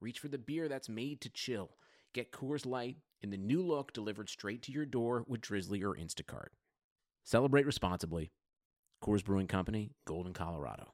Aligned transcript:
reach 0.00 0.18
for 0.18 0.28
the 0.28 0.38
beer 0.38 0.68
that's 0.68 0.88
made 0.88 1.20
to 1.20 1.28
chill. 1.28 1.70
Get 2.12 2.32
Coors 2.32 2.66
Light 2.66 2.96
in 3.20 3.30
the 3.30 3.36
new 3.36 3.62
look 3.62 3.92
delivered 3.92 4.28
straight 4.28 4.62
to 4.62 4.72
your 4.72 4.86
door 4.86 5.24
with 5.28 5.42
Drizly 5.42 5.82
or 5.82 5.94
Instacart. 5.94 6.48
Celebrate 7.24 7.66
responsibly. 7.66 8.32
Coors 9.02 9.24
Brewing 9.24 9.46
Company, 9.46 9.92
Golden, 10.06 10.32
Colorado. 10.32 10.92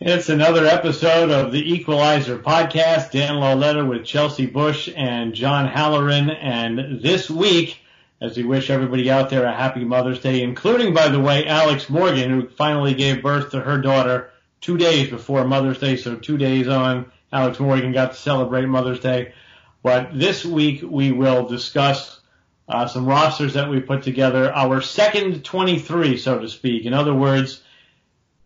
It's 0.00 0.28
another 0.28 0.66
episode 0.66 1.30
of 1.30 1.50
the 1.50 1.72
Equalizer 1.72 2.38
podcast. 2.38 3.12
Dan 3.12 3.36
Lauletta 3.36 3.84
with 3.84 4.04
Chelsey 4.04 4.46
Bush 4.46 4.90
and 4.94 5.32
John 5.32 5.66
Halloran. 5.66 6.30
And 6.30 7.00
this 7.00 7.30
week, 7.30 7.78
as 8.24 8.38
we 8.38 8.42
wish 8.42 8.70
everybody 8.70 9.10
out 9.10 9.28
there 9.28 9.44
a 9.44 9.54
happy 9.54 9.84
Mother's 9.84 10.20
Day, 10.20 10.42
including, 10.42 10.94
by 10.94 11.08
the 11.08 11.20
way, 11.20 11.46
Alex 11.46 11.90
Morgan, 11.90 12.30
who 12.30 12.48
finally 12.48 12.94
gave 12.94 13.22
birth 13.22 13.50
to 13.50 13.60
her 13.60 13.78
daughter 13.78 14.30
two 14.62 14.78
days 14.78 15.10
before 15.10 15.44
Mother's 15.44 15.78
Day. 15.78 15.96
So 15.96 16.16
two 16.16 16.38
days 16.38 16.66
on, 16.66 17.12
Alex 17.30 17.60
Morgan 17.60 17.92
got 17.92 18.12
to 18.12 18.18
celebrate 18.18 18.64
Mother's 18.64 19.00
Day. 19.00 19.34
But 19.82 20.18
this 20.18 20.42
week 20.42 20.82
we 20.82 21.12
will 21.12 21.46
discuss 21.46 22.18
uh, 22.66 22.86
some 22.86 23.04
rosters 23.04 23.54
that 23.54 23.68
we 23.68 23.80
put 23.80 24.02
together, 24.02 24.50
our 24.50 24.80
second 24.80 25.44
23, 25.44 26.16
so 26.16 26.38
to 26.38 26.48
speak. 26.48 26.86
In 26.86 26.94
other 26.94 27.12
words, 27.12 27.62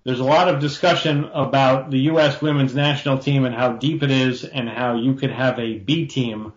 there's 0.02 0.18
a 0.18 0.24
lot 0.24 0.48
of 0.48 0.60
discussion 0.60 1.22
about 1.32 1.92
the 1.92 2.00
U.S. 2.00 2.42
women's 2.42 2.74
national 2.74 3.18
team 3.18 3.44
and 3.44 3.54
how 3.54 3.74
deep 3.74 4.02
it 4.02 4.10
is 4.10 4.42
and 4.42 4.68
how 4.68 4.96
you 4.96 5.14
could 5.14 5.30
have 5.30 5.60
a 5.60 5.78
B 5.78 6.06
team 6.08 6.52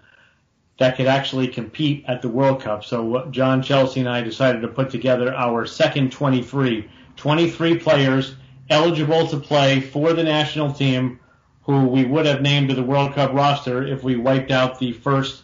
that 0.80 0.95
could 0.95 1.08
actually 1.08 1.47
compete 1.47 2.05
at 2.08 2.22
the 2.22 2.30
World 2.30 2.61
Cup. 2.61 2.83
So 2.83 3.27
John 3.31 3.61
Chelsey 3.61 4.00
and 4.00 4.09
I 4.09 4.22
decided 4.22 4.61
to 4.61 4.67
put 4.67 4.89
together 4.89 5.33
our 5.33 5.66
second 5.66 6.11
23, 6.11 6.89
23 7.17 7.78
players 7.78 8.36
eligible 8.69 9.28
to 9.28 9.38
play 9.38 9.81
for 9.81 10.13
the 10.13 10.23
national 10.23 10.73
team 10.73 11.19
who 11.63 11.86
we 11.86 12.03
would 12.03 12.25
have 12.25 12.41
named 12.41 12.69
to 12.69 12.75
the 12.75 12.83
World 12.83 13.13
Cup 13.13 13.33
roster 13.33 13.83
if 13.83 14.03
we 14.03 14.16
wiped 14.16 14.50
out 14.50 14.80
the 14.80 14.94
first 14.94 15.44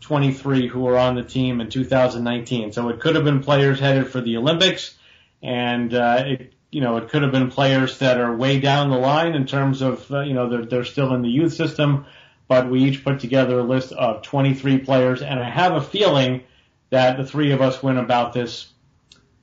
23 0.00 0.68
who 0.68 0.80
were 0.80 0.98
on 0.98 1.14
the 1.14 1.22
team 1.22 1.60
in 1.60 1.70
2019. 1.70 2.72
So 2.72 2.90
it 2.90 3.00
could 3.00 3.14
have 3.14 3.24
been 3.24 3.42
players 3.42 3.80
headed 3.80 4.08
for 4.08 4.20
the 4.20 4.36
Olympics 4.36 4.98
and 5.42 5.94
uh, 5.94 6.24
it 6.26 6.54
you 6.74 6.80
know, 6.80 6.96
it 6.96 7.08
could 7.08 7.22
have 7.22 7.30
been 7.30 7.52
players 7.52 8.00
that 8.00 8.18
are 8.18 8.34
way 8.34 8.58
down 8.58 8.90
the 8.90 8.96
line 8.96 9.36
in 9.36 9.46
terms 9.46 9.80
of, 9.80 10.10
uh, 10.10 10.22
you 10.22 10.34
know, 10.34 10.48
they're, 10.48 10.66
they're 10.66 10.84
still 10.84 11.14
in 11.14 11.22
the 11.22 11.28
youth 11.28 11.54
system, 11.54 12.04
but 12.48 12.70
we 12.70 12.84
each 12.84 13.04
put 13.04 13.20
together 13.20 13.58
a 13.58 13.62
list 13.62 13.92
of 13.92 14.22
23 14.22 14.78
players, 14.78 15.22
and 15.22 15.40
I 15.40 15.48
have 15.48 15.74
a 15.74 15.80
feeling 15.80 16.42
that 16.90 17.16
the 17.16 17.24
three 17.24 17.52
of 17.52 17.60
us 17.60 17.82
went 17.82 17.98
about 17.98 18.32
this 18.32 18.68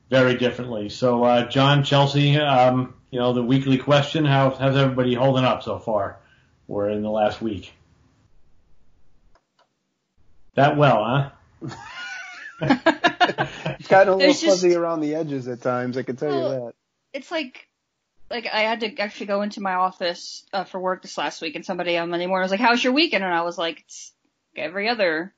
very 0.10 0.36
differently. 0.38 0.90
So, 0.90 1.24
uh, 1.24 1.50
John, 1.50 1.84
Chelsey, 1.84 2.38
um, 2.38 2.94
you 3.10 3.20
know, 3.20 3.34
the 3.34 3.44
weekly 3.44 3.78
question, 3.78 4.26
how, 4.26 4.52
how's 4.52 4.76
everybody 4.76 5.14
holding 5.14 5.46
up 5.46 5.64
so 5.64 5.80
far? 5.80 6.20
We're 6.68 6.90
in 6.90 7.02
the 7.02 7.10
last 7.10 7.42
week. 7.42 7.74
That 10.56 10.78
well, 10.78 11.32
huh? 11.62 11.70
it's 12.62 13.88
gotten 13.88 14.14
a 14.14 14.16
little 14.16 14.34
fuzzy 14.34 14.70
just, 14.70 14.78
around 14.78 15.02
the 15.02 15.16
edges 15.16 15.48
at 15.48 15.62
times, 15.62 15.98
I 15.98 16.04
can 16.04 16.18
tell 16.18 16.30
well, 16.30 16.54
you 16.54 16.60
that 16.66 16.74
it's 17.14 17.32
like 17.32 17.68
like 18.32 18.48
I 18.52 18.62
had 18.62 18.80
to 18.80 18.98
actually 19.00 19.28
go 19.28 19.42
into 19.42 19.62
my 19.62 19.74
office 19.74 20.44
uh, 20.52 20.64
for 20.64 20.80
work 20.80 21.02
this 21.02 21.18
last 21.18 21.42
week, 21.42 21.56
and 21.56 21.66
somebody 21.66 21.98
on 21.98 22.10
Monday 22.10 22.26
morning 22.26 22.44
was 22.44 22.52
like, 22.52 22.60
"How's 22.60 22.84
your 22.84 22.94
weekend?" 22.94 23.24
And 23.24 23.34
I 23.34 23.44
was 23.44 23.58
like, 23.58 23.82
"It's 23.82 24.12
every 24.56 24.90
other 24.90 25.34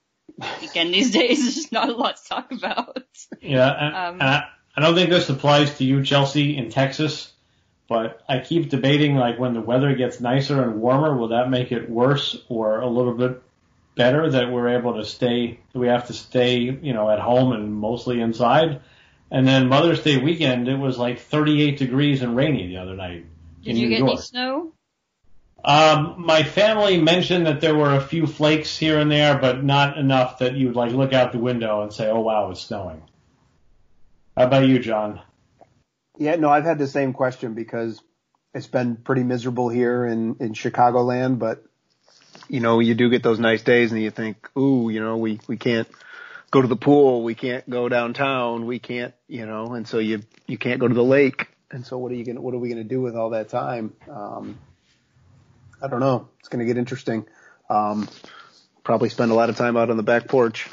weekend 0.62 0.94
these 0.94 1.12
days. 1.20 1.42
There's 1.42 1.56
just 1.56 1.72
not 1.72 1.90
a 1.90 1.94
lot 1.94 2.18
to 2.18 2.30
talk 2.30 2.52
about." 2.52 2.98
Yeah, 3.42 3.70
and, 3.70 3.96
um, 3.96 4.14
and 4.22 4.24
I, 4.24 4.44
I 4.78 4.82
don't 4.82 4.96
think 4.96 5.10
this 5.10 5.30
applies 5.30 5.78
to 5.80 5.84
you, 5.84 6.04
Chelsey, 6.04 6.56
in 6.56 6.70
Texas. 6.70 7.32
But 7.90 8.22
I 8.30 8.40
keep 8.40 8.70
debating, 8.70 9.18
like, 9.18 9.38
when 9.38 9.54
the 9.54 9.62
weather 9.62 9.94
gets 9.94 10.22
nicer 10.22 10.64
and 10.64 10.80
warmer, 10.80 11.18
will 11.18 11.28
that 11.30 11.50
make 11.50 11.74
it 11.74 11.90
worse 11.90 12.42
or 12.48 12.80
a 12.80 12.88
little 12.88 13.14
bit 13.14 13.44
better 13.96 14.32
that 14.32 14.50
we're 14.50 14.70
able 14.70 14.96
to 14.96 15.06
stay? 15.06 15.60
We 15.74 15.88
have 15.88 16.08
to 16.08 16.14
stay, 16.14 16.60
you 16.60 16.94
know, 16.94 17.10
at 17.10 17.20
home 17.20 17.52
and 17.52 17.74
mostly 17.74 18.22
inside 18.22 18.82
and 19.34 19.48
then 19.48 19.68
Mother's 19.68 20.04
Day 20.04 20.18
weekend, 20.18 20.68
it 20.68 20.78
was 20.78 21.00
like 21.00 21.20
38 21.20 21.78
degrees 21.78 22.22
and 22.22 22.36
rainy 22.36 22.68
the 22.68 22.78
other 22.78 22.94
night. 22.94 23.26
Did 23.64 23.78
you 23.78 23.88
New 23.88 23.90
get 23.90 24.00
York. 24.00 24.12
any 24.12 24.22
snow? 24.22 24.74
Um, 25.66 26.16
my 26.20 26.44
family 26.44 27.02
mentioned 27.02 27.48
that 27.48 27.60
there 27.60 27.74
were 27.74 27.96
a 27.96 28.02
few 28.02 28.28
flakes 28.28 28.78
here 28.78 29.00
and 29.00 29.10
there, 29.10 29.40
but 29.40 29.64
not 29.64 29.98
enough 29.98 30.38
that 30.40 30.54
you 30.54 30.68
would 30.68 30.76
like 30.76 30.92
look 30.92 31.14
out 31.14 31.32
the 31.32 31.40
window 31.40 31.82
and 31.82 31.92
say, 31.92 32.10
"Oh 32.10 32.20
wow, 32.20 32.52
it's 32.52 32.62
snowing." 32.62 33.02
How 34.38 34.46
about 34.46 34.68
you, 34.68 34.78
John? 34.78 35.20
Yeah, 36.20 36.36
no, 36.36 36.50
I've 36.50 36.66
had 36.66 36.78
the 36.78 36.88
same 36.88 37.14
question 37.14 37.56
because 37.56 38.00
it's 38.54 38.68
been 38.68 38.98
pretty 38.98 39.24
miserable 39.24 39.70
here 39.70 40.06
in 40.06 40.36
in 40.42 40.54
Chicagoland, 40.54 41.40
but 41.40 41.64
you 42.50 42.60
know, 42.60 42.80
you 42.82 42.94
do 42.94 43.10
get 43.10 43.24
those 43.24 43.40
nice 43.40 43.64
days 43.64 43.92
and 43.92 44.02
you 44.02 44.12
think, 44.12 44.48
"Ooh, 44.56 44.90
you 44.92 45.00
know, 45.00 45.18
we 45.18 45.40
we 45.48 45.58
can't 45.58 45.88
go 46.54 46.62
to 46.62 46.68
the 46.68 46.76
pool. 46.76 47.24
We 47.24 47.34
can't 47.34 47.68
go 47.68 47.90
downtown. 47.90 48.68
We 48.68 48.78
can't, 48.78 49.16
you 49.28 49.48
know, 49.48 49.74
and 49.74 49.88
so 49.88 49.98
you, 49.98 50.22
you 50.46 50.60
can't 50.60 50.80
go 50.80 50.88
to 50.88 50.94
the 50.94 51.04
lake. 51.04 51.48
And 51.72 51.84
so 51.84 51.98
what 51.98 52.12
are 52.12 52.16
you 52.16 52.24
going 52.24 52.36
to, 52.36 52.42
what 52.44 52.54
are 52.54 52.60
we 52.60 52.70
going 52.70 52.84
to 52.84 52.88
do 52.88 53.02
with 53.02 53.16
all 53.16 53.32
that 53.32 53.50
time? 53.50 53.94
Um, 54.08 54.60
I 55.82 55.88
don't 55.88 56.00
know. 56.00 56.30
It's 56.40 56.50
going 56.50 56.60
to 56.60 56.66
get 56.66 56.78
interesting. 56.78 57.26
Um, 57.72 58.08
probably 58.84 59.10
spend 59.10 59.32
a 59.32 59.34
lot 59.34 59.50
of 59.50 59.58
time 59.58 59.76
out 59.76 59.90
on 59.90 59.98
the 59.98 60.04
back 60.04 60.28
porch. 60.28 60.70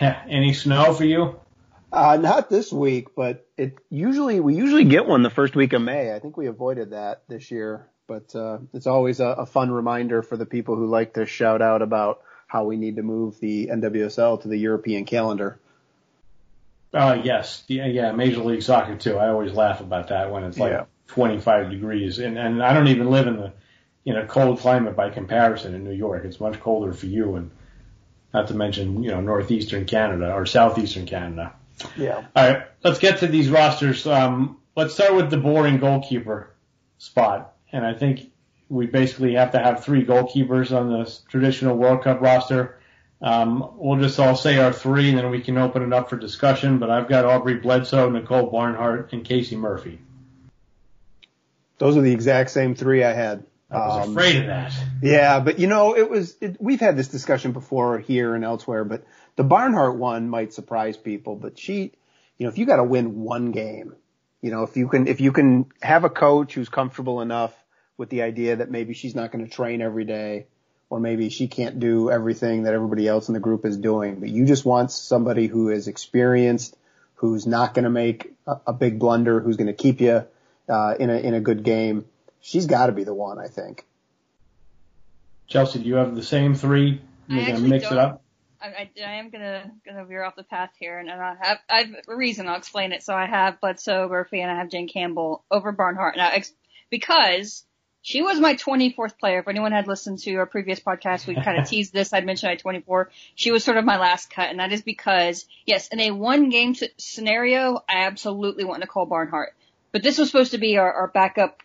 Yeah. 0.00 0.22
Any 0.26 0.54
snow 0.54 0.94
for 0.94 1.04
you? 1.04 1.38
Uh, 1.92 2.16
not 2.16 2.48
this 2.48 2.72
week, 2.72 3.14
but 3.14 3.46
it 3.58 3.76
usually, 3.90 4.40
we 4.40 4.56
usually 4.56 4.84
get 4.84 5.04
one 5.04 5.22
the 5.22 5.28
first 5.28 5.54
week 5.54 5.74
of 5.74 5.82
May. 5.82 6.14
I 6.14 6.18
think 6.20 6.38
we 6.38 6.46
avoided 6.46 6.92
that 6.92 7.24
this 7.28 7.50
year, 7.50 7.90
but, 8.06 8.34
uh, 8.34 8.60
it's 8.72 8.86
always 8.86 9.20
a, 9.20 9.26
a 9.26 9.44
fun 9.44 9.70
reminder 9.70 10.22
for 10.22 10.38
the 10.38 10.46
people 10.46 10.76
who 10.76 10.86
like 10.86 11.12
to 11.14 11.26
shout 11.26 11.60
out 11.60 11.82
about, 11.82 12.22
how 12.50 12.64
we 12.64 12.76
need 12.76 12.96
to 12.96 13.02
move 13.02 13.38
the 13.38 13.68
NWSL 13.68 14.42
to 14.42 14.48
the 14.48 14.56
European 14.56 15.04
calendar. 15.04 15.60
Uh, 16.92 17.20
yes. 17.22 17.62
Yeah, 17.68 17.86
yeah, 17.86 18.10
Major 18.10 18.42
League 18.42 18.62
Soccer 18.62 18.96
too. 18.96 19.18
I 19.18 19.28
always 19.28 19.52
laugh 19.52 19.80
about 19.80 20.08
that 20.08 20.32
when 20.32 20.42
it's 20.42 20.58
like 20.58 20.72
yeah. 20.72 20.84
25 21.06 21.70
degrees 21.70 22.18
and, 22.18 22.36
and 22.36 22.60
I 22.60 22.74
don't 22.74 22.88
even 22.88 23.08
live 23.08 23.28
in 23.28 23.36
the, 23.36 23.52
in 24.04 24.16
a 24.16 24.26
cold 24.26 24.58
climate 24.58 24.96
by 24.96 25.10
comparison 25.10 25.76
in 25.76 25.84
New 25.84 25.92
York. 25.92 26.24
It's 26.24 26.40
much 26.40 26.58
colder 26.58 26.92
for 26.92 27.06
you 27.06 27.36
and 27.36 27.52
not 28.34 28.48
to 28.48 28.54
mention, 28.54 29.04
you 29.04 29.12
know, 29.12 29.20
northeastern 29.20 29.84
Canada 29.84 30.32
or 30.32 30.44
southeastern 30.44 31.06
Canada. 31.06 31.54
Yeah. 31.96 32.24
All 32.34 32.52
right. 32.52 32.64
Let's 32.82 32.98
get 32.98 33.18
to 33.18 33.28
these 33.28 33.48
rosters. 33.48 34.04
Um, 34.08 34.58
let's 34.74 34.94
start 34.94 35.14
with 35.14 35.30
the 35.30 35.36
boring 35.36 35.78
goalkeeper 35.78 36.52
spot. 36.98 37.52
And 37.70 37.86
I 37.86 37.94
think 37.94 38.32
we 38.70 38.86
basically 38.86 39.34
have 39.34 39.50
to 39.52 39.58
have 39.58 39.84
three 39.84 40.04
goalkeepers 40.04 40.74
on 40.74 40.90
the 40.90 41.12
traditional 41.28 41.76
World 41.76 42.04
Cup 42.04 42.20
roster. 42.20 42.78
Um, 43.20 43.72
we'll 43.76 44.00
just 44.00 44.18
all 44.18 44.36
say 44.36 44.58
our 44.58 44.72
three, 44.72 45.10
and 45.10 45.18
then 45.18 45.28
we 45.30 45.42
can 45.42 45.58
open 45.58 45.82
it 45.82 45.92
up 45.92 46.08
for 46.08 46.16
discussion. 46.16 46.78
But 46.78 46.88
I've 46.88 47.08
got 47.08 47.24
Aubrey 47.26 47.56
Bledsoe, 47.56 48.08
Nicole 48.08 48.48
Barnhart, 48.50 49.12
and 49.12 49.24
Casey 49.24 49.56
Murphy. 49.56 50.00
Those 51.78 51.96
are 51.96 52.00
the 52.00 52.12
exact 52.12 52.50
same 52.50 52.74
three 52.74 53.02
I 53.04 53.12
had. 53.12 53.44
I 53.70 53.78
was 53.78 54.06
um, 54.06 54.16
afraid 54.16 54.36
of 54.36 54.46
that. 54.46 54.72
Yeah, 55.02 55.40
but 55.40 55.58
you 55.58 55.66
know, 55.66 55.96
it 55.96 56.08
was. 56.08 56.36
It, 56.40 56.56
we've 56.60 56.80
had 56.80 56.96
this 56.96 57.08
discussion 57.08 57.52
before 57.52 57.98
here 57.98 58.34
and 58.34 58.44
elsewhere, 58.44 58.84
but 58.84 59.04
the 59.36 59.44
Barnhart 59.44 59.96
one 59.96 60.28
might 60.28 60.54
surprise 60.54 60.96
people. 60.96 61.34
But 61.34 61.58
she, 61.58 61.92
you 62.38 62.46
know, 62.46 62.48
if 62.48 62.56
you 62.56 62.66
got 62.66 62.76
to 62.76 62.84
win 62.84 63.20
one 63.20 63.50
game, 63.50 63.96
you 64.40 64.50
know, 64.50 64.62
if 64.62 64.76
you 64.76 64.88
can, 64.88 65.08
if 65.08 65.20
you 65.20 65.32
can 65.32 65.66
have 65.82 66.04
a 66.04 66.10
coach 66.10 66.54
who's 66.54 66.68
comfortable 66.68 67.20
enough 67.20 67.52
with 68.00 68.08
the 68.08 68.22
idea 68.22 68.56
that 68.56 68.70
maybe 68.70 68.94
she's 68.94 69.14
not 69.14 69.30
going 69.30 69.44
to 69.44 69.50
train 69.50 69.82
every 69.82 70.06
day 70.06 70.46
or 70.88 70.98
maybe 70.98 71.28
she 71.28 71.46
can't 71.48 71.78
do 71.78 72.10
everything 72.10 72.62
that 72.62 72.72
everybody 72.72 73.06
else 73.06 73.28
in 73.28 73.34
the 73.34 73.40
group 73.40 73.66
is 73.66 73.76
doing, 73.76 74.18
but 74.18 74.30
you 74.30 74.46
just 74.46 74.64
want 74.64 74.90
somebody 74.90 75.46
who 75.46 75.68
is 75.68 75.86
experienced, 75.86 76.74
who's 77.16 77.46
not 77.46 77.74
going 77.74 77.84
to 77.84 77.90
make 77.90 78.32
a, 78.46 78.56
a, 78.68 78.72
big 78.72 78.98
blunder, 78.98 79.38
who's 79.38 79.58
going 79.58 79.66
to 79.66 79.74
keep 79.74 80.00
you 80.00 80.26
uh, 80.68 80.94
in 80.98 81.10
a 81.10 81.14
in 81.14 81.34
a 81.34 81.40
good 81.40 81.62
game. 81.62 82.06
She's 82.40 82.64
got 82.64 82.86
to 82.86 82.92
be 82.92 83.04
the 83.04 83.12
one, 83.12 83.38
I 83.38 83.48
think. 83.48 83.84
Chelsey, 85.46 85.80
do 85.80 85.84
you 85.84 85.96
have 85.96 86.16
the 86.16 86.22
same 86.22 86.54
three? 86.54 87.02
You're 87.28 87.44
going 87.44 87.62
to 87.62 87.68
mix 87.68 87.84
don't. 87.84 87.92
it 87.92 87.98
up. 87.98 88.22
I, 88.62 88.66
I, 88.66 88.90
I 89.06 89.12
am 89.16 89.28
gonna 89.28 89.70
gonna 89.86 90.06
veer 90.06 90.24
off 90.24 90.36
the 90.36 90.42
path 90.42 90.70
here, 90.78 90.98
and, 90.98 91.10
and 91.10 91.20
I 91.20 91.34
have 91.40 91.58
I 91.68 91.78
have 91.82 91.90
a 92.08 92.16
reason. 92.16 92.48
I'll 92.48 92.56
explain 92.56 92.92
it. 92.92 93.02
So 93.02 93.14
I 93.14 93.26
have 93.26 93.60
Bledsoe 93.60 94.08
Murphy, 94.08 94.40
and 94.40 94.50
I 94.50 94.56
have 94.56 94.70
Jane 94.70 94.88
Campbell 94.88 95.44
over 95.50 95.70
Barnhart. 95.70 96.16
Now, 96.16 96.30
ex- 96.32 96.52
because 96.90 97.64
she 98.02 98.22
was 98.22 98.40
my 98.40 98.54
24th 98.54 99.18
player. 99.18 99.40
If 99.40 99.48
anyone 99.48 99.72
had 99.72 99.86
listened 99.86 100.20
to 100.20 100.34
our 100.36 100.46
previous 100.46 100.80
podcast, 100.80 101.26
we 101.26 101.34
kind 101.34 101.58
of 101.58 101.68
teased 101.68 101.92
this. 101.92 102.12
I'd 102.12 102.24
mentioned 102.24 102.48
I 102.48 102.52
had 102.52 102.60
24. 102.60 103.10
She 103.34 103.50
was 103.50 103.62
sort 103.62 103.76
of 103.76 103.84
my 103.84 103.98
last 103.98 104.30
cut, 104.30 104.50
and 104.50 104.58
that 104.58 104.72
is 104.72 104.82
because, 104.82 105.46
yes, 105.66 105.88
in 105.88 106.00
a 106.00 106.10
one 106.10 106.48
game 106.48 106.74
scenario, 106.96 107.82
I 107.88 108.04
absolutely 108.04 108.64
want 108.64 108.80
Nicole 108.80 109.06
Barnhart. 109.06 109.54
But 109.92 110.02
this 110.02 110.18
was 110.18 110.30
supposed 110.30 110.52
to 110.52 110.58
be 110.58 110.78
our, 110.78 110.92
our 110.92 111.08
backup 111.08 111.62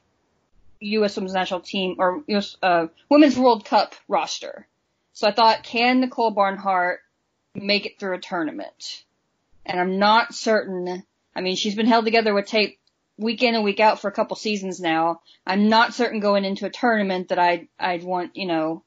U.S. 0.82 1.16
Women's 1.16 1.34
National 1.34 1.62
Team 1.62 1.96
or 2.00 2.24
U.S. 2.28 2.58
Uh, 2.62 2.88
Women's 3.10 3.38
World 3.38 3.66
Cup 3.66 3.96
roster. 4.08 4.68
So 5.14 5.28
I 5.28 5.32
thought, 5.32 5.64
can 5.64 6.02
Nicole 6.02 6.32
Barnhart 6.32 7.00
make 7.54 7.86
it 7.86 7.98
through 7.98 8.16
a 8.16 8.20
tournament? 8.20 9.04
And 9.66 9.80
I'm 9.80 10.00
not 10.00 10.34
certain. 10.34 11.04
I 11.34 11.42
mean, 11.42 11.56
she's 11.56 11.76
been 11.76 11.86
held 11.86 12.04
together 12.04 12.34
with 12.34 12.48
tape 12.48 12.80
week 13.18 13.44
in 13.44 13.56
and 13.56 13.64
week 13.64 13.80
out 13.80 14.02
for 14.02 14.08
a 14.08 14.12
couple 14.12 14.36
seasons 14.36 14.80
now. 14.80 15.22
I'm 15.46 15.70
not 15.70 15.94
certain 15.94 16.20
going 16.20 16.46
into 16.46 16.66
a 16.66 16.70
tournament 16.70 17.30
that 17.30 17.40
I'd, 17.40 17.68
I'd 17.80 18.04
want, 18.04 18.36
you 18.36 18.46
know, 18.46 18.84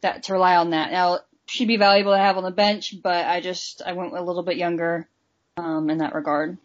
that 0.00 0.24
to 0.24 0.34
rely 0.34 0.56
on 0.56 0.70
that. 0.70 0.90
Now, 0.90 1.20
she'd 1.46 1.68
be 1.68 1.76
valuable 1.76 2.12
to 2.12 2.18
have 2.18 2.36
on 2.36 2.44
the 2.44 2.50
bench, 2.50 2.94
but 3.02 3.26
I 3.26 3.40
just, 3.40 3.82
I 3.84 3.92
went 3.92 4.14
a 4.14 4.22
little 4.22 4.42
bit 4.42 4.56
younger, 4.56 5.08
um, 5.56 5.90
in 5.90 5.98
that 5.98 6.14
regard. 6.14 6.58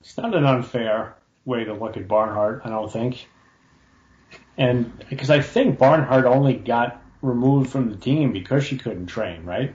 It's 0.00 0.16
not 0.16 0.34
an 0.34 0.44
unfair 0.44 1.16
way 1.44 1.64
to 1.64 1.74
look 1.74 1.96
at 1.96 2.06
Barnhart, 2.06 2.62
I 2.64 2.68
don't 2.68 2.92
think. 2.92 3.28
And 4.56 4.92
because 5.10 5.30
I 5.30 5.40
think 5.40 5.78
Barnhart 5.78 6.24
only 6.24 6.54
got 6.54 7.02
removed 7.22 7.70
from 7.70 7.90
the 7.90 7.96
team 7.96 8.32
because 8.32 8.64
she 8.64 8.78
couldn't 8.78 9.06
train, 9.06 9.44
right? 9.44 9.74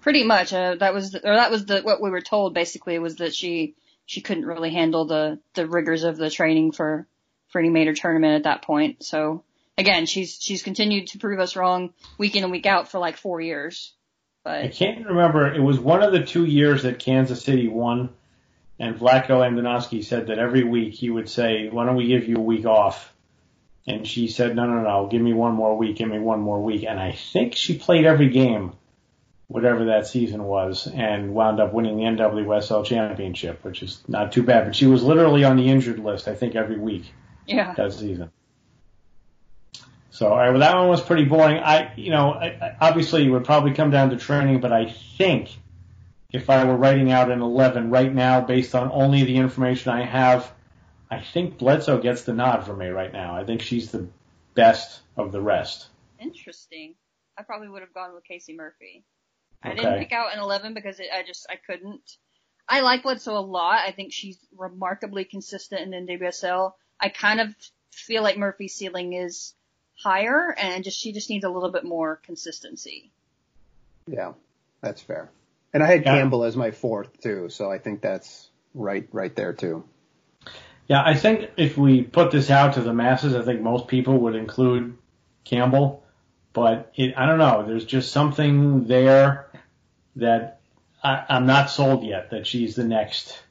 Pretty 0.00 0.24
much. 0.24 0.52
Uh, 0.52 0.76
that 0.76 0.94
was, 0.94 1.12
the, 1.12 1.18
or 1.18 1.34
that 1.34 1.50
was 1.50 1.66
the, 1.66 1.80
what 1.80 2.00
we 2.00 2.10
were 2.10 2.20
told 2.20 2.54
basically 2.54 2.98
was 2.98 3.16
that 3.16 3.34
she, 3.34 3.74
she 4.10 4.20
couldn't 4.20 4.44
really 4.44 4.72
handle 4.72 5.04
the, 5.04 5.38
the 5.54 5.68
rigors 5.68 6.02
of 6.02 6.16
the 6.16 6.28
training 6.28 6.72
for, 6.72 7.06
for 7.46 7.60
any 7.60 7.70
major 7.70 7.94
tournament 7.94 8.34
at 8.34 8.42
that 8.42 8.62
point. 8.62 9.04
So 9.04 9.44
again, 9.78 10.04
she's, 10.06 10.36
she's 10.40 10.64
continued 10.64 11.06
to 11.10 11.18
prove 11.18 11.38
us 11.38 11.54
wrong 11.54 11.94
week 12.18 12.34
in 12.34 12.42
and 12.42 12.50
week 12.50 12.66
out 12.66 12.90
for 12.90 12.98
like 12.98 13.16
four 13.16 13.40
years. 13.40 13.94
But 14.42 14.64
I 14.64 14.66
can't 14.66 15.06
remember. 15.06 15.54
It 15.54 15.60
was 15.60 15.78
one 15.78 16.02
of 16.02 16.10
the 16.10 16.24
two 16.24 16.44
years 16.44 16.82
that 16.82 16.98
Kansas 16.98 17.44
City 17.44 17.68
won, 17.68 18.08
and 18.80 18.96
Vlatko 18.96 19.46
Andonovski 19.48 20.04
said 20.04 20.26
that 20.26 20.40
every 20.40 20.64
week 20.64 20.94
he 20.94 21.08
would 21.08 21.28
say, 21.28 21.68
"Why 21.68 21.86
don't 21.86 21.94
we 21.94 22.08
give 22.08 22.26
you 22.26 22.36
a 22.36 22.40
week 22.40 22.66
off?" 22.66 23.12
And 23.86 24.08
she 24.08 24.26
said, 24.26 24.56
"No, 24.56 24.66
no, 24.66 24.82
no. 24.82 25.06
Give 25.08 25.22
me 25.22 25.34
one 25.34 25.54
more 25.54 25.76
week. 25.76 25.98
Give 25.98 26.08
me 26.08 26.18
one 26.18 26.40
more 26.40 26.60
week." 26.60 26.84
And 26.84 26.98
I 26.98 27.12
think 27.12 27.54
she 27.54 27.78
played 27.78 28.06
every 28.06 28.30
game, 28.30 28.72
whatever 29.50 29.86
that 29.86 30.06
season 30.06 30.44
was, 30.44 30.86
and 30.86 31.34
wound 31.34 31.58
up 31.58 31.72
winning 31.72 31.96
the 31.96 32.04
NWSL 32.04 32.84
championship, 32.84 33.64
which 33.64 33.82
is 33.82 34.00
not 34.06 34.30
too 34.30 34.44
bad. 34.44 34.64
But 34.64 34.76
she 34.76 34.86
was 34.86 35.02
literally 35.02 35.42
on 35.42 35.56
the 35.56 35.66
injured 35.66 35.98
list, 35.98 36.28
I 36.28 36.36
think, 36.36 36.54
every 36.54 36.78
week 36.78 37.12
yeah. 37.48 37.74
that 37.74 37.92
season. 37.92 38.30
So, 40.10 40.28
all 40.28 40.36
right, 40.36 40.50
well, 40.50 40.60
that 40.60 40.76
one 40.76 40.86
was 40.86 41.00
pretty 41.00 41.24
boring. 41.24 41.58
I, 41.58 41.92
you 41.96 42.10
know, 42.10 42.30
I, 42.30 42.46
I, 42.46 42.76
obviously 42.80 43.26
it 43.26 43.30
would 43.30 43.44
probably 43.44 43.72
come 43.72 43.90
down 43.90 44.10
to 44.10 44.16
training, 44.16 44.60
but 44.60 44.72
I 44.72 44.88
think 45.18 45.50
if 46.30 46.48
I 46.48 46.64
were 46.64 46.76
writing 46.76 47.10
out 47.10 47.32
an 47.32 47.42
11 47.42 47.90
right 47.90 48.14
now, 48.14 48.40
based 48.40 48.76
on 48.76 48.92
only 48.92 49.24
the 49.24 49.36
information 49.36 49.90
I 49.90 50.04
have, 50.04 50.52
I 51.10 51.20
think 51.20 51.58
Bledsoe 51.58 52.00
gets 52.00 52.22
the 52.22 52.34
nod 52.34 52.66
for 52.66 52.76
me 52.76 52.86
right 52.86 53.12
now. 53.12 53.34
I 53.34 53.42
think 53.42 53.62
she's 53.62 53.90
the 53.90 54.06
best 54.54 55.00
of 55.16 55.32
the 55.32 55.40
rest. 55.40 55.88
Interesting. 56.20 56.94
I 57.36 57.42
probably 57.42 57.68
would 57.68 57.82
have 57.82 57.94
gone 57.94 58.14
with 58.14 58.22
Casey 58.22 58.54
Murphy. 58.54 59.04
I 59.62 59.74
didn't 59.74 59.98
pick 59.98 60.12
out 60.12 60.32
an 60.32 60.40
11 60.40 60.74
because 60.74 61.00
it, 61.00 61.08
I 61.14 61.22
just, 61.22 61.46
I 61.50 61.56
couldn't. 61.56 62.16
I 62.68 62.80
like 62.80 63.02
Bledsoe 63.02 63.36
a 63.36 63.40
lot. 63.40 63.80
I 63.86 63.92
think 63.92 64.12
she's 64.12 64.38
remarkably 64.56 65.24
consistent 65.24 65.92
in 65.92 66.06
NWSL. 66.06 66.72
I 66.98 67.08
kind 67.08 67.40
of 67.40 67.54
feel 67.90 68.22
like 68.22 68.38
Murphy's 68.38 68.74
ceiling 68.74 69.12
is 69.12 69.54
higher 70.02 70.54
and 70.56 70.82
just 70.84 70.98
she 70.98 71.12
just 71.12 71.28
needs 71.28 71.44
a 71.44 71.50
little 71.50 71.70
bit 71.70 71.84
more 71.84 72.16
consistency. 72.16 73.10
Yeah, 74.06 74.32
that's 74.80 75.02
fair. 75.02 75.30
And 75.72 75.82
I 75.82 75.86
had 75.86 76.04
yeah. 76.04 76.16
Campbell 76.16 76.44
as 76.44 76.56
my 76.56 76.70
fourth 76.70 77.20
too, 77.20 77.48
so 77.48 77.70
I 77.70 77.78
think 77.78 78.00
that's 78.00 78.48
right 78.74 79.08
right 79.12 79.34
there 79.34 79.52
too. 79.52 79.84
Yeah, 80.88 81.02
I 81.04 81.14
think 81.14 81.50
if 81.56 81.78
we 81.78 82.02
put 82.02 82.32
this 82.32 82.50
out 82.50 82.74
to 82.74 82.80
the 82.80 82.92
masses, 82.92 83.34
I 83.36 83.42
think 83.42 83.60
most 83.60 83.86
people 83.86 84.18
would 84.18 84.34
include 84.34 84.96
Campbell, 85.44 86.02
but 86.52 86.92
it, 86.96 87.14
I 87.16 87.26
don't 87.26 87.38
know. 87.38 87.64
There's 87.66 87.84
just 87.84 88.12
something 88.12 88.86
there 88.86 89.50
that 90.16 90.60
I, 91.02 91.24
I'm 91.28 91.46
not 91.46 91.70
sold 91.70 92.04
yet 92.04 92.30
that 92.30 92.46
she's 92.46 92.74
the 92.74 92.84
next 92.84 93.42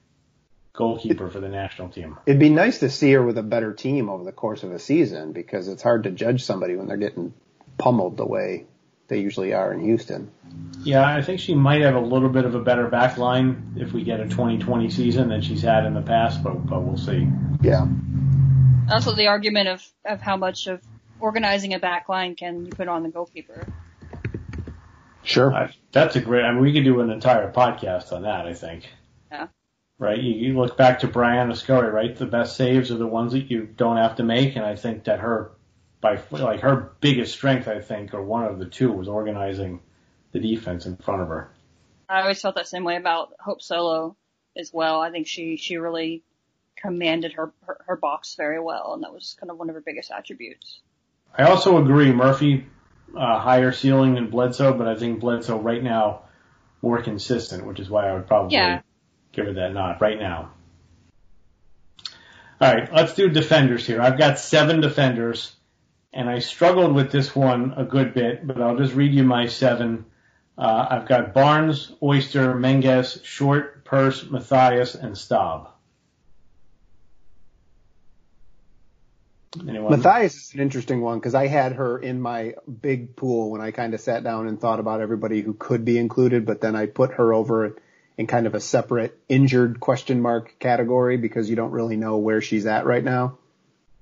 goalkeeper 0.73 1.29
for 1.29 1.39
the 1.39 1.49
national 1.49 1.89
team. 1.89 2.17
It'd 2.25 2.39
be 2.39 2.49
nice 2.49 2.79
to 2.79 2.89
see 2.89 3.11
her 3.11 3.23
with 3.23 3.37
a 3.37 3.43
better 3.43 3.73
team 3.73 4.09
over 4.09 4.23
the 4.23 4.31
course 4.31 4.63
of 4.63 4.71
a 4.71 4.79
season 4.79 5.33
because 5.33 5.67
it's 5.67 5.83
hard 5.83 6.03
to 6.03 6.11
judge 6.11 6.43
somebody 6.43 6.75
when 6.75 6.87
they're 6.87 6.97
getting 6.97 7.33
pummeled 7.77 8.17
the 8.17 8.25
way 8.25 8.65
they 9.09 9.19
usually 9.19 9.53
are 9.53 9.73
in 9.73 9.81
Houston. 9.81 10.31
Yeah, 10.83 11.05
I 11.05 11.21
think 11.21 11.39
she 11.39 11.55
might 11.55 11.81
have 11.81 11.95
a 11.95 11.99
little 11.99 12.29
bit 12.29 12.45
of 12.45 12.55
a 12.55 12.61
better 12.61 12.87
back 12.87 13.17
line 13.17 13.73
if 13.75 13.91
we 13.91 14.03
get 14.03 14.19
a 14.19 14.25
2020 14.25 14.89
season 14.89 15.29
than 15.29 15.41
she's 15.41 15.61
had 15.61 15.85
in 15.85 15.93
the 15.93 16.01
past, 16.01 16.43
but, 16.43 16.65
but 16.65 16.81
we'll 16.81 16.97
see. 16.97 17.27
Yeah. 17.61 17.85
Also, 18.89 19.13
the 19.13 19.27
argument 19.27 19.67
of, 19.67 19.85
of 20.05 20.21
how 20.21 20.37
much 20.37 20.67
of 20.67 20.81
organizing 21.19 21.73
a 21.73 21.79
back 21.79 22.09
line 22.09 22.35
can 22.35 22.65
you 22.65 22.71
put 22.71 22.87
on 22.87 23.03
the 23.03 23.09
goalkeeper. 23.09 23.67
Sure. 25.23 25.53
I, 25.53 25.73
that's 25.91 26.15
a 26.15 26.21
great, 26.21 26.43
I 26.43 26.51
mean, 26.51 26.61
we 26.61 26.73
could 26.73 26.83
do 26.83 27.01
an 27.01 27.09
entire 27.09 27.51
podcast 27.51 28.11
on 28.11 28.23
that, 28.23 28.45
I 28.47 28.53
think. 28.53 28.89
Yeah 29.31 29.47
right? 29.99 30.19
You, 30.19 30.33
you 30.33 30.57
look 30.57 30.77
back 30.77 30.99
to 30.99 31.07
Briana 31.07 31.55
Scurry, 31.55 31.91
right? 31.91 32.15
The 32.15 32.25
best 32.25 32.55
saves 32.55 32.89
are 32.89 32.97
the 32.97 33.05
ones 33.05 33.33
that 33.33 33.51
you 33.51 33.65
don't 33.65 33.97
have 33.97 34.15
to 34.15 34.23
make, 34.23 34.55
and 34.55 34.65
I 34.65 34.75
think 34.75 35.03
that 35.03 35.19
her, 35.19 35.51
by 36.01 36.19
like 36.31 36.61
her 36.61 36.93
biggest 37.01 37.33
strength, 37.33 37.67
I 37.67 37.81
think, 37.81 38.13
or 38.13 38.23
one 38.23 38.45
of 38.45 38.57
the 38.57 38.65
two, 38.65 38.91
was 38.91 39.07
organizing 39.07 39.81
the 40.31 40.39
defense 40.39 40.85
in 40.85 40.95
front 40.95 41.21
of 41.21 41.27
her. 41.27 41.51
I 42.07 42.21
always 42.21 42.41
felt 42.41 42.55
that 42.55 42.67
same 42.67 42.85
way 42.85 42.95
about 42.95 43.33
Hope 43.39 43.61
Solo 43.61 44.15
as 44.57 44.73
well. 44.73 45.01
I 45.01 45.11
think 45.11 45.27
she 45.27 45.57
she 45.57 45.77
really 45.77 46.23
commanded 46.75 47.33
her, 47.33 47.51
her 47.67 47.81
her 47.85 47.95
box 47.97 48.35
very 48.35 48.59
well, 48.59 48.93
and 48.93 49.03
that 49.03 49.13
was 49.13 49.35
kind 49.39 49.51
of 49.51 49.59
one 49.59 49.69
of 49.69 49.75
her 49.75 49.81
biggest 49.81 50.09
attributes. 50.09 50.79
I 51.37 51.43
also 51.43 51.81
agree, 51.81 52.11
Murphy 52.11 52.65
uh, 53.15 53.39
higher 53.39 53.71
ceiling 53.71 54.15
than 54.15 54.29
Bledsoe, 54.29 54.73
but 54.73 54.87
I 54.87 54.95
think 54.95 55.19
Bledsoe 55.19 55.59
right 55.59 55.83
now 55.83 56.23
more 56.81 57.01
consistent, 57.01 57.65
which 57.65 57.79
is 57.79 57.89
why 57.89 58.09
I 58.09 58.13
would 58.13 58.27
probably 58.27 58.55
yeah 58.55 58.81
give 59.31 59.45
her 59.45 59.53
that 59.53 59.73
nod 59.73 60.01
right 60.01 60.19
now. 60.19 60.51
All 62.61 62.73
right, 62.73 62.91
let's 62.93 63.13
do 63.13 63.29
defenders 63.29 63.85
here. 63.85 64.01
I've 64.01 64.17
got 64.17 64.37
seven 64.37 64.81
defenders, 64.81 65.55
and 66.11 66.29
I 66.29 66.39
struggled 66.39 66.93
with 66.93 67.11
this 67.11 67.33
one 67.33 67.73
a 67.77 67.85
good 67.85 68.13
bit, 68.13 68.45
but 68.45 68.61
I'll 68.61 68.77
just 68.77 68.93
read 68.93 69.13
you 69.13 69.23
my 69.23 69.47
seven. 69.47 70.05
Uh, 70.57 70.87
I've 70.89 71.07
got 71.07 71.33
Barnes, 71.33 71.93
Oyster, 72.03 72.55
Menges, 72.55 73.21
Short, 73.23 73.85
Purce, 73.85 74.29
Mathias, 74.29 74.95
and 74.95 75.17
Staub. 75.17 75.69
Anyone? 79.67 79.91
Mathias 79.91 80.35
is 80.35 80.53
an 80.53 80.59
interesting 80.59 81.01
one 81.01 81.17
because 81.17 81.33
I 81.33 81.47
had 81.47 81.73
her 81.73 81.97
in 81.97 82.21
my 82.21 82.53
big 82.81 83.15
pool 83.15 83.49
when 83.49 83.61
I 83.61 83.71
kind 83.71 83.93
of 83.93 83.99
sat 83.99 84.23
down 84.23 84.47
and 84.47 84.59
thought 84.59 84.79
about 84.79 85.01
everybody 85.01 85.41
who 85.41 85.53
could 85.53 85.85
be 85.85 85.97
included, 85.97 86.45
but 86.45 86.61
then 86.61 86.75
I 86.75 86.85
put 86.85 87.13
her 87.13 87.33
over 87.33 87.75
in 88.17 88.27
kind 88.27 88.45
of 88.45 88.53
a 88.53 88.59
separate 88.59 89.17
injured 89.27 89.79
question 89.79 90.21
mark 90.21 90.59
category 90.59 91.17
because 91.17 91.49
you 91.49 91.55
don't 91.55 91.71
really 91.71 91.95
know 91.95 92.17
where 92.17 92.41
she's 92.41 92.65
at 92.65 92.85
right 92.85 93.03
now. 93.03 93.37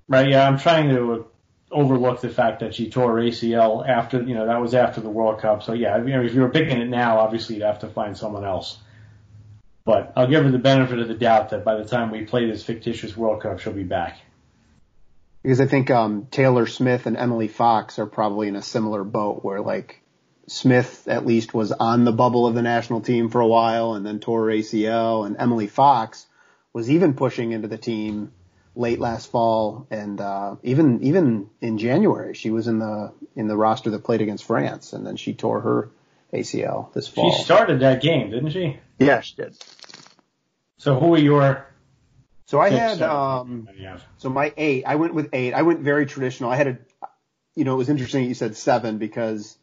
Right. 0.07 0.29
Yeah. 0.29 0.47
I'm 0.47 0.57
trying 0.57 0.89
to 0.89 1.13
uh, 1.13 1.23
overlook 1.71 2.19
the 2.21 2.29
fact 2.29 2.59
that 2.61 2.75
she 2.75 2.89
tore 2.89 3.15
ACL 3.15 3.87
after, 3.87 4.21
you 4.21 4.33
know, 4.33 4.47
that 4.47 4.59
was 4.59 4.73
after 4.73 5.01
the 5.01 5.09
World 5.09 5.39
Cup. 5.39 5.63
So 5.63 5.73
yeah, 5.73 5.97
you 5.97 6.09
know, 6.09 6.23
if 6.23 6.33
you 6.33 6.41
were 6.41 6.49
picking 6.49 6.81
it 6.81 6.89
now, 6.89 7.19
obviously 7.19 7.55
you'd 7.55 7.63
have 7.63 7.79
to 7.79 7.87
find 7.87 8.17
someone 8.17 8.43
else. 8.43 8.79
But 9.85 10.11
I'll 10.17 10.27
give 10.27 10.43
her 10.43 10.51
the 10.51 10.57
benefit 10.57 10.99
of 10.99 11.07
the 11.07 11.13
doubt 11.13 11.51
that 11.51 11.63
by 11.63 11.75
the 11.75 11.85
time 11.85 12.11
we 12.11 12.25
play 12.25 12.49
this 12.49 12.63
fictitious 12.63 13.15
World 13.15 13.41
Cup, 13.41 13.59
she'll 13.59 13.71
be 13.71 13.83
back. 13.83 14.17
Because 15.47 15.61
I 15.61 15.65
think 15.65 15.89
um, 15.89 16.27
Taylor 16.29 16.67
Smith 16.67 17.05
and 17.05 17.15
Emily 17.15 17.47
Fox 17.47 17.99
are 17.99 18.05
probably 18.05 18.49
in 18.49 18.57
a 18.57 18.61
similar 18.61 19.05
boat 19.05 19.45
where 19.45 19.61
like 19.61 20.01
Smith 20.47 21.07
at 21.07 21.25
least 21.25 21.53
was 21.53 21.71
on 21.71 22.03
the 22.03 22.11
bubble 22.11 22.47
of 22.47 22.53
the 22.53 22.61
national 22.61 22.99
team 22.99 23.29
for 23.29 23.39
a 23.39 23.47
while 23.47 23.93
and 23.93 24.05
then 24.05 24.19
tore 24.19 24.47
ACL 24.47 25.25
and 25.25 25.37
Emily 25.39 25.67
Fox 25.67 26.27
was 26.73 26.91
even 26.91 27.13
pushing 27.13 27.53
into 27.53 27.69
the 27.69 27.77
team 27.77 28.33
late 28.75 28.99
last 28.99 29.31
fall 29.31 29.87
and 29.89 30.19
uh, 30.19 30.57
even 30.63 31.01
even 31.03 31.49
in 31.61 31.77
January 31.77 32.33
she 32.33 32.49
was 32.49 32.67
in 32.67 32.79
the 32.79 33.13
in 33.37 33.47
the 33.47 33.55
roster 33.55 33.89
that 33.91 34.03
played 34.03 34.19
against 34.19 34.43
France 34.43 34.91
and 34.91 35.07
then 35.07 35.15
she 35.15 35.33
tore 35.33 35.61
her 35.61 35.91
ACL 36.33 36.91
this 36.91 37.07
fall. 37.07 37.31
She 37.37 37.43
started 37.45 37.79
that 37.79 38.01
game, 38.01 38.31
didn't 38.31 38.49
she? 38.49 38.81
Yeah, 38.99 39.21
she 39.21 39.37
did. 39.37 39.55
So 40.77 40.99
who 40.99 41.15
are 41.15 41.17
your 41.17 41.67
So 42.47 42.59
I 42.59 42.69
had 42.69 43.01
um 43.01 43.67
so 44.17 44.29
my 44.29 44.53
8, 44.55 44.85
I 44.85 44.95
went 44.95 45.13
with 45.13 45.29
8. 45.33 45.53
I 45.53 45.61
went 45.61 45.81
very 45.81 46.05
traditional. 46.05 46.49
I 46.49 46.55
had 46.55 46.67
a 46.67 46.77
you 47.55 47.63
know, 47.63 47.73
it 47.73 47.77
was 47.77 47.89
interesting 47.89 48.23
that 48.23 48.27
you 48.27 48.35
said 48.35 48.55
7 48.55 48.97
because 48.97 49.57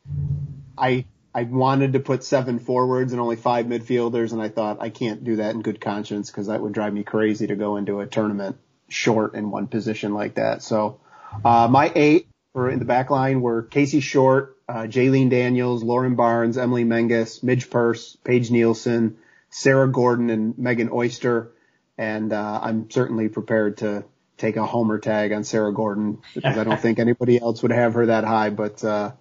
I 0.76 1.06
I 1.34 1.42
wanted 1.42 1.94
to 1.94 2.00
put 2.00 2.22
seven 2.22 2.60
forwards 2.60 3.12
and 3.12 3.20
only 3.20 3.34
five 3.34 3.66
midfielders, 3.66 4.32
and 4.32 4.40
I 4.40 4.48
thought 4.48 4.78
I 4.80 4.90
can't 4.90 5.24
do 5.24 5.36
that 5.36 5.54
in 5.54 5.62
good 5.62 5.80
conscience 5.80 6.30
because 6.30 6.46
that 6.46 6.60
would 6.60 6.72
drive 6.72 6.92
me 6.92 7.02
crazy 7.02 7.48
to 7.48 7.56
go 7.56 7.76
into 7.76 7.98
a 7.98 8.06
tournament 8.06 8.56
short 8.88 9.34
in 9.34 9.50
one 9.50 9.66
position 9.66 10.14
like 10.14 10.34
that. 10.34 10.62
So 10.62 11.00
uh, 11.44 11.66
my 11.68 11.90
eight 11.96 12.28
for 12.52 12.70
in 12.70 12.78
the 12.78 12.84
back 12.84 13.10
line 13.10 13.40
were 13.40 13.62
Casey 13.62 13.98
Short, 13.98 14.56
uh, 14.68 14.82
Jaelene 14.82 15.28
Daniels, 15.28 15.82
Lauren 15.82 16.14
Barnes, 16.14 16.56
Emily 16.56 16.84
Menges, 16.84 17.42
Midge 17.42 17.68
Purce, 17.68 18.16
Paige 18.22 18.52
Nielsen, 18.52 19.16
Sarah 19.50 19.90
Gordon, 19.90 20.30
and 20.30 20.56
Megan 20.56 20.90
Oyster. 20.92 21.50
And 21.96 22.32
uh, 22.32 22.60
I'm 22.62 22.90
certainly 22.90 23.28
prepared 23.28 23.78
to 23.78 24.04
take 24.36 24.56
a 24.56 24.66
homer 24.66 24.98
tag 24.98 25.32
on 25.32 25.44
Sarah 25.44 25.72
Gordon 25.72 26.20
because 26.34 26.58
I 26.58 26.64
don't 26.64 26.80
think 26.80 26.98
anybody 26.98 27.40
else 27.40 27.62
would 27.62 27.70
have 27.70 27.94
her 27.94 28.06
that 28.06 28.24
high. 28.24 28.50
But 28.50 28.82
uh, 28.84 29.12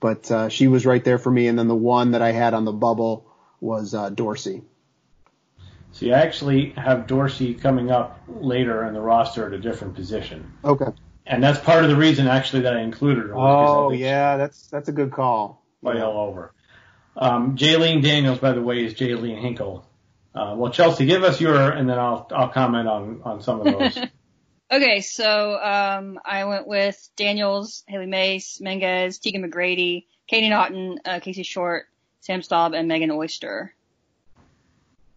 but 0.00 0.30
uh, 0.30 0.48
she 0.48 0.68
was 0.68 0.86
right 0.86 1.02
there 1.02 1.18
for 1.18 1.30
me. 1.30 1.48
And 1.48 1.58
then 1.58 1.68
the 1.68 1.74
one 1.74 2.12
that 2.12 2.22
I 2.22 2.32
had 2.32 2.54
on 2.54 2.64
the 2.64 2.72
bubble 2.72 3.26
was 3.60 3.94
uh, 3.94 4.10
Dorsey. 4.10 4.62
So 5.92 6.06
you 6.06 6.12
actually 6.12 6.70
have 6.70 7.06
Dorsey 7.06 7.54
coming 7.54 7.90
up 7.90 8.20
later 8.28 8.84
in 8.84 8.94
the 8.94 9.00
roster 9.00 9.46
at 9.46 9.52
a 9.52 9.58
different 9.58 9.94
position. 9.94 10.52
Okay. 10.64 10.92
And 11.26 11.42
that's 11.42 11.58
part 11.58 11.82
of 11.84 11.90
the 11.90 11.96
reason 11.96 12.26
actually 12.26 12.62
that 12.62 12.76
I 12.76 12.80
included 12.80 13.26
her. 13.26 13.36
Oh 13.36 13.90
yeah, 13.90 14.36
that's 14.36 14.66
that's 14.68 14.88
a 14.88 14.92
good 14.92 15.12
call. 15.12 15.62
Way 15.82 16.00
all 16.00 16.28
over. 16.28 16.52
Um, 17.16 17.56
Jaelene 17.56 18.02
Daniels, 18.02 18.38
by 18.38 18.52
the 18.52 18.62
way, 18.62 18.84
is 18.84 18.94
Jaelene 18.94 19.40
Hinkle. 19.40 19.84
Uh, 20.38 20.54
well, 20.54 20.70
Chelsey, 20.70 21.04
give 21.04 21.24
us 21.24 21.40
your, 21.40 21.70
and 21.70 21.90
then 21.90 21.98
I'll 21.98 22.28
I'll 22.30 22.48
comment 22.48 22.86
on 22.86 23.22
on 23.24 23.42
some 23.42 23.60
of 23.60 23.64
those. 23.64 23.98
okay, 24.72 25.00
so 25.00 25.58
um, 25.60 26.20
I 26.24 26.44
went 26.44 26.68
with 26.68 26.96
Daniels, 27.16 27.82
Hailie 27.88 28.06
Mace, 28.06 28.60
Menges, 28.60 29.18
Tegan 29.18 29.42
McGrady, 29.42 30.06
Katie 30.28 30.48
Naughton, 30.48 31.00
uh, 31.04 31.18
Casey 31.18 31.42
Short, 31.42 31.86
Sam 32.20 32.42
Staub, 32.42 32.72
and 32.72 32.86
Megan 32.86 33.10
Oyster. 33.10 33.74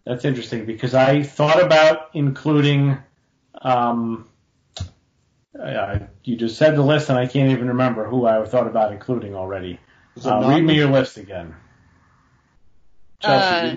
That's 0.04 0.24
interesting 0.24 0.64
because 0.64 0.92
I 0.92 1.22
thought 1.22 1.62
about 1.62 2.10
including. 2.14 2.98
Um, 3.60 4.28
uh, 5.56 5.98
you 6.24 6.34
just 6.34 6.56
said 6.56 6.74
the 6.74 6.82
list, 6.82 7.10
and 7.10 7.18
I 7.18 7.26
can't 7.26 7.52
even 7.52 7.68
remember 7.68 8.08
who 8.08 8.26
I 8.26 8.44
thought 8.44 8.66
about 8.66 8.90
including 8.90 9.36
already. 9.36 9.78
Uh, 10.24 10.48
read 10.48 10.64
me 10.64 10.74
your 10.74 10.90
list 10.90 11.16
again. 11.16 11.54
Chelsea, 13.20 13.76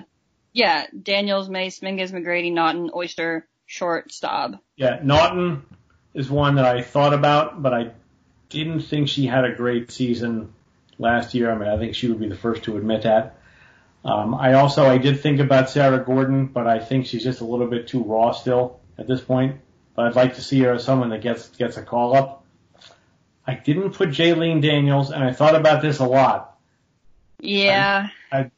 yeah, 0.56 0.86
Daniels, 1.02 1.48
Mace, 1.48 1.82
Menges, 1.82 2.12
McGrady, 2.12 2.52
Naughton, 2.52 2.90
Oyster, 2.94 3.46
Short, 3.66 4.12
Staub. 4.12 4.58
Yeah, 4.76 5.00
Naughton 5.02 5.64
is 6.14 6.30
one 6.30 6.56
that 6.56 6.64
I 6.64 6.82
thought 6.82 7.14
about, 7.14 7.62
but 7.62 7.74
I 7.74 7.90
didn't 8.48 8.80
think 8.80 9.08
she 9.08 9.26
had 9.26 9.44
a 9.44 9.54
great 9.54 9.90
season 9.90 10.52
last 10.98 11.34
year. 11.34 11.50
I 11.50 11.58
mean, 11.58 11.68
I 11.68 11.78
think 11.78 11.94
she 11.94 12.08
would 12.08 12.20
be 12.20 12.28
the 12.28 12.36
first 12.36 12.64
to 12.64 12.76
admit 12.76 13.02
that. 13.02 13.38
Um, 14.04 14.34
I 14.34 14.54
also 14.54 14.86
I 14.86 14.98
did 14.98 15.20
think 15.20 15.40
about 15.40 15.68
Sarah 15.68 16.04
Gordon, 16.04 16.46
but 16.46 16.66
I 16.66 16.78
think 16.78 17.06
she's 17.06 17.24
just 17.24 17.40
a 17.40 17.44
little 17.44 17.66
bit 17.66 17.88
too 17.88 18.02
raw 18.04 18.32
still 18.32 18.80
at 18.98 19.06
this 19.08 19.20
point 19.20 19.60
but 19.96 20.06
I'd 20.06 20.14
like 20.14 20.34
to 20.34 20.42
see 20.42 20.60
her 20.60 20.74
as 20.74 20.84
someone 20.84 21.08
that 21.08 21.22
gets 21.22 21.48
gets 21.48 21.78
a 21.78 21.82
call 21.82 22.14
up. 22.14 22.44
I 23.46 23.54
didn't 23.54 23.92
put 23.92 24.10
Jaelene 24.10 24.60
Daniels, 24.60 25.10
and 25.10 25.24
I 25.24 25.32
thought 25.32 25.54
about 25.56 25.80
this 25.80 25.98
a 25.98 26.04
lot. 26.04 26.58
Yeah. 27.40 28.08
I, 28.30 28.38
I 28.38 28.50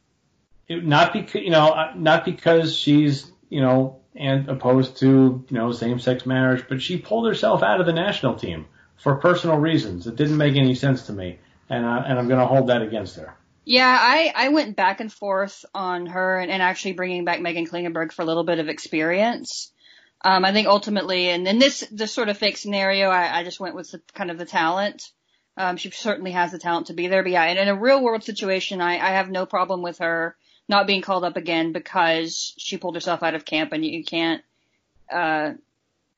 not 0.68 1.12
because 1.12 1.42
you 1.42 1.50
know 1.50 1.92
not 1.94 2.24
because 2.24 2.76
she's 2.76 3.30
you 3.48 3.60
know 3.60 4.00
and 4.14 4.48
opposed 4.48 4.98
to 4.98 5.44
you 5.48 5.56
know 5.56 5.72
same 5.72 5.98
sex 5.98 6.26
marriage, 6.26 6.64
but 6.68 6.82
she 6.82 6.98
pulled 6.98 7.26
herself 7.26 7.62
out 7.62 7.80
of 7.80 7.86
the 7.86 7.92
national 7.92 8.34
team 8.34 8.66
for 8.96 9.16
personal 9.16 9.56
reasons. 9.56 10.06
It 10.06 10.16
didn't 10.16 10.36
make 10.36 10.56
any 10.56 10.74
sense 10.74 11.06
to 11.06 11.12
me, 11.12 11.38
and 11.70 11.86
I, 11.86 11.98
and 11.98 12.18
I'm 12.18 12.28
going 12.28 12.40
to 12.40 12.46
hold 12.46 12.68
that 12.68 12.82
against 12.82 13.16
her. 13.16 13.34
Yeah, 13.64 13.96
I, 14.00 14.32
I 14.34 14.48
went 14.48 14.76
back 14.76 15.00
and 15.00 15.12
forth 15.12 15.64
on 15.74 16.06
her 16.06 16.38
and, 16.38 16.50
and 16.50 16.62
actually 16.62 16.94
bringing 16.94 17.24
back 17.24 17.40
Meghan 17.40 17.68
Klingenberg 17.68 18.12
for 18.12 18.22
a 18.22 18.24
little 18.24 18.44
bit 18.44 18.58
of 18.58 18.68
experience. 18.68 19.70
Um, 20.24 20.44
I 20.44 20.52
think 20.52 20.66
ultimately, 20.66 21.28
and 21.28 21.46
in 21.46 21.58
this 21.58 21.86
this 21.92 22.12
sort 22.12 22.28
of 22.28 22.38
fake 22.38 22.56
scenario, 22.56 23.08
I, 23.08 23.40
I 23.40 23.44
just 23.44 23.60
went 23.60 23.76
with 23.76 23.90
the, 23.92 24.00
kind 24.14 24.30
of 24.30 24.38
the 24.38 24.46
talent. 24.46 25.02
Um, 25.56 25.76
she 25.76 25.90
certainly 25.90 26.32
has 26.32 26.50
the 26.50 26.58
talent 26.58 26.86
to 26.86 26.92
be 26.92 27.08
there, 27.08 27.22
but 27.22 27.32
yeah, 27.32 27.44
and 27.44 27.58
in 27.58 27.68
a 27.68 27.78
real 27.78 28.02
world 28.02 28.24
situation, 28.24 28.80
I, 28.80 28.94
I 28.94 29.10
have 29.10 29.30
no 29.30 29.44
problem 29.44 29.82
with 29.82 29.98
her 29.98 30.36
not 30.68 30.86
being 30.86 31.02
called 31.02 31.24
up 31.24 31.36
again 31.36 31.72
because 31.72 32.54
she 32.58 32.76
pulled 32.76 32.94
herself 32.94 33.22
out 33.22 33.34
of 33.34 33.44
camp, 33.44 33.72
and 33.72 33.84
you, 33.84 33.98
you 33.98 34.04
can't. 34.04 34.42
Uh, 35.10 35.52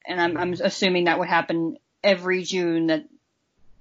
and 0.06 0.20
I'm, 0.20 0.36
I'm 0.36 0.52
assuming 0.54 1.04
that 1.04 1.18
would 1.18 1.28
happen 1.28 1.76
every 2.02 2.42
June 2.42 2.88
that 2.88 3.04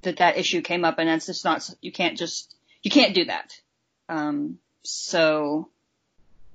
that 0.03 0.17
that 0.17 0.38
issue 0.38 0.61
came 0.61 0.85
up, 0.85 0.99
and 0.99 1.09
that's 1.09 1.25
just 1.25 1.43
not. 1.43 1.67
You 1.81 1.91
can't 1.91 2.17
just 2.17 2.55
you 2.83 2.91
can't 2.91 3.15
do 3.15 3.25
that. 3.25 3.59
Um, 4.07 4.59
so 4.83 5.69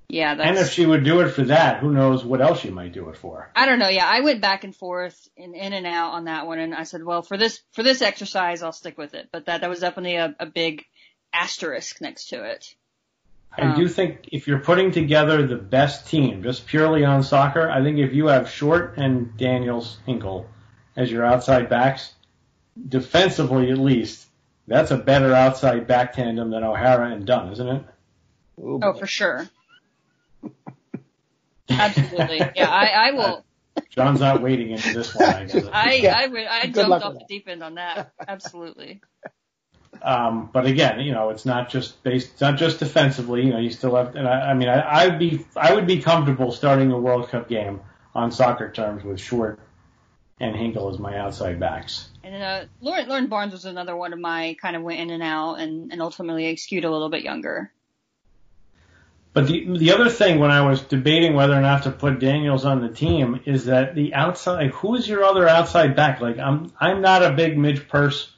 yeah, 0.08 0.34
that's, 0.34 0.48
and 0.48 0.58
if 0.58 0.70
she 0.72 0.86
would 0.86 1.02
do 1.02 1.20
it 1.20 1.30
for 1.30 1.44
that, 1.44 1.80
who 1.80 1.92
knows 1.92 2.24
what 2.24 2.40
else 2.40 2.60
she 2.60 2.70
might 2.70 2.92
do 2.92 3.08
it 3.08 3.16
for? 3.16 3.50
I 3.56 3.66
don't 3.66 3.78
know. 3.78 3.88
Yeah, 3.88 4.06
I 4.06 4.20
went 4.20 4.40
back 4.40 4.64
and 4.64 4.74
forth 4.74 5.28
in 5.36 5.54
in 5.54 5.72
and 5.72 5.86
out 5.86 6.12
on 6.12 6.24
that 6.24 6.46
one, 6.46 6.58
and 6.58 6.74
I 6.74 6.84
said, 6.84 7.02
well, 7.02 7.22
for 7.22 7.36
this 7.36 7.60
for 7.72 7.82
this 7.82 8.02
exercise, 8.02 8.62
I'll 8.62 8.72
stick 8.72 8.96
with 8.96 9.14
it. 9.14 9.28
But 9.32 9.46
that 9.46 9.62
that 9.62 9.70
was 9.70 9.80
definitely 9.80 10.16
a, 10.16 10.34
a 10.38 10.46
big 10.46 10.84
asterisk 11.32 12.00
next 12.00 12.28
to 12.28 12.44
it. 12.44 12.74
I 13.56 13.62
um, 13.62 13.76
do 13.76 13.88
think 13.88 14.28
if 14.32 14.46
you're 14.46 14.58
putting 14.58 14.90
together 14.90 15.46
the 15.46 15.56
best 15.56 16.08
team, 16.08 16.42
just 16.42 16.66
purely 16.66 17.04
on 17.04 17.22
soccer, 17.22 17.70
I 17.70 17.82
think 17.82 17.98
if 17.98 18.12
you 18.12 18.26
have 18.26 18.50
Short 18.50 18.94
and 18.96 19.36
Daniels 19.36 19.98
Hinkle 20.06 20.48
as 20.96 21.10
your 21.10 21.24
outside 21.24 21.68
backs, 21.68 22.12
defensively 22.88 23.70
at 23.70 23.78
least, 23.78 24.26
that's 24.66 24.90
a 24.90 24.96
better 24.96 25.32
outside 25.34 25.86
back 25.86 26.14
tandem 26.14 26.50
than 26.50 26.64
O'Hara 26.64 27.12
and 27.12 27.26
Dunn, 27.26 27.52
isn't 27.52 27.68
it? 27.68 27.84
Oh, 28.60 28.92
for 28.94 29.06
sure. 29.06 29.48
Absolutely. 31.68 32.38
Yeah, 32.56 32.70
I, 32.70 32.86
I 32.86 33.10
will. 33.12 33.44
John's 33.90 34.20
not 34.20 34.42
wading 34.42 34.70
into 34.70 34.92
this 34.94 35.14
one. 35.14 35.28
I 35.28 35.44
guess. 35.44 35.66
I, 35.72 35.94
yeah. 35.94 36.16
I, 36.16 36.26
would, 36.26 36.46
I 36.46 36.66
jumped 36.66 37.04
off 37.04 37.14
the 37.14 37.24
deep 37.28 37.48
end 37.48 37.62
on 37.62 37.74
that. 37.76 38.12
Absolutely. 38.26 39.00
Um, 40.04 40.50
but 40.52 40.66
again, 40.66 41.00
you 41.00 41.12
know, 41.12 41.30
it's 41.30 41.46
not 41.46 41.70
just 41.70 42.02
based, 42.02 42.32
it's 42.32 42.40
not 42.42 42.58
just 42.58 42.78
defensively. 42.78 43.46
You 43.46 43.54
know, 43.54 43.58
you 43.58 43.70
still 43.70 43.96
have, 43.96 44.14
and 44.14 44.28
I, 44.28 44.50
I 44.50 44.54
mean, 44.54 44.68
I, 44.68 45.04
I'd 45.04 45.18
be, 45.18 45.46
I 45.56 45.74
would 45.74 45.86
be 45.86 46.02
comfortable 46.02 46.52
starting 46.52 46.92
a 46.92 46.98
World 46.98 47.30
Cup 47.30 47.48
game 47.48 47.80
on 48.14 48.30
soccer 48.30 48.70
terms 48.70 49.02
with 49.02 49.18
Short 49.18 49.58
and 50.38 50.54
Hinkle 50.54 50.90
as 50.90 50.98
my 50.98 51.16
outside 51.16 51.58
backs. 51.58 52.10
And 52.22 52.34
uh, 52.42 52.64
Lauren, 52.82 53.08
Lauren 53.08 53.26
Barnes 53.28 53.52
was 53.52 53.64
another 53.64 53.96
one 53.96 54.12
of 54.12 54.18
my 54.18 54.56
kind 54.60 54.76
of 54.76 54.82
went 54.82 55.00
in 55.00 55.08
and 55.08 55.22
out, 55.22 55.54
and, 55.54 55.90
and 55.90 56.02
ultimately 56.02 56.54
skewed 56.56 56.84
a 56.84 56.90
little 56.90 57.08
bit 57.08 57.22
younger. 57.22 57.72
But 59.32 59.48
the 59.48 59.78
the 59.78 59.92
other 59.92 60.10
thing 60.10 60.38
when 60.38 60.52
I 60.52 60.60
was 60.60 60.82
debating 60.82 61.34
whether 61.34 61.54
or 61.54 61.60
not 61.60 61.82
to 61.84 61.90
put 61.90 62.20
Daniels 62.20 62.64
on 62.64 62.80
the 62.80 62.88
team 62.88 63.40
is 63.46 63.64
that 63.64 63.96
the 63.96 64.14
outside 64.14 64.70
who 64.70 64.94
is 64.94 65.08
your 65.08 65.24
other 65.24 65.48
outside 65.48 65.96
back? 65.96 66.20
Like 66.20 66.38
I'm 66.38 66.72
I'm 66.78 67.00
not 67.00 67.24
a 67.24 67.32
big 67.32 67.58
Midge 67.58 67.88
Purce 67.88 68.30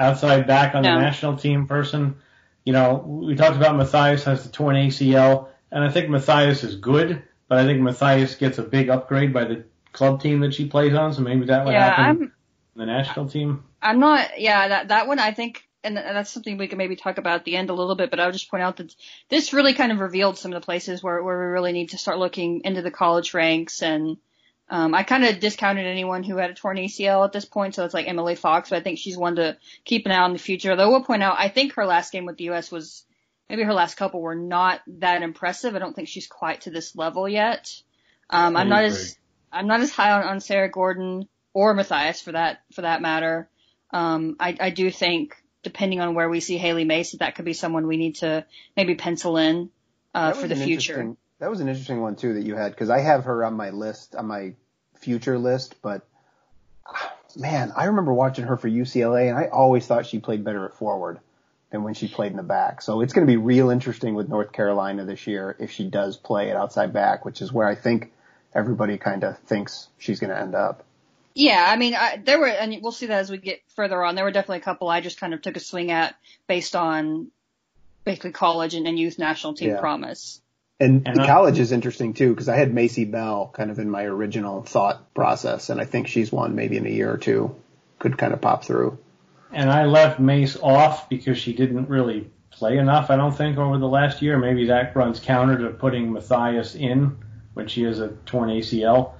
outside 0.00 0.46
back 0.46 0.74
on 0.74 0.82
no. 0.82 0.94
the 0.94 1.00
national 1.00 1.36
team 1.36 1.66
person. 1.66 2.16
You 2.64 2.72
know, 2.72 3.04
we 3.06 3.36
talked 3.36 3.56
about 3.56 3.76
Mathias 3.76 4.24
has 4.24 4.44
the 4.44 4.50
torn 4.50 4.76
ACL, 4.76 5.48
and 5.70 5.84
I 5.84 5.90
think 5.90 6.08
Mathias 6.08 6.64
is 6.64 6.76
good, 6.76 7.22
but 7.48 7.58
I 7.58 7.64
think 7.64 7.80
Mathias 7.80 8.34
gets 8.34 8.58
a 8.58 8.62
big 8.62 8.90
upgrade 8.90 9.32
by 9.32 9.44
the 9.44 9.64
club 9.92 10.20
team 10.22 10.40
that 10.40 10.54
she 10.54 10.66
plays 10.66 10.94
on, 10.94 11.14
so 11.14 11.22
maybe 11.22 11.46
that 11.46 11.64
would 11.64 11.72
yeah, 11.72 11.94
happen 11.94 12.32
the 12.76 12.86
national 12.86 13.28
team. 13.28 13.64
I'm 13.82 14.00
not, 14.00 14.40
yeah, 14.40 14.68
that 14.68 14.88
that 14.88 15.06
one 15.06 15.18
I 15.18 15.32
think 15.32 15.64
and 15.82 15.96
that's 15.96 16.30
something 16.30 16.58
we 16.58 16.68
can 16.68 16.76
maybe 16.76 16.96
talk 16.96 17.16
about 17.16 17.36
at 17.36 17.44
the 17.44 17.56
end 17.56 17.70
a 17.70 17.74
little 17.74 17.94
bit, 17.94 18.10
but 18.10 18.20
I 18.20 18.26
would 18.26 18.34
just 18.34 18.50
point 18.50 18.62
out 18.62 18.76
that 18.76 18.94
this 19.30 19.54
really 19.54 19.72
kind 19.72 19.92
of 19.92 19.98
revealed 19.98 20.36
some 20.36 20.52
of 20.52 20.60
the 20.60 20.64
places 20.64 21.02
where, 21.02 21.22
where 21.22 21.38
we 21.38 21.46
really 21.46 21.72
need 21.72 21.90
to 21.90 21.98
start 21.98 22.18
looking 22.18 22.62
into 22.64 22.82
the 22.82 22.90
college 22.90 23.32
ranks 23.32 23.82
and 23.82 24.18
um, 24.70 24.94
I 24.94 25.02
kind 25.02 25.24
of 25.24 25.40
discounted 25.40 25.84
anyone 25.84 26.22
who 26.22 26.36
had 26.36 26.50
a 26.50 26.54
torn 26.54 26.76
ACL 26.76 27.24
at 27.24 27.32
this 27.32 27.44
point, 27.44 27.74
so 27.74 27.84
it's 27.84 27.92
like 27.92 28.06
Emily 28.06 28.36
Fox, 28.36 28.70
but 28.70 28.76
I 28.76 28.82
think 28.82 28.98
she's 28.98 29.18
one 29.18 29.36
to 29.36 29.56
keep 29.84 30.06
an 30.06 30.12
eye 30.12 30.18
on 30.18 30.30
in 30.30 30.36
the 30.36 30.42
future. 30.42 30.76
Though 30.76 30.84
I 30.84 30.86
will 30.86 31.04
point 31.04 31.24
out, 31.24 31.34
I 31.36 31.48
think 31.48 31.74
her 31.74 31.84
last 31.84 32.12
game 32.12 32.24
with 32.24 32.36
the 32.36 32.44
U.S. 32.44 32.70
was 32.70 33.04
maybe 33.48 33.64
her 33.64 33.74
last 33.74 33.96
couple 33.96 34.22
were 34.22 34.36
not 34.36 34.80
that 34.86 35.22
impressive. 35.22 35.74
I 35.74 35.80
don't 35.80 35.94
think 35.94 36.06
she's 36.06 36.28
quite 36.28 36.62
to 36.62 36.70
this 36.70 36.94
level 36.94 37.28
yet. 37.28 37.82
Um, 38.30 38.56
I'm 38.56 38.68
not 38.68 38.84
as 38.84 39.18
I'm 39.52 39.66
not 39.66 39.80
as 39.80 39.90
high 39.90 40.12
on, 40.12 40.22
on 40.22 40.40
Sarah 40.40 40.70
Gordon 40.70 41.28
or 41.52 41.74
Matthias 41.74 42.22
for 42.22 42.30
that 42.32 42.60
for 42.72 42.82
that 42.82 43.02
matter. 43.02 43.48
Um, 43.90 44.36
I, 44.38 44.56
I 44.60 44.70
do 44.70 44.88
think 44.92 45.34
depending 45.64 46.00
on 46.00 46.14
where 46.14 46.28
we 46.28 46.38
see 46.38 46.58
Hailie 46.58 46.84
Mace, 46.84 47.16
that 47.18 47.34
could 47.34 47.44
be 47.44 47.54
someone 47.54 47.88
we 47.88 47.96
need 47.96 48.16
to 48.16 48.46
maybe 48.76 48.94
pencil 48.94 49.36
in 49.36 49.70
uh, 50.14 50.32
for 50.32 50.46
the 50.46 50.54
future. 50.54 51.16
That 51.40 51.50
was 51.50 51.60
an 51.60 51.68
interesting 51.68 52.00
one 52.00 52.14
too 52.14 52.34
that 52.34 52.44
you 52.44 52.54
had 52.54 52.70
because 52.70 52.88
I 52.88 53.00
have 53.00 53.24
her 53.24 53.44
on 53.44 53.54
my 53.54 53.70
list 53.70 54.14
on 54.14 54.26
my 54.26 54.54
future 55.00 55.38
list, 55.38 55.76
but 55.82 56.06
man, 57.36 57.72
I 57.76 57.84
remember 57.84 58.12
watching 58.12 58.44
her 58.46 58.56
for 58.56 58.68
UCLA 58.68 59.28
and 59.28 59.38
I 59.38 59.46
always 59.46 59.86
thought 59.86 60.06
she 60.06 60.18
played 60.18 60.44
better 60.44 60.64
at 60.64 60.74
forward 60.74 61.20
than 61.70 61.84
when 61.84 61.94
she 61.94 62.08
played 62.08 62.32
in 62.32 62.36
the 62.36 62.42
back. 62.42 62.82
So 62.82 63.00
it's 63.00 63.12
going 63.12 63.26
to 63.26 63.30
be 63.30 63.36
real 63.36 63.70
interesting 63.70 64.14
with 64.14 64.28
North 64.28 64.52
Carolina 64.52 65.04
this 65.04 65.26
year 65.26 65.56
if 65.58 65.70
she 65.70 65.88
does 65.88 66.16
play 66.16 66.50
at 66.50 66.56
outside 66.56 66.92
back, 66.92 67.24
which 67.24 67.40
is 67.40 67.52
where 67.52 67.66
I 67.66 67.74
think 67.74 68.12
everybody 68.54 68.98
kind 68.98 69.22
of 69.24 69.38
thinks 69.40 69.88
she's 69.98 70.18
going 70.18 70.30
to 70.30 70.40
end 70.40 70.54
up. 70.54 70.84
Yeah, 71.34 71.64
I 71.66 71.76
mean, 71.76 71.94
I, 71.94 72.20
there 72.22 72.40
were, 72.40 72.48
and 72.48 72.76
we'll 72.82 72.90
see 72.90 73.06
that 73.06 73.20
as 73.20 73.30
we 73.30 73.38
get 73.38 73.62
further 73.76 74.02
on. 74.02 74.16
There 74.16 74.24
were 74.24 74.32
definitely 74.32 74.58
a 74.58 74.62
couple 74.62 74.88
I 74.88 75.00
just 75.00 75.20
kind 75.20 75.32
of 75.32 75.40
took 75.40 75.56
a 75.56 75.60
swing 75.60 75.92
at 75.92 76.16
based 76.48 76.74
on 76.74 77.28
basically 78.04 78.32
college 78.32 78.74
and, 78.74 78.88
and 78.88 78.98
youth 78.98 79.18
national 79.18 79.54
team 79.54 79.70
Yeah. 79.70 79.80
promise. 79.80 80.40
And, 80.80 81.06
And 81.06 81.16
the 81.16 81.22
I- 81.22 81.26
college 81.26 81.58
is 81.58 81.72
interesting 81.72 82.14
too 82.14 82.30
because 82.30 82.48
I 82.48 82.56
had 82.56 82.72
Maycee 82.72 83.10
Bell 83.10 83.50
kind 83.52 83.70
of 83.70 83.78
in 83.78 83.90
my 83.90 84.04
original 84.04 84.62
thought 84.62 85.12
process, 85.14 85.68
and 85.68 85.80
I 85.80 85.84
think 85.84 86.08
she's 86.08 86.32
one 86.32 86.54
maybe 86.54 86.76
in 86.78 86.86
a 86.86 86.90
year 86.90 87.12
or 87.12 87.18
two 87.18 87.54
could 87.98 88.16
kind 88.16 88.32
of 88.32 88.40
pop 88.40 88.64
through. 88.64 88.98
And 89.52 89.70
I 89.70 89.84
left 89.84 90.18
Mace 90.20 90.56
off 90.56 91.08
because 91.10 91.36
she 91.36 91.52
didn't 91.52 91.88
really 91.90 92.30
play 92.50 92.78
enough, 92.78 93.10
I 93.10 93.16
don't 93.16 93.36
think, 93.36 93.58
over 93.58 93.76
the 93.78 93.88
last 93.88 94.22
year. 94.22 94.38
Maybe 94.38 94.66
that 94.68 94.96
runs 94.96 95.20
counter 95.20 95.58
to 95.58 95.70
putting 95.70 96.12
Mathias 96.12 96.74
in 96.74 97.16
when 97.54 97.68
she 97.68 97.82
has 97.82 97.98
a 98.00 98.08
torn 98.26 98.48
ACL. 98.48 99.12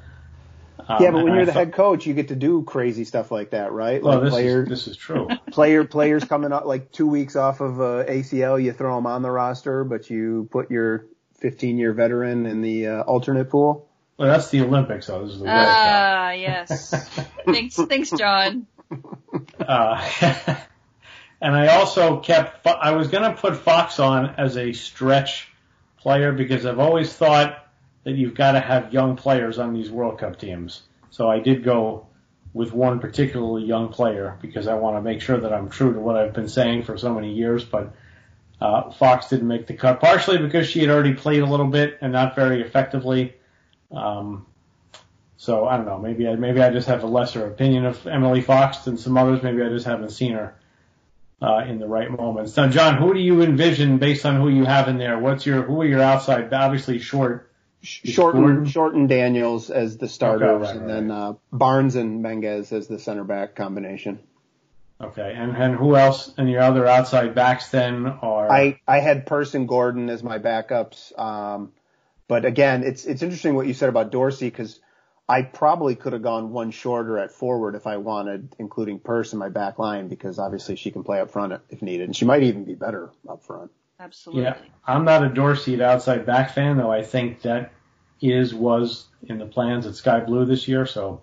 Um, 0.88 1.02
yeah, 1.02 1.10
but 1.10 1.24
when 1.24 1.32
I 1.32 1.36
you're 1.36 1.46
the 1.46 1.52
thought- 1.52 1.58
head 1.58 1.72
coach, 1.74 2.06
you 2.06 2.14
get 2.14 2.28
to 2.28 2.36
do 2.36 2.62
crazy 2.62 3.04
stuff 3.04 3.30
like 3.30 3.50
that, 3.50 3.72
right? 3.72 4.02
well, 4.02 4.14
like 4.14 4.24
this 4.24 4.30
player, 4.32 4.62
is 4.62 4.68
this 4.68 4.86
is 4.88 4.96
true. 4.96 5.28
player, 5.50 5.84
players 5.84 6.24
coming 6.24 6.52
up 6.52 6.64
like 6.64 6.90
two 6.90 7.06
weeks 7.06 7.36
off 7.36 7.60
of 7.60 7.80
uh, 7.80 8.04
ACL, 8.08 8.62
you 8.62 8.72
throw 8.72 8.96
them 8.96 9.06
on 9.06 9.20
the 9.22 9.30
roster, 9.30 9.84
but 9.84 10.08
you 10.08 10.48
put 10.50 10.70
your 10.70 11.04
15 11.40 11.78
year 11.78 11.92
veteran 11.92 12.46
in 12.46 12.60
the 12.62 12.86
uh, 12.86 13.02
alternate 13.02 13.50
pool. 13.50 13.88
Well, 14.16 14.28
that's 14.28 14.50
the 14.50 14.60
Olympics, 14.60 15.06
though. 15.06 15.24
This 15.24 15.32
is 15.32 15.38
the 15.38 15.46
World 15.46 15.56
Cup. 15.56 15.66
Ah, 15.66 16.30
yes. 16.32 16.90
thanks, 17.46 17.76
thanks, 17.76 18.10
John. 18.10 18.66
Uh, 19.58 20.10
and 21.40 21.54
I 21.54 21.68
also 21.68 22.20
kept, 22.20 22.62
Fo- 22.62 22.70
I 22.70 22.92
was 22.92 23.08
going 23.08 23.24
to 23.24 23.40
put 23.40 23.56
Fox 23.56 23.98
on 23.98 24.34
as 24.36 24.58
a 24.58 24.72
stretch 24.72 25.48
player 25.98 26.32
because 26.32 26.66
I've 26.66 26.78
always 26.78 27.12
thought 27.12 27.66
that 28.04 28.12
you've 28.12 28.34
got 28.34 28.52
to 28.52 28.60
have 28.60 28.92
young 28.92 29.16
players 29.16 29.58
on 29.58 29.72
these 29.72 29.90
World 29.90 30.18
Cup 30.18 30.38
teams. 30.38 30.82
So 31.10 31.30
I 31.30 31.40
did 31.40 31.64
go 31.64 32.06
with 32.52 32.72
one 32.72 32.98
particularly 32.98 33.64
young 33.64 33.88
player 33.88 34.36
because 34.42 34.66
I 34.66 34.74
want 34.74 34.96
to 34.96 35.02
make 35.02 35.22
sure 35.22 35.38
that 35.38 35.52
I'm 35.52 35.68
true 35.68 35.92
to 35.92 36.00
what 36.00 36.16
I've 36.16 36.32
been 36.32 36.48
saying 36.48 36.82
for 36.82 36.98
so 36.98 37.14
many 37.14 37.32
years. 37.32 37.64
But 37.64 37.94
uh, 38.60 38.90
Fox 38.90 39.28
didn't 39.28 39.48
make 39.48 39.66
the 39.66 39.74
cut, 39.74 40.00
partially 40.00 40.38
because 40.38 40.68
she 40.68 40.80
had 40.80 40.90
already 40.90 41.14
played 41.14 41.42
a 41.42 41.46
little 41.46 41.66
bit 41.66 41.98
and 42.00 42.12
not 42.12 42.34
very 42.34 42.60
effectively. 42.60 43.34
Um, 43.90 44.46
so 45.36 45.66
I 45.66 45.78
don't 45.78 45.86
know. 45.86 45.98
Maybe 45.98 46.28
I 46.28 46.36
maybe 46.36 46.60
I 46.60 46.70
just 46.70 46.88
have 46.88 47.02
a 47.02 47.06
lesser 47.06 47.46
opinion 47.46 47.86
of 47.86 48.06
Emily 48.06 48.42
Fox 48.42 48.78
than 48.78 48.98
some 48.98 49.16
others. 49.16 49.42
Maybe 49.42 49.62
I 49.62 49.70
just 49.70 49.86
haven't 49.86 50.10
seen 50.10 50.32
her 50.32 50.54
uh, 51.40 51.64
in 51.66 51.78
the 51.78 51.86
right 51.86 52.10
moments. 52.10 52.56
Now, 52.56 52.68
John, 52.68 52.98
who 52.98 53.14
do 53.14 53.20
you 53.20 53.40
envision 53.42 53.96
based 53.96 54.26
on 54.26 54.38
who 54.38 54.50
you 54.50 54.66
have 54.66 54.88
in 54.88 54.98
there? 54.98 55.18
What's 55.18 55.46
your 55.46 55.62
who 55.62 55.80
are 55.80 55.86
your 55.86 56.02
outside? 56.02 56.52
Obviously, 56.52 56.98
short. 56.98 57.46
Gordon? 57.82 58.12
Shorten, 58.12 58.66
shorten 58.66 59.06
Daniels 59.06 59.70
as 59.70 59.96
the 59.96 60.06
starters, 60.06 60.50
Okay, 60.50 60.64
right, 60.64 60.76
and 60.76 60.80
right, 60.86 60.94
then 60.94 61.10
uh, 61.10 61.32
Barnes 61.50 61.96
and 61.96 62.20
Menges 62.20 62.72
as 62.72 62.88
the 62.88 62.98
center 62.98 63.24
back 63.24 63.54
combination. 63.54 64.18
Okay, 65.00 65.34
and 65.34 65.56
and 65.56 65.74
who 65.74 65.96
else? 65.96 66.32
And 66.36 66.50
your 66.50 66.60
other 66.60 66.86
outside 66.86 67.34
backs 67.34 67.70
then 67.70 68.06
are 68.06 68.50
I, 68.50 68.80
I 68.86 69.00
had 69.00 69.26
Person 69.26 69.66
Gordon 69.66 70.10
as 70.10 70.22
my 70.22 70.38
backups. 70.38 71.18
Um, 71.18 71.72
but 72.28 72.44
again, 72.44 72.84
it's, 72.84 73.06
it's 73.06 73.22
interesting 73.22 73.54
what 73.54 73.66
you 73.66 73.74
said 73.74 73.88
about 73.88 74.12
Dorsey 74.12 74.50
because 74.50 74.78
I 75.28 75.42
probably 75.42 75.96
could 75.96 76.12
have 76.12 76.22
gone 76.22 76.52
one 76.52 76.70
shorter 76.70 77.18
at 77.18 77.32
forward 77.32 77.74
if 77.74 77.86
I 77.86 77.96
wanted, 77.96 78.54
including 78.58 79.00
Purce 79.00 79.32
in 79.32 79.38
my 79.38 79.48
back 79.48 79.78
line, 79.78 80.08
because 80.08 80.38
obviously 80.38 80.76
she 80.76 80.90
can 80.90 81.02
play 81.02 81.20
up 81.20 81.30
front 81.30 81.54
if 81.70 81.82
needed. 81.82 82.04
And 82.04 82.14
she 82.14 82.24
might 82.24 82.42
even 82.42 82.64
be 82.64 82.74
better 82.74 83.10
up 83.28 83.42
front. 83.42 83.70
Absolutely. 83.98 84.44
Yeah, 84.44 84.58
I'm 84.86 85.04
not 85.04 85.24
a 85.24 85.28
Dorsey 85.28 85.74
at 85.74 85.80
outside 85.80 86.24
back 86.24 86.54
fan, 86.54 86.76
though. 86.76 86.92
I 86.92 87.02
think 87.02 87.42
that 87.42 87.72
is 88.20 88.54
was 88.54 89.06
in 89.22 89.38
the 89.38 89.46
plans 89.46 89.86
at 89.86 89.94
Sky 89.94 90.20
Blue 90.20 90.44
this 90.44 90.68
year, 90.68 90.86
so 90.86 91.22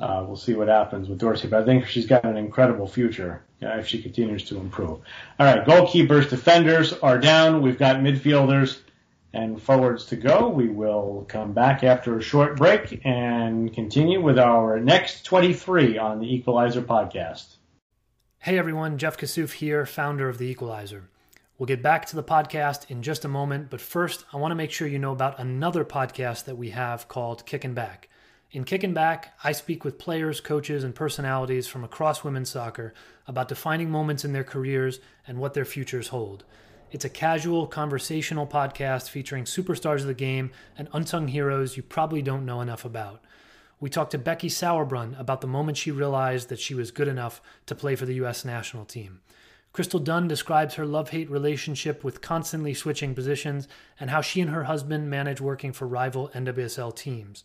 uh, 0.00 0.24
we'll 0.26 0.36
see 0.36 0.54
what 0.54 0.68
happens 0.68 1.08
with 1.08 1.18
Dorsey. 1.18 1.48
But 1.48 1.62
I 1.62 1.64
think 1.64 1.86
she's 1.86 2.06
got 2.06 2.24
an 2.24 2.36
incredible 2.36 2.86
future 2.86 3.42
yeah, 3.60 3.78
if 3.78 3.86
she 3.86 4.02
continues 4.02 4.44
to 4.44 4.58
improve. 4.58 5.00
All 5.38 5.46
right, 5.46 5.64
goalkeepers, 5.64 6.28
defenders 6.28 6.92
are 6.92 7.18
down. 7.18 7.62
We've 7.62 7.78
got 7.78 7.96
midfielders 7.96 8.80
and 9.32 9.60
forwards 9.60 10.06
to 10.06 10.16
go. 10.16 10.48
We 10.48 10.68
will 10.68 11.24
come 11.28 11.52
back 11.52 11.82
after 11.82 12.16
a 12.16 12.22
short 12.22 12.56
break 12.56 13.00
and 13.04 13.72
continue 13.72 14.20
with 14.22 14.38
our 14.38 14.78
next 14.78 15.24
23 15.24 15.98
on 15.98 16.20
the 16.20 16.32
Equalizer 16.32 16.82
podcast. 16.82 17.56
Hey 18.38 18.58
everyone, 18.58 18.98
Jeff 18.98 19.16
Kassouf 19.16 19.52
here, 19.52 19.86
founder 19.86 20.28
of 20.28 20.38
The 20.38 20.46
Equalizer. 20.46 21.08
We'll 21.56 21.66
get 21.66 21.82
back 21.82 22.04
to 22.06 22.16
the 22.16 22.22
podcast 22.22 22.90
in 22.90 23.02
just 23.02 23.24
a 23.24 23.28
moment, 23.28 23.70
but 23.70 23.80
first, 23.80 24.24
I 24.32 24.36
want 24.36 24.50
to 24.50 24.56
make 24.56 24.70
sure 24.70 24.86
you 24.86 24.98
know 24.98 25.12
about 25.12 25.38
another 25.38 25.84
podcast 25.84 26.44
that 26.44 26.58
we 26.58 26.70
have 26.70 27.08
called 27.08 27.46
Kicking 27.46 27.74
Back. 27.74 28.08
In 28.54 28.62
Kicking 28.62 28.94
Back, 28.94 29.36
I 29.42 29.50
speak 29.50 29.84
with 29.84 29.98
players, 29.98 30.40
coaches, 30.40 30.84
and 30.84 30.94
personalities 30.94 31.66
from 31.66 31.82
across 31.82 32.22
women's 32.22 32.50
soccer 32.50 32.94
about 33.26 33.48
defining 33.48 33.90
moments 33.90 34.24
in 34.24 34.32
their 34.32 34.44
careers 34.44 35.00
and 35.26 35.38
what 35.38 35.54
their 35.54 35.64
futures 35.64 36.08
hold. 36.08 36.44
It's 36.92 37.04
a 37.04 37.08
casual, 37.08 37.66
conversational 37.66 38.46
podcast 38.46 39.10
featuring 39.10 39.42
superstars 39.42 40.02
of 40.02 40.06
the 40.06 40.14
game 40.14 40.52
and 40.78 40.86
unsung 40.92 41.26
heroes 41.26 41.76
you 41.76 41.82
probably 41.82 42.22
don't 42.22 42.46
know 42.46 42.60
enough 42.60 42.84
about. 42.84 43.24
We 43.80 43.90
talked 43.90 44.12
to 44.12 44.18
Becky 44.18 44.48
Sauerbrunn 44.48 45.18
about 45.18 45.40
the 45.40 45.48
moment 45.48 45.76
she 45.76 45.90
realized 45.90 46.48
that 46.48 46.60
she 46.60 46.76
was 46.76 46.92
good 46.92 47.08
enough 47.08 47.42
to 47.66 47.74
play 47.74 47.96
for 47.96 48.06
the 48.06 48.14
U.S. 48.14 48.44
national 48.44 48.84
team. 48.84 49.20
Crystal 49.72 49.98
Dunn 49.98 50.28
describes 50.28 50.76
her 50.76 50.86
love 50.86 51.10
hate 51.10 51.28
relationship 51.28 52.04
with 52.04 52.20
constantly 52.20 52.72
switching 52.72 53.16
positions 53.16 53.66
and 53.98 54.10
how 54.10 54.20
she 54.20 54.40
and 54.40 54.50
her 54.50 54.62
husband 54.62 55.10
manage 55.10 55.40
working 55.40 55.72
for 55.72 55.88
rival 55.88 56.30
NWSL 56.36 56.94
teams. 56.94 57.42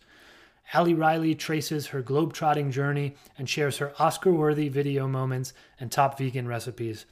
Ali 0.74 0.94
Riley 0.94 1.34
traces 1.34 1.88
her 1.88 2.02
globe-trotting 2.02 2.72
journey 2.72 3.16
and 3.38 3.50
shares 3.50 3.78
her 3.78 3.94
Oscar-worthy 3.98 4.70
video 4.70 5.08
moments 5.08 5.54
and 5.80 5.92
top 5.92 6.18
vegan 6.18 6.48
recipes. 6.48 7.06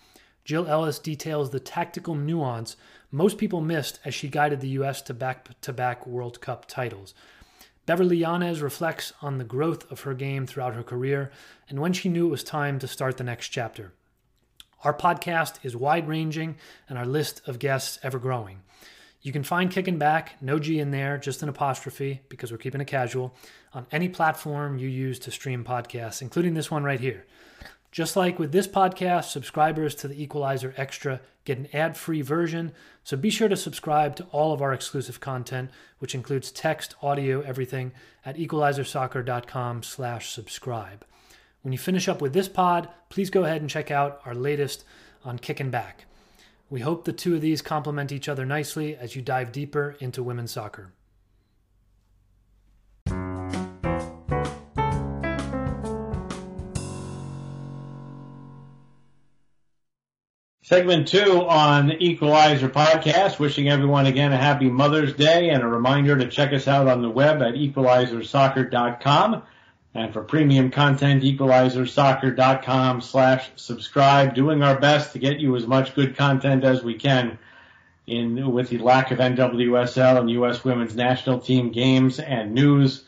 Jill 0.45 0.67
Ellis 0.67 0.99
details 0.99 1.49
the 1.49 1.59
tactical 1.59 2.15
nuance 2.15 2.77
most 3.11 3.37
people 3.37 3.61
missed 3.61 3.99
as 4.05 4.13
she 4.13 4.27
guided 4.27 4.59
the 4.59 4.69
U.S. 4.69 5.01
to 5.03 5.13
back-to-back 5.13 6.05
World 6.05 6.39
Cup 6.39 6.67
titles. 6.67 7.13
Beverly 7.85 8.17
Yanez 8.17 8.61
reflects 8.61 9.13
on 9.21 9.37
the 9.37 9.43
growth 9.43 9.89
of 9.89 10.01
her 10.01 10.13
game 10.13 10.45
throughout 10.45 10.75
her 10.75 10.83
career 10.83 11.31
and 11.69 11.79
when 11.79 11.93
she 11.93 12.09
knew 12.09 12.27
it 12.27 12.31
was 12.31 12.43
time 12.43 12.79
to 12.79 12.87
start 12.87 13.17
the 13.17 13.23
next 13.23 13.47
chapter. 13.49 13.93
Our 14.83 14.93
podcast 14.93 15.59
is 15.63 15.75
wide 15.75 16.07
ranging 16.07 16.57
and 16.87 16.97
our 16.97 17.05
list 17.05 17.41
of 17.47 17.59
guests 17.59 17.97
ever 18.03 18.19
growing. 18.19 18.59
You 19.27 19.33
can 19.33 19.43
find 19.43 19.69
Kicking 19.69 19.97
Back, 19.97 20.41
no 20.41 20.57
G 20.57 20.79
in 20.79 20.91
there, 20.91 21.17
just 21.17 21.43
an 21.43 21.49
apostrophe 21.49 22.21
because 22.29 22.49
we're 22.49 22.59
keeping 22.59 22.79
it 22.79 22.87
casual, 22.87 23.35
on 23.73 23.85
any 23.91 24.07
platform 24.07 24.77
you 24.77 24.87
use 24.87 25.19
to 25.19 25.31
stream 25.31 25.65
podcasts, 25.65 26.21
including 26.21 26.53
this 26.53 26.71
one 26.71 26.85
right 26.85 27.01
here. 27.01 27.25
Just 27.91 28.15
like 28.15 28.39
with 28.39 28.53
this 28.53 28.69
podcast, 28.69 29.25
subscribers 29.25 29.95
to 29.95 30.07
the 30.07 30.23
Equalizer 30.23 30.73
Extra 30.77 31.19
get 31.43 31.57
an 31.57 31.67
ad-free 31.73 32.21
version, 32.21 32.71
so 33.03 33.17
be 33.17 33.29
sure 33.29 33.49
to 33.49 33.57
subscribe 33.57 34.15
to 34.15 34.23
all 34.31 34.53
of 34.53 34.61
our 34.61 34.71
exclusive 34.71 35.19
content, 35.19 35.71
which 35.99 36.15
includes 36.15 36.49
text, 36.49 36.95
audio, 37.01 37.41
everything, 37.41 37.91
at 38.25 38.37
equalizersoccer.com 38.37 39.83
slash 39.83 40.29
subscribe. 40.29 41.03
When 41.63 41.73
you 41.73 41.77
finish 41.77 42.07
up 42.07 42.21
with 42.21 42.31
this 42.31 42.47
pod, 42.47 42.87
please 43.09 43.29
go 43.29 43.43
ahead 43.43 43.59
and 43.59 43.69
check 43.69 43.91
out 43.91 44.21
our 44.23 44.33
latest 44.33 44.85
on 45.25 45.37
Kicking 45.37 45.69
Back. 45.69 46.05
We 46.69 46.81
hope 46.81 47.05
the 47.05 47.13
two 47.13 47.35
of 47.35 47.41
these 47.41 47.61
complement 47.61 48.11
each 48.11 48.27
other 48.27 48.45
nicely 48.45 48.95
as 48.95 49.15
you 49.15 49.21
dive 49.21 49.51
deeper 49.51 49.95
into 49.99 50.21
women's 50.21 50.51
soccer. 50.51 50.91
Segment 60.67 61.07
two 61.07 61.47
on 61.47 61.93
Equalizer 61.93 62.67
podcast. 62.67 63.39
Wishing 63.39 63.69
everyone 63.69 64.05
again 64.05 64.33
a 64.33 64.37
happy 64.37 64.69
Mother's 64.69 65.13
Day 65.13 65.49
and 65.49 65.63
a 65.63 65.67
reminder 65.67 66.17
to 66.17 66.27
check 66.27 66.51
us 66.51 66.67
out 66.67 66.89
on 66.89 67.01
the 67.01 67.09
web 67.09 67.41
at 67.41 67.53
equalizersoccer.com. 67.53 69.43
And 69.97 70.13
for 70.13 70.21
premium 70.21 70.69
content, 70.69 71.23
equalizersoccer.com 71.23 73.01
slash 73.01 73.49
subscribe. 73.55 74.35
Doing 74.35 74.61
our 74.61 74.79
best 74.79 75.13
to 75.13 75.19
get 75.19 75.39
you 75.39 75.55
as 75.55 75.65
much 75.65 75.95
good 75.95 76.15
content 76.15 76.63
as 76.63 76.83
we 76.83 76.93
can 76.93 77.39
in 78.05 78.51
with 78.51 78.69
the 78.69 78.77
lack 78.77 79.09
of 79.09 79.17
NWSL 79.17 80.19
and 80.19 80.29
U.S. 80.29 80.63
women's 80.63 80.95
national 80.95 81.39
team 81.39 81.71
games 81.71 82.19
and 82.19 82.53
news. 82.53 83.05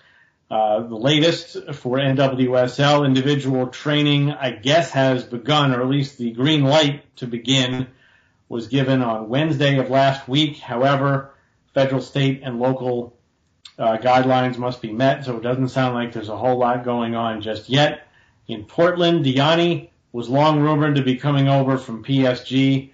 Uh, 0.50 0.80
the 0.80 0.96
latest 0.96 1.58
for 1.74 2.00
NWSL 2.00 3.06
individual 3.06 3.68
training, 3.68 4.32
I 4.32 4.50
guess, 4.50 4.90
has 4.90 5.24
begun, 5.24 5.76
or 5.76 5.82
at 5.82 5.88
least 5.90 6.18
the 6.18 6.32
green 6.32 6.64
light 6.64 7.04
to 7.18 7.28
begin 7.28 7.86
was 8.50 8.68
given 8.68 9.04
on 9.04 9.30
Wednesday 9.30 9.78
of 9.78 9.92
last 9.92 10.28
week. 10.28 10.58
However, 10.58 11.36
federal, 11.76 12.02
state, 12.02 12.42
and 12.44 12.60
local 12.60 13.19
uh, 13.80 13.98
guidelines 13.98 14.58
must 14.58 14.82
be 14.82 14.92
met, 14.92 15.24
so 15.24 15.38
it 15.38 15.44
doesn't 15.44 15.70
sound 15.70 15.96
like 15.96 16.12
there's 16.12 16.30
a 16.30 16.38
whole 16.38 16.58
lot 16.58 16.84
going 16.84 17.16
on 17.16 17.42
just 17.42 17.70
yet. 17.70 18.08
In 18.48 18.66
Portland, 18.66 19.24
Diani 19.24 19.90
was 20.12 20.28
long 20.28 20.60
rumored 20.60 20.96
to 20.96 21.02
be 21.02 21.16
coming 21.16 21.48
over 21.48 21.78
from 21.78 22.04
PSG, 22.04 22.92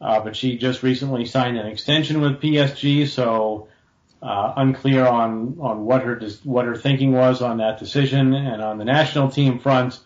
uh, 0.00 0.20
but 0.20 0.36
she 0.36 0.56
just 0.56 0.84
recently 0.84 1.24
signed 1.24 1.58
an 1.58 1.66
extension 1.66 2.20
with 2.20 2.40
PSG, 2.40 3.08
so 3.08 3.68
uh, 4.22 4.52
unclear 4.56 5.06
on 5.06 5.56
on 5.60 5.84
what 5.84 6.02
her 6.02 6.20
what 6.44 6.66
her 6.66 6.76
thinking 6.76 7.12
was 7.12 7.42
on 7.42 7.58
that 7.58 7.78
decision. 7.78 8.32
And 8.34 8.62
on 8.62 8.78
the 8.78 8.84
national 8.84 9.30
team 9.30 9.58
front, 9.58 9.98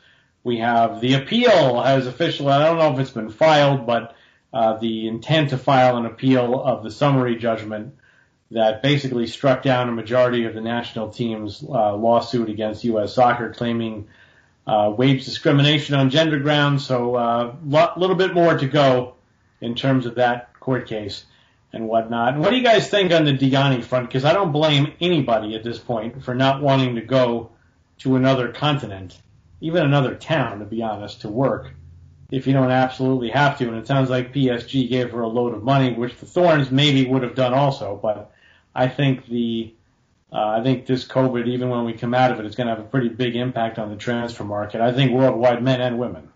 we 0.44 0.58
have 0.58 1.00
the 1.02 1.14
appeal 1.14 1.82
has 1.82 2.06
official. 2.06 2.48
I 2.48 2.64
don't 2.64 2.78
know 2.78 2.92
if 2.94 2.98
it's 3.00 3.10
been 3.10 3.30
filed, 3.30 3.86
but 3.86 4.16
uh, 4.52 4.78
the 4.78 5.08
intent 5.08 5.50
to 5.50 5.58
file 5.58 5.98
an 5.98 6.06
appeal 6.06 6.62
of 6.62 6.84
the 6.84 6.90
summary 6.90 7.36
judgment 7.36 7.96
that 8.52 8.82
basically 8.82 9.26
struck 9.26 9.62
down 9.62 9.88
a 9.88 9.92
majority 9.92 10.44
of 10.44 10.54
the 10.54 10.60
national 10.60 11.10
team's 11.10 11.62
uh, 11.62 11.96
lawsuit 11.96 12.48
against 12.48 12.84
U.S. 12.84 13.14
soccer, 13.14 13.52
claiming 13.52 14.08
uh, 14.66 14.92
wage 14.96 15.24
discrimination 15.24 15.94
on 15.94 16.10
gender 16.10 16.38
grounds. 16.38 16.86
So 16.86 17.16
a 17.16 17.56
uh, 17.70 17.94
little 17.96 18.16
bit 18.16 18.34
more 18.34 18.56
to 18.56 18.66
go 18.66 19.14
in 19.60 19.74
terms 19.74 20.06
of 20.06 20.16
that 20.16 20.58
court 20.60 20.86
case 20.86 21.24
and 21.72 21.88
whatnot. 21.88 22.36
What 22.36 22.50
do 22.50 22.56
you 22.56 22.62
guys 22.62 22.88
think 22.88 23.12
on 23.12 23.24
the 23.24 23.32
Diani 23.32 23.82
front? 23.82 24.08
Because 24.08 24.24
I 24.24 24.32
don't 24.32 24.52
blame 24.52 24.92
anybody 25.00 25.54
at 25.54 25.64
this 25.64 25.78
point 25.78 26.22
for 26.22 26.34
not 26.34 26.62
wanting 26.62 26.96
to 26.96 27.00
go 27.00 27.50
to 28.00 28.16
another 28.16 28.52
continent, 28.52 29.18
even 29.60 29.84
another 29.84 30.14
town, 30.14 30.58
to 30.58 30.64
be 30.64 30.82
honest, 30.82 31.22
to 31.22 31.28
work 31.28 31.72
if 32.30 32.46
you 32.46 32.52
don't 32.52 32.70
absolutely 32.70 33.30
have 33.30 33.58
to. 33.58 33.68
And 33.68 33.76
it 33.76 33.86
sounds 33.86 34.10
like 34.10 34.34
PSG 34.34 34.88
gave 34.88 35.10
her 35.10 35.20
a 35.20 35.28
load 35.28 35.54
of 35.54 35.62
money, 35.62 35.92
which 35.92 36.16
the 36.18 36.26
Thorns 36.26 36.70
maybe 36.70 37.06
would 37.06 37.22
have 37.22 37.34
done 37.34 37.54
also. 37.54 37.98
But 38.02 38.31
I 38.74 38.88
think 38.88 39.26
the 39.26 39.74
uh, 40.32 40.58
I 40.58 40.62
think 40.62 40.86
this 40.86 41.06
COVID, 41.06 41.46
even 41.46 41.68
when 41.68 41.84
we 41.84 41.92
come 41.92 42.14
out 42.14 42.32
of 42.32 42.40
it, 42.40 42.46
is 42.46 42.54
going 42.54 42.66
to 42.66 42.74
have 42.74 42.82
a 42.82 42.88
pretty 42.88 43.10
big 43.10 43.36
impact 43.36 43.78
on 43.78 43.90
the 43.90 43.96
transfer 43.96 44.44
market. 44.44 44.80
I 44.80 44.92
think 44.92 45.12
worldwide, 45.12 45.62
men 45.62 45.82
and 45.82 45.98
women. 45.98 46.30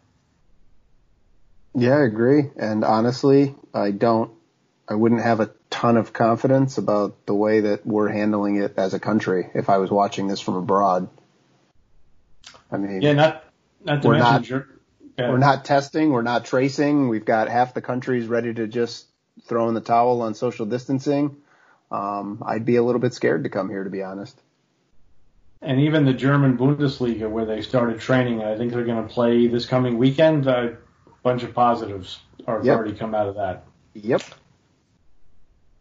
Yeah, 1.74 1.96
I 1.96 2.04
agree. 2.04 2.50
And 2.58 2.84
honestly, 2.84 3.54
I 3.72 3.92
don't, 3.92 4.32
I 4.86 4.94
wouldn't 4.94 5.22
have 5.22 5.40
a 5.40 5.50
ton 5.70 5.96
of 5.96 6.12
confidence 6.12 6.76
about 6.76 7.24
the 7.24 7.34
way 7.34 7.60
that 7.60 7.86
we're 7.86 8.08
handling 8.08 8.56
it 8.56 8.74
as 8.76 8.92
a 8.92 9.00
country 9.00 9.48
if 9.54 9.70
I 9.70 9.78
was 9.78 9.90
watching 9.90 10.26
this 10.26 10.40
from 10.40 10.56
abroad. 10.56 11.08
I 12.70 12.76
mean, 12.76 13.00
yeah, 13.00 13.12
not, 13.12 13.44
not 13.82 14.02
to 14.02 14.08
we're 14.08 14.18
mention, 14.18 14.64
not, 15.16 15.30
we're 15.30 15.38
not 15.38 15.64
testing, 15.64 16.10
we're 16.10 16.22
not 16.22 16.44
tracing. 16.44 17.08
We've 17.08 17.24
got 17.24 17.48
half 17.48 17.72
the 17.72 17.82
countries 17.82 18.26
ready 18.26 18.52
to 18.52 18.66
just 18.66 19.06
throw 19.46 19.68
in 19.68 19.74
the 19.74 19.80
towel 19.80 20.20
on 20.20 20.34
social 20.34 20.66
distancing 20.66 21.36
um, 21.90 22.42
I'd 22.44 22.64
be 22.64 22.76
a 22.76 22.82
little 22.82 23.00
bit 23.00 23.14
scared 23.14 23.44
to 23.44 23.50
come 23.50 23.68
here, 23.68 23.84
to 23.84 23.90
be 23.90 24.02
honest. 24.02 24.40
And 25.62 25.80
even 25.80 26.04
the 26.04 26.12
German 26.12 26.58
Bundesliga, 26.58 27.30
where 27.30 27.46
they 27.46 27.62
started 27.62 28.00
training, 28.00 28.42
I 28.42 28.56
think 28.56 28.72
they're 28.72 28.84
going 28.84 29.06
to 29.06 29.12
play 29.12 29.46
this 29.46 29.66
coming 29.66 29.98
weekend. 29.98 30.46
A 30.46 30.76
bunch 31.22 31.42
of 31.42 31.54
positives 31.54 32.20
are 32.46 32.62
yep. 32.62 32.76
already 32.76 32.94
come 32.94 33.14
out 33.14 33.28
of 33.28 33.36
that. 33.36 33.64
Yep. 33.94 34.22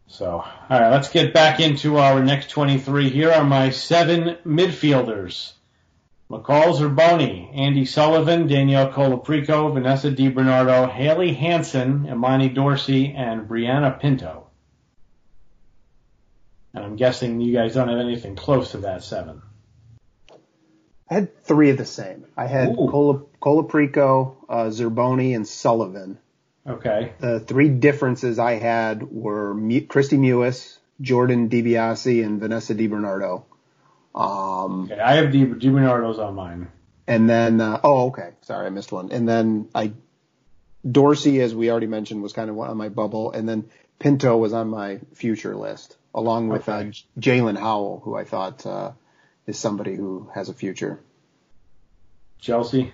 So, 0.08 0.30
all 0.30 0.80
right, 0.80 0.90
let's 0.90 1.08
get 1.08 1.34
back 1.34 1.60
into 1.60 1.98
our 1.98 2.22
next 2.22 2.50
23. 2.50 3.10
Here 3.10 3.30
are 3.30 3.44
my 3.44 3.70
seven 3.70 4.36
midfielders. 4.46 5.52
McCall 6.30 6.76
Zerboni, 6.76 7.54
Andi 7.56 7.86
Sullivan, 7.86 8.48
Danielle 8.48 8.92
Colaprico, 8.92 9.72
Vanessa 9.72 10.10
DiBernardo, 10.10 10.90
Haley 10.90 11.34
Hanson, 11.34 12.06
Imani 12.08 12.48
Dorsey, 12.48 13.12
and 13.16 13.48
Brianna 13.48 14.00
Pinto. 14.00 14.45
And 16.76 16.84
I'm 16.84 16.96
guessing 16.96 17.40
you 17.40 17.54
guys 17.54 17.72
don't 17.72 17.88
have 17.88 17.98
anything 17.98 18.36
close 18.36 18.72
to 18.72 18.78
that 18.78 19.02
seven. 19.02 19.40
I 21.08 21.14
had 21.14 21.42
three 21.42 21.70
of 21.70 21.78
the 21.78 21.86
same. 21.86 22.26
I 22.36 22.46
had 22.46 22.76
Cola, 22.76 23.22
Colaprico, 23.40 24.36
uh, 24.46 24.64
Zerboni, 24.66 25.34
and 25.34 25.48
Sullivan. 25.48 26.18
Okay. 26.66 27.14
The 27.18 27.40
three 27.40 27.70
differences 27.70 28.38
I 28.38 28.56
had 28.56 29.02
were 29.04 29.54
Kristie 29.54 30.18
Mewis, 30.18 30.76
Jordan 31.00 31.48
DiBiase, 31.48 32.22
and 32.22 32.40
Vanessa 32.40 32.74
DiBernardo. 32.74 33.44
Um, 34.14 34.90
okay, 34.90 35.00
I 35.00 35.14
have 35.14 35.32
Di, 35.32 35.46
DiBernardo's 35.46 36.18
on 36.18 36.34
mine. 36.34 36.68
And 37.06 37.30
then, 37.30 37.60
uh, 37.62 37.80
oh, 37.84 38.08
okay. 38.08 38.32
Sorry, 38.42 38.66
I 38.66 38.70
missed 38.70 38.92
one. 38.92 39.12
And 39.12 39.26
then 39.26 39.70
I, 39.74 39.92
Dorsey, 40.90 41.40
as 41.40 41.54
we 41.54 41.70
already 41.70 41.86
mentioned, 41.86 42.22
was 42.22 42.34
kind 42.34 42.50
of 42.50 42.58
on 42.58 42.76
my 42.76 42.90
bubble. 42.90 43.32
And 43.32 43.48
then 43.48 43.70
Pinto 43.98 44.36
was 44.36 44.52
on 44.52 44.68
my 44.68 45.00
future 45.14 45.56
list 45.56 45.96
along 46.16 46.48
with 46.48 46.68
okay. 46.68 46.88
uh, 46.88 47.20
Jaelin 47.20 47.58
Howell, 47.58 48.00
who 48.02 48.16
I 48.16 48.24
thought 48.24 48.64
uh, 48.66 48.92
is 49.46 49.58
somebody 49.58 49.94
who 49.94 50.30
has 50.34 50.48
a 50.48 50.54
future. 50.54 50.98
Chelsey. 52.40 52.92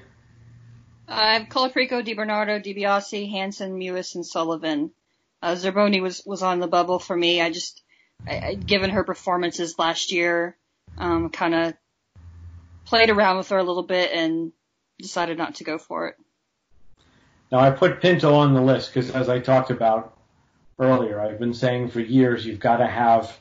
I 1.09 1.35
have 1.35 1.49
Colaprico, 1.49 2.05
DiBernardo, 2.05 2.65
DiBiase, 2.65 3.31
Hanson, 3.31 3.79
Mewis, 3.79 4.15
and 4.17 4.27
Sullivan. 4.27 4.91
Uh, 5.41 5.55
Zerboni 5.55 6.03
was 6.03 6.23
was 6.27 6.43
on 6.43 6.61
the 6.61 6.67
bubble 6.67 6.99
for 6.99 7.17
me. 7.17 7.41
I 7.41 7.51
just, 7.51 7.83
I, 8.27 8.39
I 8.39 8.55
given 8.55 8.91
her 8.91 9.05
performances 9.05 9.79
last 9.79 10.13
year, 10.13 10.57
um, 10.99 11.31
kind 11.31 11.55
of 11.55 11.75
played 12.85 13.11
around 13.11 13.39
with 13.39 13.49
her 13.51 13.59
a 13.59 13.63
little 13.63 13.83
bit 13.83 14.13
and 14.13 14.53
decided 14.99 15.39
not 15.39 15.57
to 15.57 15.65
go 15.65 15.79
for 15.79 16.09
it. 16.09 16.17
Now 17.51 17.59
I 17.59 17.71
put 17.71 18.01
Pinto 18.01 18.35
on 18.35 18.55
the 18.55 18.63
list 18.63 18.95
because, 18.95 19.11
as 19.11 19.29
I 19.29 19.41
talked 19.41 19.71
about, 19.71 20.17
earlier. 20.79 21.21
I've 21.21 21.39
been 21.39 21.55
saying 21.55 21.89
for 21.89 22.01
years 22.01 22.45
you've 22.45 22.61
got 22.61 22.79
to 22.79 22.87
have 22.87 23.39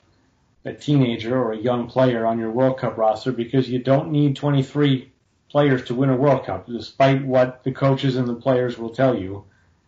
a 0.65 0.73
teenager 0.73 1.35
or 1.35 1.53
a 1.53 1.57
young 1.57 1.87
player 1.87 2.25
on 2.25 2.39
your 2.39 2.51
World 2.51 2.77
Cup 2.77 2.97
roster 2.97 3.31
because 3.31 3.69
you 3.69 3.79
don't 3.79 4.11
need 4.11 4.35
23 4.35 5.11
players 5.49 5.83
to 5.85 5.95
win 5.95 6.09
a 6.09 6.15
World 6.15 6.45
Cup, 6.45 6.67
despite 6.67 7.25
what 7.25 7.63
the 7.63 7.71
coaches 7.71 8.15
and 8.15 8.27
the 8.27 8.35
players 8.35 8.77
will 8.77 8.91
tell 8.91 9.17
you. 9.17 9.43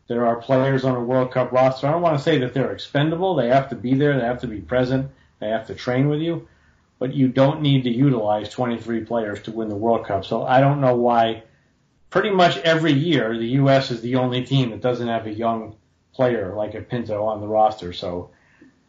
There 0.08 0.26
are 0.26 0.36
players 0.36 0.84
on 0.84 0.96
a 0.96 1.04
World 1.04 1.32
Cup 1.32 1.52
roster. 1.52 1.88
I 1.88 1.92
don't 1.92 2.02
want 2.02 2.18
to 2.18 2.24
say 2.24 2.40
that 2.40 2.54
they're 2.54 2.74
expendable. 2.74 3.36
They 3.36 3.48
have 3.48 3.70
to 3.70 3.76
be 3.76 3.94
there. 3.94 4.18
They 4.18 4.26
have 4.26 4.42
to 4.42 4.48
be 4.48 4.60
present. 4.60 5.10
They 5.40 5.50
have 5.50 5.68
to 5.68 5.76
train 5.76 6.10
with 6.10 6.20
you. 6.20 6.48
But 7.00 7.14
you 7.14 7.28
don't 7.28 7.62
need 7.62 7.84
to 7.84 7.90
utilize 7.90 8.50
23 8.50 9.06
players 9.06 9.42
to 9.44 9.52
win 9.52 9.70
the 9.70 9.76
World 9.76 10.06
Cup. 10.06 10.26
So 10.26 10.44
I 10.44 10.60
don't 10.60 10.82
know 10.82 10.96
why 10.96 11.44
pretty 12.10 12.32
much 12.32 12.58
every 12.58 12.94
year 12.94 13.38
the 13.38 13.48
U.S. 13.48 13.92
is 13.92 14.02
the 14.02 14.16
only 14.16 14.44
team 14.44 14.72
that 14.72 14.82
doesn't 14.82 15.08
have 15.08 15.26
a 15.26 15.34
young 15.34 15.76
player 16.14 16.54
like 16.56 16.76
a 16.76 16.82
Pinto 16.82 17.26
on 17.26 17.42
the 17.42 17.48
roster. 17.48 17.94
So, 17.94 18.32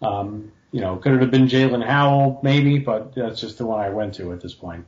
um, 0.03 0.53
you 0.71 0.81
know, 0.81 0.97
could 0.97 1.13
it 1.13 1.21
have 1.21 1.31
been 1.31 1.47
Jaelin 1.47 1.85
Howell 1.85 2.41
maybe, 2.43 2.79
but 2.79 3.15
that's 3.15 3.41
just 3.41 3.59
the 3.59 3.67
one 3.67 3.81
I 3.81 3.91
went 3.91 4.15
to 4.15 4.33
at 4.33 4.41
this 4.41 4.55
point. 4.55 4.87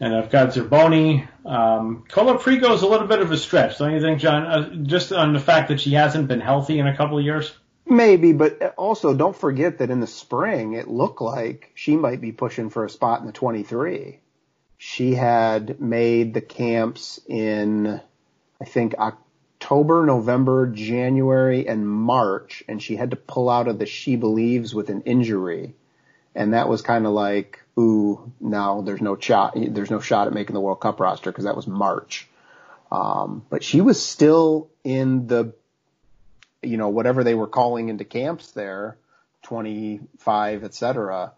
And 0.00 0.14
I've 0.14 0.30
got 0.30 0.50
Zerboni. 0.50 1.26
Um, 1.44 2.04
is 2.08 2.82
a 2.82 2.86
little 2.86 3.08
bit 3.08 3.20
of 3.20 3.32
a 3.32 3.36
stretch, 3.36 3.78
don't 3.78 3.92
you 3.92 4.00
think, 4.00 4.20
John? 4.20 4.46
Uh, 4.46 4.74
just 4.84 5.12
on 5.12 5.32
the 5.32 5.40
fact 5.40 5.68
that 5.68 5.80
she 5.80 5.92
hasn't 5.94 6.28
been 6.28 6.40
healthy 6.40 6.78
in 6.78 6.86
a 6.86 6.96
couple 6.96 7.18
of 7.18 7.24
years. 7.24 7.52
Maybe, 7.84 8.32
but 8.32 8.74
also 8.76 9.14
don't 9.14 9.34
forget 9.34 9.78
that 9.78 9.90
in 9.90 10.00
the 10.00 10.06
spring 10.06 10.74
it 10.74 10.88
looked 10.88 11.22
like 11.22 11.72
she 11.74 11.96
might 11.96 12.20
be 12.20 12.32
pushing 12.32 12.70
for 12.70 12.84
a 12.84 12.90
spot 12.90 13.20
in 13.20 13.26
the 13.26 13.32
23. 13.32 14.20
She 14.76 15.14
had 15.14 15.80
made 15.80 16.34
the 16.34 16.42
camps 16.42 17.18
in 17.26 18.00
I 18.60 18.64
think 18.64 18.94
October, 18.98 20.04
November, 20.04 20.66
January, 20.66 21.66
and 21.66 21.88
March, 21.88 22.62
and 22.68 22.82
she 22.82 22.96
had 22.96 23.10
to 23.10 23.16
pull 23.16 23.48
out 23.48 23.68
of 23.68 23.78
the 23.78 23.86
She 23.86 24.16
Believes 24.16 24.74
with 24.74 24.90
an 24.90 25.02
injury. 25.02 25.74
And 26.34 26.54
that 26.54 26.68
was 26.68 26.82
kind 26.82 27.06
of 27.06 27.12
like, 27.12 27.60
ooh, 27.78 28.32
now 28.40 28.82
there's 28.82 29.00
no 29.00 29.18
shot, 29.18 29.54
there's 29.56 29.90
no 29.90 30.00
shot 30.00 30.26
at 30.26 30.32
making 30.32 30.54
the 30.54 30.60
World 30.60 30.80
Cup 30.80 31.00
roster 31.00 31.30
because 31.30 31.44
that 31.44 31.56
was 31.56 31.66
March. 31.66 32.28
Um, 32.90 33.44
but 33.50 33.62
she 33.62 33.80
was 33.80 34.02
still 34.02 34.70
in 34.84 35.26
the, 35.26 35.52
you 36.62 36.76
know, 36.76 36.88
whatever 36.88 37.22
they 37.24 37.34
were 37.34 37.46
calling 37.46 37.88
into 37.88 38.04
camps 38.04 38.52
there, 38.52 38.96
25, 39.42 40.64
et 40.64 40.74
cetera, 40.74 41.32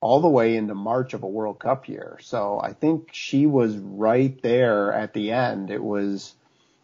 all 0.00 0.20
the 0.20 0.28
way 0.28 0.56
into 0.56 0.74
March 0.74 1.14
of 1.14 1.22
a 1.22 1.28
World 1.28 1.58
Cup 1.58 1.88
year. 1.88 2.18
So 2.22 2.60
I 2.62 2.72
think 2.72 3.10
she 3.12 3.46
was 3.46 3.76
right 3.76 4.40
there 4.42 4.92
at 4.92 5.12
the 5.12 5.32
end. 5.32 5.70
It 5.70 5.82
was, 5.82 6.34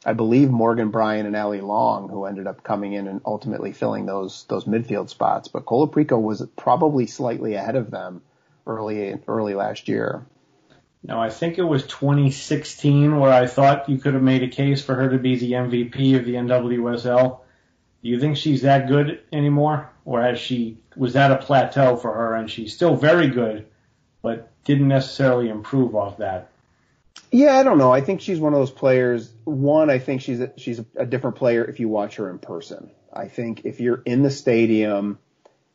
I 0.08 0.14
believe 0.14 0.48
Morgan 0.48 0.88
Brian 0.88 1.26
and 1.26 1.36
Allie 1.36 1.60
Long, 1.60 2.08
who 2.08 2.24
ended 2.24 2.46
up 2.46 2.62
coming 2.62 2.94
in 2.94 3.08
and 3.08 3.20
ultimately 3.26 3.72
filling 3.72 4.06
those 4.06 4.44
those 4.44 4.64
midfield 4.64 5.10
spots. 5.10 5.48
But 5.48 5.66
Colaprico 5.66 6.18
was 6.18 6.46
probably 6.56 7.06
slightly 7.06 7.56
ahead 7.56 7.76
of 7.76 7.90
them 7.90 8.22
early 8.66 9.18
early 9.28 9.54
last 9.54 9.86
year. 9.86 10.24
No, 11.04 11.20
I 11.20 11.28
think 11.28 11.58
it 11.58 11.62
was 11.62 11.86
2016 11.86 13.20
where 13.20 13.30
I 13.30 13.46
thought 13.46 13.90
you 13.90 13.98
could 13.98 14.14
have 14.14 14.22
made 14.22 14.42
a 14.42 14.48
case 14.48 14.82
for 14.82 14.94
her 14.94 15.10
to 15.10 15.18
be 15.18 15.36
the 15.36 15.52
MVP 15.52 16.16
of 16.18 16.24
the 16.24 16.36
NWSL. 16.36 17.40
Do 18.02 18.08
you 18.08 18.18
think 18.18 18.38
she's 18.38 18.62
that 18.62 18.88
good 18.88 19.20
anymore, 19.30 19.90
or 20.06 20.22
has 20.22 20.38
she 20.38 20.78
was 20.96 21.12
that 21.12 21.32
a 21.32 21.36
plateau 21.36 21.96
for 21.96 22.14
her 22.14 22.34
and 22.34 22.50
she's 22.50 22.72
still 22.72 22.96
very 22.96 23.28
good, 23.28 23.66
but 24.22 24.50
didn't 24.64 24.88
necessarily 24.88 25.50
improve 25.50 25.94
off 25.94 26.16
that? 26.16 26.50
Yeah, 27.30 27.58
I 27.58 27.62
don't 27.62 27.78
know. 27.78 27.92
I 27.92 28.00
think 28.00 28.20
she's 28.20 28.40
one 28.40 28.54
of 28.54 28.58
those 28.58 28.70
players. 28.70 29.30
One, 29.44 29.90
I 29.90 29.98
think 29.98 30.22
she's 30.22 30.40
a, 30.40 30.52
she's 30.56 30.80
a 30.96 31.04
different 31.04 31.36
player 31.36 31.64
if 31.64 31.78
you 31.78 31.88
watch 31.88 32.16
her 32.16 32.30
in 32.30 32.38
person. 32.38 32.90
I 33.12 33.28
think 33.28 33.64
if 33.64 33.80
you're 33.80 34.02
in 34.04 34.22
the 34.22 34.30
stadium 34.30 35.18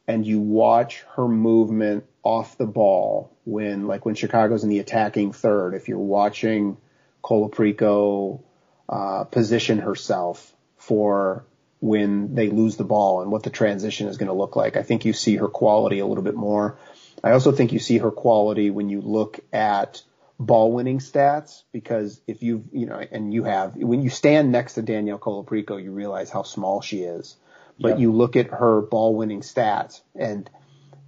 and 0.07 0.25
you 0.25 0.39
watch 0.39 1.03
her 1.15 1.27
movement 1.27 2.05
off 2.23 2.57
the 2.57 2.65
ball 2.65 3.35
when, 3.43 3.87
like 3.87 4.05
when 4.05 4.15
Chicago's 4.15 4.63
in 4.63 4.69
the 4.69 4.79
attacking 4.79 5.31
third, 5.31 5.73
if 5.73 5.87
you're 5.87 5.99
watching 5.99 6.77
Colaprico 7.23 8.41
uh, 8.89 9.23
position 9.25 9.79
herself 9.79 10.53
for 10.77 11.45
when 11.79 12.33
they 12.33 12.49
lose 12.49 12.77
the 12.77 12.83
ball 12.83 13.21
and 13.21 13.31
what 13.31 13.43
the 13.43 13.49
transition 13.49 14.07
is 14.07 14.17
going 14.17 14.27
to 14.27 14.33
look 14.33 14.55
like, 14.55 14.77
I 14.77 14.83
think 14.83 15.05
you 15.05 15.13
see 15.13 15.35
her 15.35 15.47
quality 15.47 15.99
a 15.99 16.05
little 16.05 16.23
bit 16.23 16.35
more. 16.35 16.77
I 17.23 17.31
also 17.31 17.51
think 17.51 17.73
you 17.73 17.79
see 17.79 17.99
her 17.99 18.11
quality 18.11 18.69
when 18.69 18.89
you 18.89 19.01
look 19.01 19.39
at 19.51 20.01
ball 20.45 20.71
winning 20.71 20.99
stats 20.99 21.63
because 21.71 22.21
if 22.27 22.43
you 22.43 22.65
you 22.71 22.85
know 22.85 23.01
and 23.11 23.33
you 23.33 23.43
have 23.43 23.75
when 23.75 24.01
you 24.01 24.09
stand 24.09 24.51
next 24.51 24.73
to 24.73 24.81
Danielle 24.81 25.19
Colaprico 25.19 25.81
you 25.81 25.91
realize 25.91 26.29
how 26.29 26.43
small 26.43 26.81
she 26.81 26.99
is. 27.03 27.37
But 27.79 27.89
Yep. 27.89 27.99
you 27.99 28.11
look 28.11 28.35
at 28.35 28.47
her 28.47 28.81
ball 28.81 29.15
winning 29.15 29.41
stats 29.41 30.01
and 30.15 30.47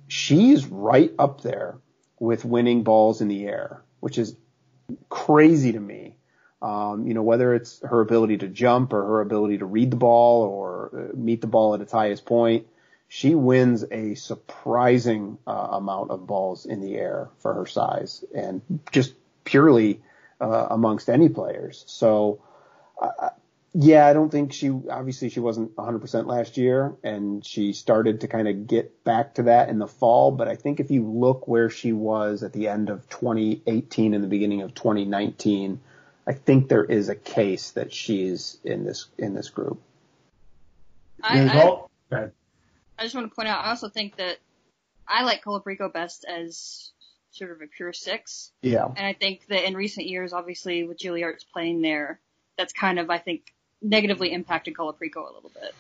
she's 0.08 0.66
right 0.66 1.12
up 1.20 1.42
there 1.42 1.78
with 2.20 2.44
winning 2.44 2.84
balls 2.84 3.22
in 3.22 3.28
the 3.28 3.46
air 3.46 3.84
which 4.00 4.18
is 4.18 4.36
crazy 5.10 5.72
to 5.74 5.80
me. 5.80 6.18
Um, 6.62 7.06
you 7.08 7.14
know 7.14 7.24
whether 7.24 7.54
it's 7.54 7.82
her 7.82 8.02
ability 8.02 8.38
to 8.40 8.48
jump 8.48 8.94
or 8.94 9.04
her 9.04 9.22
ability 9.22 9.60
to 9.60 9.66
read 9.66 9.92
the 9.92 9.98
ball 9.98 10.44
or 10.44 11.12
uh, 11.12 11.16
meet 11.16 11.42
the 11.42 11.48
ball 11.48 11.76
at 11.76 11.82
its 11.82 11.92
highest 11.92 12.26
point 12.26 12.68
she 13.08 13.36
wins 13.36 13.86
a 13.92 14.16
surprising 14.16 15.38
uh, 15.46 15.68
amount 15.72 16.12
of 16.12 16.26
balls 16.26 16.66
in 16.66 16.82
the 16.82 16.96
air 16.96 17.30
for 17.40 17.54
her 17.54 17.66
size. 17.66 18.24
And 18.36 18.62
just 18.92 19.14
purely 19.46 20.02
uh, 20.42 20.68
amongst 20.70 21.10
any 21.10 21.30
players. 21.30 21.84
So, 21.88 22.42
uh, 23.02 23.30
yeah, 23.74 24.08
I 24.08 24.14
don't 24.14 24.30
think 24.30 24.54
she, 24.54 24.70
obviously 24.90 25.30
she 25.30 25.40
wasn't 25.40 25.76
100% 25.76 26.26
last 26.28 26.58
year 26.58 26.96
and 27.04 27.46
she 27.46 27.74
started 27.74 28.22
to 28.22 28.28
kind 28.28 28.48
of 28.48 28.68
get 28.68 29.04
back 29.04 29.36
to 29.36 29.44
that 29.44 29.70
in 29.70 29.80
the 29.80 29.88
fall. 29.88 30.32
But 30.32 30.48
I 30.48 30.56
think 30.56 30.80
if 30.80 30.92
you 30.92 31.06
look 31.06 31.48
where 31.48 31.70
she 31.70 31.92
was 31.92 32.42
at 32.44 32.54
the 32.54 32.68
end 32.68 32.90
of 32.90 33.08
2018 33.10 34.14
and 34.14 34.24
the 34.24 34.28
beginning 34.28 34.62
of 34.62 34.74
2019, 34.74 35.80
I 36.28 36.34
think 36.34 36.70
there 36.70 36.86
is 36.86 37.10
a 37.10 37.16
case 37.16 37.72
that 37.72 37.94
she's 37.94 38.58
in 38.64 38.86
this, 38.86 39.08
in 39.18 39.34
this 39.34 39.50
group. 39.50 39.82
I, 41.22 41.42
I, 41.42 41.62
all- 41.62 41.92
go 42.10 42.18
ahead. 42.18 42.32
I 42.98 43.04
just 43.04 43.14
want 43.14 43.30
to 43.30 43.36
point 43.36 43.50
out, 43.50 43.66
I 43.66 43.70
also 43.72 43.90
think 43.90 44.16
that 44.18 44.38
I 45.08 45.24
like 45.24 45.44
Colaprico 45.44 45.92
best 45.92 46.24
as 46.26 46.92
sort 47.36 47.52
of 47.52 47.62
a 47.62 47.68
pure 47.68 47.94
six. 47.94 48.52
Yeah. 48.62 48.86
And 48.86 49.06
I 49.06 49.14
think 49.14 49.46
that 49.48 49.68
in 49.68 49.76
recent 49.76 50.08
years, 50.08 50.34
obviously 50.34 50.84
with 50.84 50.98
Julie 50.98 51.22
Ertz 51.22 51.46
playing 51.52 51.82
there, 51.82 52.20
that's 52.58 52.74
kind 52.74 53.00
of, 53.00 53.10
I 53.10 53.18
think, 53.18 53.54
negatively 53.82 54.32
impacted 54.32 54.74
Colaprico 54.74 55.18
a 55.30 55.34
little 55.34 55.52
bit. 55.54 55.76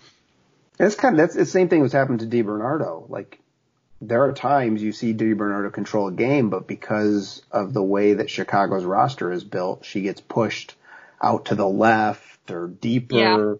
That's 0.77 0.95
kind 0.95 1.15
of 1.15 1.17
that's 1.17 1.35
the 1.35 1.45
same 1.45 1.69
thing 1.69 1.81
that's 1.81 1.93
happened 1.93 2.19
to 2.19 2.25
Di 2.25 2.41
Bernardo. 2.41 3.05
Like 3.07 3.39
there 4.01 4.23
are 4.25 4.33
times 4.33 4.83
you 4.83 4.91
see 4.91 5.13
Di 5.13 5.33
Bernardo 5.33 5.69
control 5.69 6.09
a 6.09 6.11
game, 6.11 6.49
but 6.49 6.67
because 6.67 7.41
of 7.49 7.73
the 7.73 7.81
way 7.81 8.15
that 8.15 8.29
Chicago's 8.29 8.83
roster 8.83 9.31
is 9.31 9.43
built, 9.45 9.85
she 9.85 10.01
gets 10.01 10.19
pushed 10.19 10.75
out 11.21 11.45
to 11.45 11.55
the 11.55 11.67
left 11.67 12.51
or 12.51 12.67
deeper, 12.67 13.15
Yeah. 13.15 13.53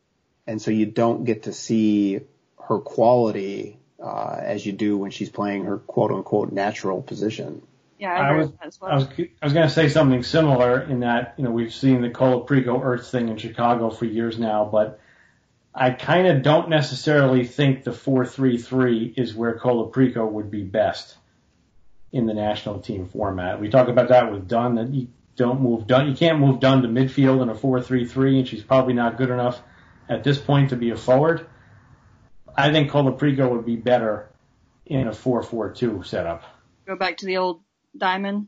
and 0.46 0.62
so 0.62 0.72
you 0.72 0.86
don't 0.86 1.24
get 1.24 1.44
to 1.44 1.54
see 1.54 2.20
her 2.68 2.80
quality 2.80 3.78
uh, 4.04 4.38
as 4.42 4.66
you 4.66 4.74
do 4.74 4.98
when 4.98 5.10
she's 5.12 5.30
playing 5.30 5.64
her 5.64 5.78
quote 5.78 6.12
unquote 6.12 6.52
natural 6.52 7.02
position. 7.02 7.62
Yeah, 7.98 8.12
I 8.14 8.30
I 8.30 8.38
was, 8.38 8.48
with 8.48 8.60
that 8.60 8.68
as 8.68 8.82
well. 8.82 8.92
I 8.92 8.96
was, 8.96 9.08
I 9.08 9.46
was 9.46 9.54
going 9.54 9.68
to 9.68 9.74
say 9.74 9.88
something 9.90 10.24
similar 10.24 10.82
in 10.82 11.00
that, 11.02 11.36
you 11.38 11.44
know, 11.44 11.52
we've 11.52 11.74
seen 11.74 12.02
the 12.02 12.10
Colaprico 12.10 12.82
Ertz 12.82 13.10
thing 13.10 13.30
in 13.30 13.38
Chicago 13.38 13.90
for 13.90 14.06
years 14.06 14.38
now, 14.38 14.66
but 14.70 15.00
I 15.74 15.92
kind 15.92 16.28
of 16.28 16.42
don't 16.42 16.70
necessarily 16.70 17.46
think 17.46 17.84
the 17.84 17.92
4-3-3 17.92 19.18
is 19.18 19.34
where 19.34 19.58
Colaprico 19.58 20.30
would 20.30 20.52
be 20.52 20.64
best 20.64 21.16
in 22.12 22.26
the 22.26 22.34
national 22.34 22.80
team 22.80 23.08
format. 23.08 23.60
We 23.60 23.70
talk 23.70 23.88
about 23.88 24.10
that 24.10 24.32
with 24.32 24.48
Dunn, 24.48 24.76
that 24.76 24.90
you 24.90 25.08
don't 25.36 25.62
move 25.62 25.88
Dunn, 25.88 26.08
you 26.08 26.16
can't 26.16 26.40
move 26.40 26.60
Dunn 26.60 26.82
to 26.82 26.88
midfield 26.88 27.42
in 27.42 27.50
a 27.50 27.56
4-3-3, 27.56 28.40
and 28.40 28.48
she's 28.48 28.64
probably 28.64 28.94
not 28.94 29.18
good 29.18 29.30
enough 29.30 29.62
at 30.08 30.24
this 30.24 30.38
point 30.38 30.70
to 30.70 30.76
be 30.76 30.92
a 30.92 30.98
forward. 30.98 31.46
I 32.56 32.72
think 32.72 32.90
Colaprico 32.90 33.52
would 33.52 33.66
be 33.66 33.76
better 33.76 34.30
in 34.86 35.08
a 35.08 35.12
4-4-2 35.12 36.06
setup. 36.06 36.44
Go 36.86 36.96
back 36.96 37.18
to 37.18 37.26
the 37.26 37.38
old 37.38 37.62
diamond. 37.98 38.48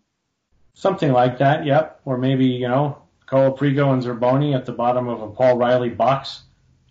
Something 0.74 1.12
like 1.12 1.40
that, 1.40 1.66
yep. 1.66 2.02
Or 2.06 2.18
maybe, 2.18 2.46
you 2.46 2.68
know, 2.68 3.02
Colaprico 3.28 3.92
and 3.94 4.04
Zerboni 4.04 4.56
at 4.56 4.66
the 4.66 4.72
bottom 4.72 5.08
of 5.08 5.22
a 5.22 5.30
Paul 5.30 5.58
Riley 5.58 5.90
box. 5.90 6.44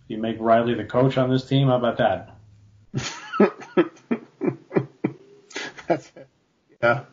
You 0.07 0.17
make 0.17 0.37
Riley 0.39 0.73
the 0.73 0.85
coach 0.85 1.17
on 1.17 1.29
this 1.29 1.45
team. 1.45 1.67
How 1.67 1.77
about 1.77 1.97
that? 1.97 2.37
That's 5.87 6.11
it. 6.15 6.27
Yeah. 6.81 7.03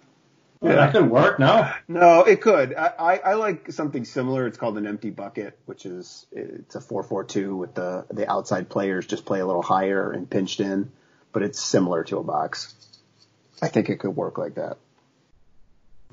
Well, 0.60 0.76
That 0.76 0.92
could 0.92 1.10
work, 1.10 1.38
no? 1.38 1.70
No, 1.88 2.20
it 2.24 2.40
could. 2.40 2.74
I, 2.74 2.86
I, 2.98 3.16
I 3.18 3.34
like 3.34 3.70
something 3.70 4.04
similar. 4.04 4.46
It's 4.46 4.56
called 4.56 4.78
an 4.78 4.86
empty 4.86 5.10
bucket, 5.10 5.58
which 5.66 5.84
is 5.84 6.26
it's 6.32 6.74
a 6.74 6.80
four 6.80 7.02
four 7.02 7.24
two 7.24 7.54
with 7.54 7.74
the 7.74 8.06
the 8.10 8.30
outside 8.30 8.70
players 8.70 9.06
just 9.06 9.26
play 9.26 9.40
a 9.40 9.46
little 9.46 9.62
higher 9.62 10.10
and 10.10 10.28
pinched 10.28 10.60
in, 10.60 10.90
but 11.32 11.42
it's 11.42 11.60
similar 11.60 12.02
to 12.04 12.16
a 12.18 12.22
box. 12.22 12.74
I 13.60 13.68
think 13.68 13.90
it 13.90 14.00
could 14.00 14.16
work 14.16 14.38
like 14.38 14.54
that. 14.54 14.78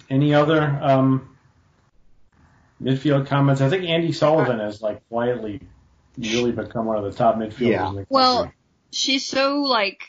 Any 0.10 0.34
other 0.34 0.62
um, 0.62 1.36
midfield 2.82 3.28
comments? 3.28 3.62
I 3.62 3.70
think 3.70 3.84
Andi 3.84 4.14
Sullivan 4.14 4.60
has 4.60 4.82
like 4.82 5.08
quietly 5.10 5.62
really 6.18 6.52
become 6.52 6.86
one 6.86 6.98
of 6.98 7.04
the 7.04 7.12
top 7.12 7.36
midfielders 7.36 7.60
Yeah. 7.72 7.90
in 7.90 7.96
the. 7.96 8.06
Well, 8.10 8.52
she's 8.92 9.26
so 9.26 9.62
like 9.62 10.02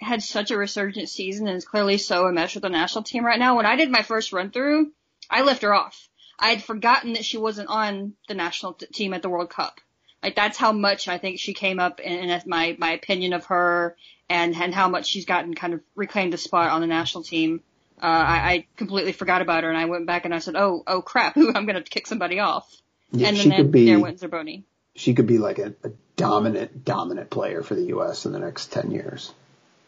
had 0.00 0.22
such 0.22 0.50
a 0.50 0.56
resurgent 0.56 1.08
season 1.08 1.46
and 1.46 1.56
is 1.56 1.64
clearly 1.64 1.98
so 1.98 2.26
enmeshed 2.28 2.54
with 2.56 2.62
the 2.62 2.68
national 2.70 3.04
team 3.04 3.24
right 3.24 3.38
now. 3.38 3.56
When 3.56 3.66
I 3.66 3.76
did 3.76 3.90
my 3.90 4.02
first 4.02 4.32
run 4.32 4.50
through, 4.50 4.92
I 5.28 5.42
left 5.42 5.62
her 5.62 5.74
off. 5.74 6.08
I 6.38 6.48
had 6.48 6.62
forgotten 6.62 7.12
that 7.14 7.24
she 7.24 7.36
wasn't 7.36 7.68
on 7.68 8.14
the 8.26 8.34
national 8.34 8.74
t- 8.74 8.86
team 8.86 9.12
at 9.12 9.20
the 9.22 9.28
World 9.28 9.50
Cup. 9.50 9.78
Like 10.22 10.34
that's 10.36 10.56
how 10.58 10.72
much 10.72 11.06
I 11.08 11.18
think 11.18 11.38
she 11.38 11.54
came 11.54 11.78
up 11.78 12.00
in, 12.00 12.30
in 12.30 12.42
my 12.46 12.76
my 12.78 12.92
opinion 12.92 13.32
of 13.32 13.46
her 13.46 13.96
and 14.28 14.54
and 14.54 14.74
how 14.74 14.88
much 14.88 15.06
she's 15.06 15.24
gotten 15.26 15.54
kind 15.54 15.74
of 15.74 15.80
reclaimed 15.94 16.34
a 16.34 16.38
spot 16.38 16.70
on 16.70 16.80
the 16.80 16.86
national 16.86 17.24
team. 17.24 17.62
Uh, 18.02 18.06
I, 18.06 18.52
I 18.52 18.66
completely 18.76 19.12
forgot 19.12 19.42
about 19.42 19.64
her 19.64 19.68
and 19.68 19.78
I 19.78 19.84
went 19.84 20.06
back 20.06 20.24
and 20.24 20.34
I 20.34 20.38
said, 20.38 20.56
oh 20.56 20.82
oh 20.86 21.02
crap, 21.02 21.36
I'm 21.36 21.66
gonna 21.66 21.82
kick 21.82 22.06
somebody 22.06 22.40
off. 22.40 22.70
Yeah, 23.12 23.28
and 23.28 23.36
then, 23.36 23.42
she 23.42 23.48
then 23.50 23.58
could 23.58 23.72
be 23.72 23.86
there 23.86 24.00
went 24.00 24.20
Zerboni. 24.20 24.62
she 24.94 25.14
could 25.14 25.26
be 25.26 25.38
like 25.38 25.58
a, 25.58 25.74
a 25.84 25.90
dominant 26.16 26.84
dominant 26.84 27.30
player 27.30 27.62
for 27.62 27.74
the 27.74 27.86
U.S. 27.86 28.26
in 28.26 28.32
the 28.32 28.38
next 28.38 28.72
ten 28.72 28.90
years. 28.90 29.32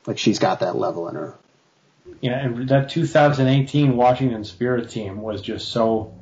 Like 0.07 0.19
she's 0.19 0.39
got 0.39 0.61
that 0.61 0.77
level 0.77 1.09
in 1.09 1.15
her. 1.15 1.35
Yeah, 2.21 2.39
and 2.39 2.69
that 2.69 2.91
2018 2.91 3.97
Washington 3.97 4.45
Spirit 4.45 4.91
team 4.91 5.21
was 5.23 5.41
just 5.41 5.69
so 5.69 6.15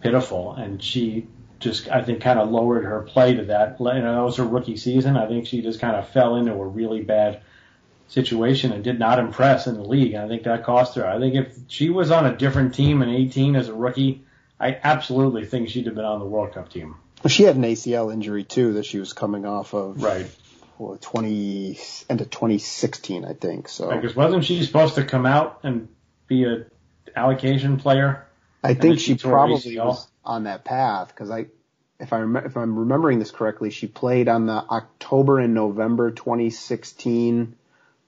pitiful, 0.00 0.52
and 0.52 0.82
she 0.82 1.26
just, 1.58 1.88
I 1.88 2.02
think, 2.02 2.20
kind 2.20 2.38
of 2.38 2.50
lowered 2.50 2.84
her 2.84 3.02
play 3.02 3.34
to 3.34 3.44
that. 3.46 3.78
You 3.80 3.86
know, 3.86 4.14
that 4.14 4.24
was 4.24 4.36
her 4.36 4.44
rookie 4.44 4.76
season. 4.76 5.16
I 5.16 5.26
think 5.26 5.46
she 5.46 5.62
just 5.62 5.80
kind 5.80 5.96
of 5.96 6.08
fell 6.08 6.36
into 6.36 6.52
a 6.52 6.66
really 6.66 7.02
bad 7.02 7.40
situation 8.08 8.72
and 8.72 8.84
did 8.84 8.98
not 8.98 9.18
impress 9.18 9.66
in 9.66 9.74
the 9.74 9.82
league. 9.82 10.14
And 10.14 10.24
I 10.24 10.28
think 10.28 10.44
that 10.44 10.64
cost 10.64 10.96
her. 10.96 11.06
I 11.06 11.18
think 11.18 11.34
if 11.34 11.56
she 11.68 11.88
was 11.88 12.10
on 12.10 12.26
a 12.26 12.36
different 12.36 12.74
team 12.74 13.02
in 13.02 13.08
18 13.08 13.56
as 13.56 13.68
a 13.68 13.74
rookie, 13.74 14.24
I 14.60 14.78
absolutely 14.82 15.46
think 15.46 15.68
she'd 15.68 15.86
have 15.86 15.94
been 15.94 16.04
on 16.04 16.20
the 16.20 16.26
World 16.26 16.54
Cup 16.54 16.70
team. 16.70 16.96
She 17.26 17.44
had 17.44 17.56
an 17.56 17.62
ACL 17.62 18.12
injury 18.12 18.44
too 18.44 18.74
that 18.74 18.86
she 18.86 18.98
was 18.98 19.12
coming 19.12 19.46
off 19.46 19.74
of. 19.74 20.02
Right. 20.02 20.26
Well, 20.78 20.98
20 21.00 21.78
end 22.10 22.20
of 22.20 22.30
2016, 22.30 23.24
I 23.24 23.34
think. 23.34 23.68
So 23.68 23.90
Because 23.90 24.16
wasn't 24.16 24.44
she 24.44 24.62
supposed 24.64 24.96
to 24.96 25.04
come 25.04 25.26
out 25.26 25.60
and 25.62 25.88
be 26.26 26.44
a 26.44 26.66
allocation 27.14 27.76
player? 27.76 28.26
I 28.64 28.74
think 28.74 28.98
she 28.98 29.16
she 29.16 29.28
probably 29.28 29.78
was 29.78 30.08
on 30.24 30.44
that 30.44 30.64
path 30.64 31.08
because 31.08 31.30
I, 31.30 31.46
if 31.98 32.12
I 32.12 32.20
rem- 32.20 32.46
if 32.46 32.56
I'm 32.56 32.78
remembering 32.78 33.18
this 33.18 33.30
correctly, 33.30 33.70
she 33.70 33.86
played 33.86 34.28
on 34.28 34.46
the 34.46 34.52
October 34.52 35.40
and 35.40 35.54
November 35.54 36.10
2016 36.10 37.56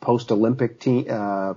post 0.04 0.30
Olympic 0.30 0.78
team 0.78 1.06
uh, 1.10 1.54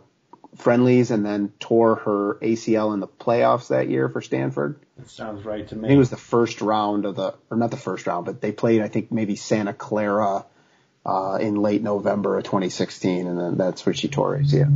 friendlies 0.55 1.11
and 1.11 1.25
then 1.25 1.51
tore 1.59 1.95
her 1.95 2.35
ACL 2.41 2.93
in 2.93 2.99
the 2.99 3.07
playoffs 3.07 3.67
that 3.67 3.89
year 3.89 4.09
for 4.09 4.21
Stanford. 4.21 4.79
That 4.97 5.09
sounds 5.09 5.45
right 5.45 5.67
to 5.67 5.75
I 5.75 5.79
think 5.79 5.81
me. 5.81 5.93
it 5.93 5.97
was 5.97 6.09
the 6.09 6.17
first 6.17 6.61
round 6.61 7.05
of 7.05 7.15
the, 7.15 7.35
or 7.51 7.57
not 7.57 7.71
the 7.71 7.77
first 7.77 8.07
round, 8.07 8.25
but 8.25 8.41
they 8.41 8.51
played 8.51 8.81
I 8.81 8.87
think 8.87 9.11
maybe 9.11 9.35
Santa 9.35 9.73
Clara. 9.73 10.45
Uh, 11.05 11.37
in 11.39 11.55
late 11.55 11.81
November 11.81 12.37
of 12.37 12.43
2016, 12.43 13.27
and 13.27 13.39
then 13.39 13.55
that's 13.55 13.85
where 13.85 13.95
she 13.95 14.09
tore 14.09 14.37
ACL. 14.37 14.67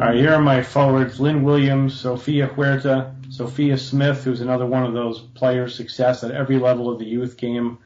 All 0.00 0.06
right, 0.06 0.14
here 0.14 0.32
are 0.32 0.40
my 0.40 0.62
forwards: 0.62 1.18
Lynn 1.18 1.42
Williams, 1.42 1.98
Sofia 1.98 2.46
Huerta, 2.46 3.12
Sophia 3.28 3.78
Smith, 3.78 4.22
who's 4.22 4.40
another 4.40 4.64
one 4.64 4.84
of 4.84 4.92
those 4.92 5.18
players' 5.18 5.74
success 5.74 6.22
at 6.22 6.30
every 6.30 6.60
level 6.60 6.88
of 6.88 7.00
the 7.00 7.04
youth 7.04 7.36
game. 7.36 7.78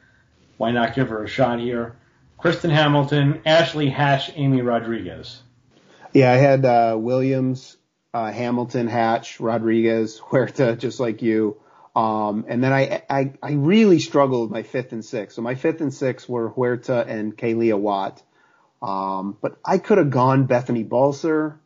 Why 0.57 0.69
not 0.69 0.93
give 0.93 1.09
her 1.09 1.23
a 1.23 1.27
shot 1.27 1.59
here? 1.59 1.95
Kristen 2.37 2.69
Hamilton, 2.69 3.41
Ashley 3.45 3.89
Hatch, 3.89 4.31
Amy 4.35 4.61
Rodriguez. 4.61 5.41
Yeah, 6.13 6.31
I 6.31 6.35
had 6.35 6.65
uh, 6.65 6.95
Williams, 6.97 7.77
uh, 8.13 8.31
Hamilton, 8.31 8.87
Hatch, 8.87 9.39
Rodriguez, 9.39 10.19
Huerta, 10.29 10.75
just 10.77 10.99
like 10.99 11.21
you. 11.21 11.57
Um, 11.95 12.45
and 12.47 12.63
then 12.63 12.71
I, 12.73 13.01
I, 13.09 13.33
I 13.41 13.53
really 13.53 13.97
struggled 13.97 14.43
with 14.43 14.51
my 14.51 14.61
fifth 14.61 14.91
and 14.91 15.03
sixth. 15.03 15.35
So 15.35 15.41
my 15.41 15.55
fifth 15.55 15.81
and 15.81 15.91
sixth 15.91 16.29
were 16.29 16.49
Huerta 16.49 17.05
and 17.07 17.35
Kaylia 17.35 17.77
Watt. 17.77 18.21
Um, 18.83 19.35
but 19.41 19.57
I 19.65 19.79
could 19.79 19.97
have 19.97 20.11
gone 20.11 20.45
Bethany 20.45 20.83
Balcer. 20.83 21.59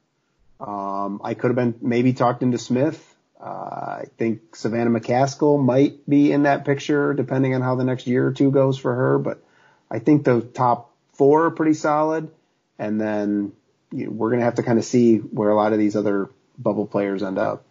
Um, 0.62 1.20
I 1.22 1.34
could 1.34 1.50
have 1.50 1.58
been 1.58 1.76
maybe 1.82 2.14
talked 2.14 2.44
into 2.44 2.58
Smith. 2.58 3.06
Uh, 3.44 4.04
I 4.04 4.06
think 4.18 4.56
Savannah 4.56 4.92
McCaskill 4.92 5.62
might 5.62 6.08
be 6.08 6.32
in 6.32 6.44
that 6.44 6.64
picture 6.64 7.14
depending 7.14 7.54
on 7.56 7.62
how 7.62 7.76
the 7.76 7.84
next 7.84 8.08
year 8.08 8.26
or 8.28 8.32
two 8.32 8.52
goes 8.52 8.78
for 8.78 8.96
her. 8.96 9.20
But 9.20 9.44
I 9.92 10.00
think 10.00 10.24
the 10.24 10.42
top 10.42 10.96
four 11.14 11.46
are 11.46 11.52
pretty 11.52 11.74
solid. 11.74 12.32
And 12.80 13.00
then 13.00 13.52
you 13.92 14.06
know, 14.06 14.12
we're 14.12 14.30
going 14.30 14.40
to 14.40 14.46
have 14.46 14.56
to 14.56 14.64
kind 14.64 14.80
of 14.80 14.86
see 14.86 15.18
where 15.18 15.50
a 15.50 15.56
lot 15.56 15.74
of 15.74 15.80
these 15.80 15.96
other 15.96 16.30
bubble 16.58 16.88
players 16.88 17.22
end 17.22 17.38
up. 17.38 17.66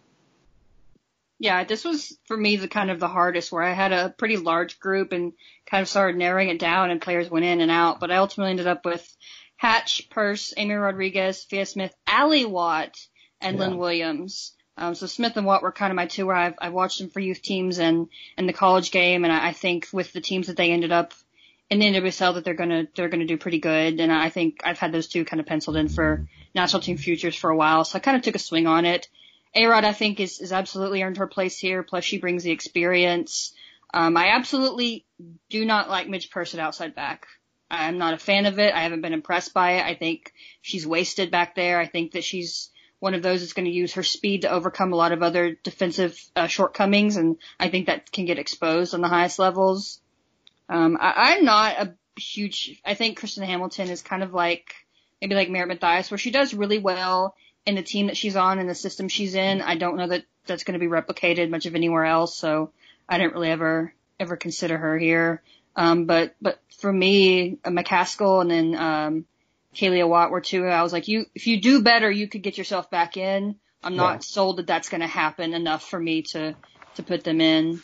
Yeah, 1.39 1.63
this 1.63 1.83
was 1.83 2.15
for 2.27 2.37
me 2.37 2.57
the 2.57 2.67
kind 2.67 2.91
of 2.91 2.99
the 2.99 3.07
hardest 3.07 3.51
where 3.51 3.63
I 3.63 3.73
had 3.73 3.91
a 3.91 4.13
pretty 4.15 4.37
large 4.37 4.79
group 4.79 5.11
and 5.11 5.33
kind 5.65 5.81
of 5.81 5.89
started 5.89 6.15
narrowing 6.15 6.49
it 6.49 6.59
down 6.59 6.91
and 6.91 7.01
players 7.01 7.31
went 7.31 7.45
in 7.45 7.61
and 7.61 7.71
out, 7.71 7.99
but 7.99 8.11
I 8.11 8.17
ultimately 8.17 8.51
ended 8.51 8.67
up 8.67 8.85
with 8.85 9.03
Hatch, 9.57 10.07
Purce, 10.11 10.53
Amy 10.55 10.75
Rodriguez, 10.75 11.43
Fia 11.43 11.65
Smith, 11.65 11.95
Ally 12.05 12.45
Watt, 12.45 12.95
and 13.41 13.57
yeah. 13.57 13.65
Lynn 13.65 13.77
Williams. 13.79 14.53
Um, 14.77 14.93
so 14.93 15.07
Smith 15.07 15.35
and 15.35 15.45
Watt 15.45 15.63
were 15.63 15.71
kind 15.71 15.91
of 15.91 15.95
my 15.95 16.05
two 16.05 16.27
where 16.27 16.35
I've, 16.35 16.55
I've 16.59 16.73
watched 16.73 16.99
them 16.99 17.09
for 17.09 17.19
youth 17.19 17.41
teams 17.41 17.79
and, 17.79 18.07
and 18.37 18.47
the 18.47 18.53
college 18.53 18.91
game. 18.91 19.23
And 19.23 19.33
I, 19.33 19.49
I 19.49 19.53
think 19.53 19.87
with 19.91 20.13
the 20.13 20.21
teams 20.21 20.47
that 20.47 20.57
they 20.57 20.71
ended 20.71 20.91
up 20.91 21.13
the 21.79 21.85
NWSL 21.85 22.35
that 22.35 22.43
they're 22.43 22.53
gonna 22.53 22.87
they're 22.95 23.09
gonna 23.09 23.25
do 23.25 23.37
pretty 23.37 23.59
good. 23.59 23.99
And 23.99 24.11
I 24.11 24.29
think 24.29 24.61
I've 24.63 24.79
had 24.79 24.91
those 24.91 25.07
two 25.07 25.25
kind 25.25 25.39
of 25.39 25.45
penciled 25.45 25.77
in 25.77 25.87
for 25.87 26.27
national 26.53 26.81
team 26.81 26.97
futures 26.97 27.35
for 27.35 27.49
a 27.49 27.55
while, 27.55 27.85
so 27.85 27.97
I 27.97 27.99
kind 27.99 28.17
of 28.17 28.23
took 28.23 28.35
a 28.35 28.39
swing 28.39 28.67
on 28.67 28.85
it. 28.85 29.07
Arod 29.55 29.83
I 29.83 29.93
think 29.93 30.19
is 30.19 30.39
is 30.39 30.51
absolutely 30.51 31.01
earned 31.01 31.17
her 31.17 31.27
place 31.27 31.57
here. 31.57 31.83
Plus 31.83 32.03
she 32.03 32.19
brings 32.19 32.43
the 32.43 32.51
experience. 32.51 33.53
Um, 33.93 34.15
I 34.15 34.29
absolutely 34.29 35.05
do 35.49 35.65
not 35.65 35.89
like 35.89 36.07
Midge 36.07 36.29
at 36.35 36.59
outside 36.59 36.95
back. 36.95 37.27
I'm 37.69 37.97
not 37.97 38.13
a 38.13 38.17
fan 38.17 38.45
of 38.45 38.59
it. 38.59 38.73
I 38.73 38.81
haven't 38.81 39.01
been 39.01 39.13
impressed 39.13 39.53
by 39.53 39.73
it. 39.73 39.85
I 39.85 39.95
think 39.95 40.33
she's 40.61 40.85
wasted 40.85 41.31
back 41.31 41.55
there. 41.55 41.79
I 41.79 41.87
think 41.87 42.13
that 42.13 42.23
she's 42.23 42.69
one 42.99 43.13
of 43.13 43.23
those 43.23 43.39
that's 43.39 43.53
going 43.53 43.65
to 43.65 43.71
use 43.71 43.93
her 43.93 44.03
speed 44.03 44.41
to 44.41 44.51
overcome 44.51 44.91
a 44.91 44.97
lot 44.97 45.13
of 45.13 45.23
other 45.23 45.57
defensive 45.63 46.21
uh, 46.35 46.47
shortcomings, 46.47 47.15
and 47.15 47.37
I 47.59 47.69
think 47.69 47.87
that 47.87 48.11
can 48.11 48.25
get 48.25 48.39
exposed 48.39 48.93
on 48.93 49.01
the 49.01 49.07
highest 49.07 49.39
levels. 49.39 50.00
Um, 50.71 50.97
I, 50.99 51.33
I'm 51.33 51.45
not 51.45 51.73
a 51.77 51.95
huge. 52.19 52.81
I 52.85 52.95
think 52.95 53.19
Kristen 53.19 53.43
Hamilton 53.43 53.89
is 53.89 54.01
kind 54.01 54.23
of 54.23 54.33
like 54.33 54.73
maybe 55.21 55.35
like 55.35 55.49
Merritt 55.49 55.67
Mathias, 55.67 56.09
where 56.09 56.17
she 56.17 56.31
does 56.31 56.53
really 56.53 56.79
well 56.79 57.35
in 57.65 57.75
the 57.75 57.83
team 57.83 58.07
that 58.07 58.17
she's 58.17 58.37
on 58.37 58.57
and 58.57 58.69
the 58.69 58.73
system 58.73 59.09
she's 59.09 59.35
in. 59.35 59.61
I 59.61 59.75
don't 59.75 59.97
know 59.97 60.07
that 60.07 60.23
that's 60.47 60.63
going 60.63 60.79
to 60.79 60.83
be 60.83 60.91
replicated 60.91 61.49
much 61.49 61.65
of 61.65 61.75
anywhere 61.75 62.05
else, 62.05 62.37
so 62.37 62.71
I 63.07 63.17
didn't 63.17 63.33
really 63.33 63.51
ever 63.51 63.93
ever 64.17 64.37
consider 64.37 64.77
her 64.77 64.97
here. 64.97 65.41
Um, 65.75 66.05
but 66.05 66.35
but 66.41 66.59
for 66.79 66.91
me, 66.91 67.57
uh, 67.65 67.69
McCaskill 67.69 68.41
and 68.41 68.49
then 68.49 68.75
um, 68.75 69.25
Kealia 69.75 70.07
Watt 70.07 70.31
were 70.31 70.41
two. 70.41 70.65
I 70.65 70.83
was 70.83 70.93
like, 70.93 71.09
you 71.09 71.25
if 71.35 71.47
you 71.47 71.59
do 71.59 71.81
better, 71.81 72.09
you 72.09 72.29
could 72.29 72.43
get 72.43 72.57
yourself 72.57 72.89
back 72.89 73.17
in. 73.17 73.55
I'm 73.83 73.97
not 73.97 74.13
yeah. 74.13 74.19
sold 74.19 74.57
that 74.57 74.67
that's 74.67 74.89
going 74.89 75.01
to 75.01 75.07
happen 75.07 75.53
enough 75.53 75.83
for 75.83 75.99
me 75.99 76.21
to 76.33 76.55
to 76.95 77.03
put 77.03 77.25
them 77.25 77.41
in. 77.41 77.81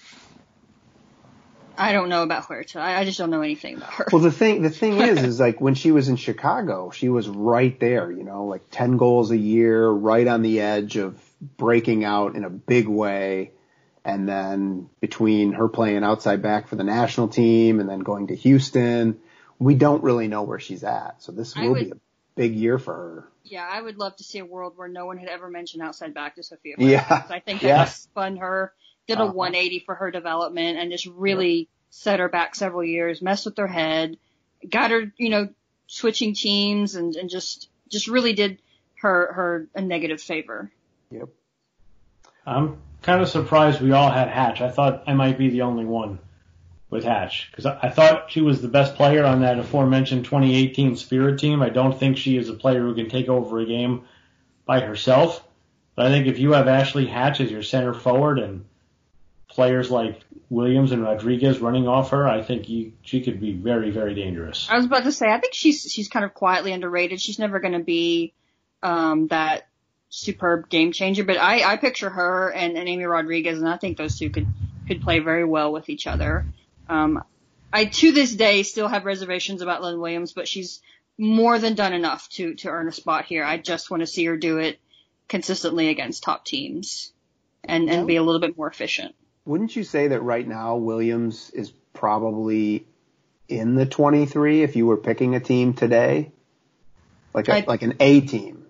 I 1.77 1.91
don't 1.91 2.09
know 2.09 2.23
about 2.23 2.45
Huerta. 2.45 2.79
I, 2.79 2.99
I 2.99 3.05
just 3.05 3.17
don't 3.17 3.29
know 3.29 3.41
anything 3.41 3.75
about 3.75 3.93
her. 3.93 4.07
Well, 4.11 4.21
the 4.21 4.31
thing, 4.31 4.61
the 4.61 4.69
thing 4.69 4.97
is, 5.01 5.23
is 5.23 5.39
like 5.39 5.61
when 5.61 5.75
she 5.75 5.91
was 5.91 6.09
in 6.09 6.15
Chicago, 6.15 6.91
she 6.91 7.09
was 7.09 7.27
right 7.27 7.79
there, 7.79 8.11
you 8.11 8.23
know, 8.23 8.45
like 8.45 8.63
10 8.71 8.97
goals 8.97 9.31
a 9.31 9.37
year, 9.37 9.87
right 9.87 10.27
on 10.27 10.41
the 10.41 10.61
edge 10.61 10.97
of 10.97 11.19
breaking 11.41 12.03
out 12.03 12.35
in 12.35 12.43
a 12.43 12.49
big 12.49 12.87
way. 12.87 13.51
And 14.03 14.27
then 14.27 14.89
between 15.01 15.53
her 15.53 15.67
playing 15.67 16.03
outside 16.03 16.41
back 16.41 16.69
for 16.69 16.77
the 16.77 16.83
national 16.83 17.27
team 17.27 17.79
and 17.79 17.89
then 17.89 17.99
going 17.99 18.27
to 18.27 18.35
Houston, 18.35 19.19
we 19.59 19.75
don't 19.75 20.01
really 20.01 20.27
know 20.27 20.43
where 20.43 20.59
she's 20.59 20.83
at. 20.83 21.21
So 21.21 21.31
this 21.31 21.55
will 21.55 21.71
would, 21.71 21.83
be 21.83 21.91
a 21.91 21.99
big 22.35 22.55
year 22.55 22.79
for 22.79 22.93
her. 22.93 23.27
Yeah, 23.43 23.67
I 23.69 23.81
would 23.81 23.97
love 23.97 24.15
to 24.17 24.23
see 24.23 24.39
a 24.39 24.45
world 24.45 24.73
where 24.77 24.87
no 24.87 25.05
one 25.05 25.17
had 25.17 25.27
ever 25.27 25.49
mentioned 25.49 25.83
outside 25.83 26.13
back 26.13 26.35
to 26.35 26.43
Sofia. 26.43 26.75
Yeah. 26.77 27.23
I 27.29 27.39
think 27.39 27.61
that 27.61 27.67
yeah. 27.67 27.85
spun 27.85 28.37
her 28.37 28.73
did 29.07 29.17
a 29.17 29.23
uh-huh. 29.23 29.33
180 29.33 29.79
for 29.85 29.95
her 29.95 30.11
development 30.11 30.77
and 30.77 30.91
just 30.91 31.05
really 31.05 31.69
set 31.89 32.19
her 32.19 32.29
back 32.29 32.55
several 32.55 32.83
years, 32.83 33.21
messed 33.21 33.45
with 33.45 33.57
her 33.57 33.67
head, 33.67 34.17
got 34.69 34.91
her, 34.91 35.11
you 35.17 35.29
know, 35.29 35.49
switching 35.87 36.33
teams 36.33 36.95
and, 36.95 37.15
and 37.15 37.29
just, 37.29 37.69
just 37.89 38.07
really 38.07 38.33
did 38.33 38.59
her, 39.01 39.31
her 39.33 39.67
a 39.75 39.81
negative 39.81 40.21
favor. 40.21 40.71
Yep. 41.11 41.29
I'm 42.45 42.77
kind 43.01 43.21
of 43.21 43.29
surprised 43.29 43.81
we 43.81 43.91
all 43.91 44.11
had 44.11 44.27
Hatch. 44.27 44.61
I 44.61 44.69
thought 44.69 45.03
I 45.07 45.13
might 45.13 45.37
be 45.37 45.49
the 45.49 45.61
only 45.61 45.85
one 45.85 46.19
with 46.89 47.03
Hatch 47.03 47.47
because 47.51 47.65
I, 47.65 47.79
I 47.83 47.89
thought 47.89 48.31
she 48.31 48.41
was 48.41 48.61
the 48.61 48.67
best 48.67 48.95
player 48.95 49.25
on 49.25 49.41
that 49.41 49.59
aforementioned 49.59 50.25
2018 50.25 50.95
Spirit 50.95 51.39
team. 51.39 51.61
I 51.61 51.69
don't 51.69 51.97
think 51.97 52.17
she 52.17 52.37
is 52.37 52.49
a 52.49 52.53
player 52.53 52.81
who 52.81 52.95
can 52.95 53.09
take 53.09 53.29
over 53.29 53.59
a 53.59 53.65
game 53.65 54.03
by 54.65 54.81
herself. 54.81 55.43
But 55.95 56.05
I 56.05 56.09
think 56.09 56.27
if 56.27 56.39
you 56.39 56.53
have 56.53 56.67
Ashley 56.67 57.07
Hatch 57.07 57.41
as 57.41 57.51
your 57.51 57.63
center 57.63 57.93
forward 57.93 58.39
and 58.39 58.65
players 59.57 59.89
like 59.89 60.21
Williams 60.51 60.91
and 60.91 61.01
Rodriguez 61.01 61.57
running 61.57 61.87
off 61.87 62.11
her, 62.11 62.27
I 62.27 62.43
think 62.43 62.69
you, 62.69 62.93
she 63.01 63.23
could 63.23 63.41
be 63.41 63.53
very, 63.53 63.89
very 63.89 64.13
dangerous. 64.13 64.67
I 64.69 64.75
was 64.75 64.85
about 64.85 65.03
to 65.05 65.11
say, 65.11 65.25
I 65.25 65.39
think 65.39 65.55
she's 65.55 65.81
she's 65.91 66.07
kind 66.09 66.23
of 66.23 66.35
quietly 66.35 66.73
underrated. 66.73 67.19
She's 67.19 67.39
never 67.39 67.59
going 67.59 67.73
to 67.73 67.83
be 67.83 68.35
um, 68.83 69.29
that 69.29 69.67
superb 70.09 70.69
game 70.69 70.91
changer, 70.91 71.23
but 71.23 71.37
I, 71.37 71.63
I 71.71 71.77
picture 71.77 72.07
her 72.07 72.51
and, 72.53 72.77
and 72.77 72.87
Amy 72.87 73.05
Rodriguez, 73.05 73.57
and 73.57 73.67
I 73.67 73.77
think 73.77 73.97
those 73.97 74.19
two 74.19 74.29
could 74.29 74.45
could 74.87 75.01
play 75.01 75.17
very 75.17 75.43
well 75.43 75.73
with 75.73 75.89
each 75.89 76.05
other. 76.05 76.45
Um, 76.87 77.23
I 77.73 77.85
to 77.85 78.11
this 78.11 78.35
day 78.35 78.61
still 78.61 78.87
have 78.87 79.05
reservations 79.05 79.63
about 79.63 79.81
Lynn 79.81 79.99
Williams, 79.99 80.33
but 80.33 80.47
she's 80.47 80.83
more 81.17 81.57
than 81.57 81.73
done 81.73 81.93
enough 81.93 82.29
to 82.33 82.53
to 82.57 82.69
earn 82.69 82.87
a 82.87 82.93
spot 82.93 83.25
here. 83.25 83.43
I 83.43 83.57
just 83.57 83.89
want 83.89 84.01
to 84.01 84.07
see 84.07 84.25
her 84.25 84.37
do 84.37 84.59
it 84.59 84.79
consistently 85.27 85.89
against 85.89 86.21
top 86.21 86.45
teams 86.45 87.11
and 87.63 87.89
and 87.89 88.05
be 88.05 88.17
a 88.17 88.23
little 88.23 88.39
bit 88.39 88.55
more 88.55 88.69
efficient 88.69 89.15
wouldn't 89.47 89.75
you 89.75 89.83
say 89.83 90.09
that 90.09 90.21
right 90.21 90.45
now 90.45 90.75
Williams 90.75 91.49
is 91.51 91.71
probably 91.93 92.85
in 93.47 93.75
the 93.75 93.85
23 93.85 94.61
if 94.61 94.75
you 94.75 94.85
were 94.85 94.97
picking 94.97 95.35
a 95.35 95.39
team 95.39 95.73
today? 95.73 96.31
Like 97.33 97.47
a, 97.47 97.55
I, 97.55 97.63
like 97.65 97.81
an 97.81 97.95
A 97.99 98.21
team. 98.21 98.65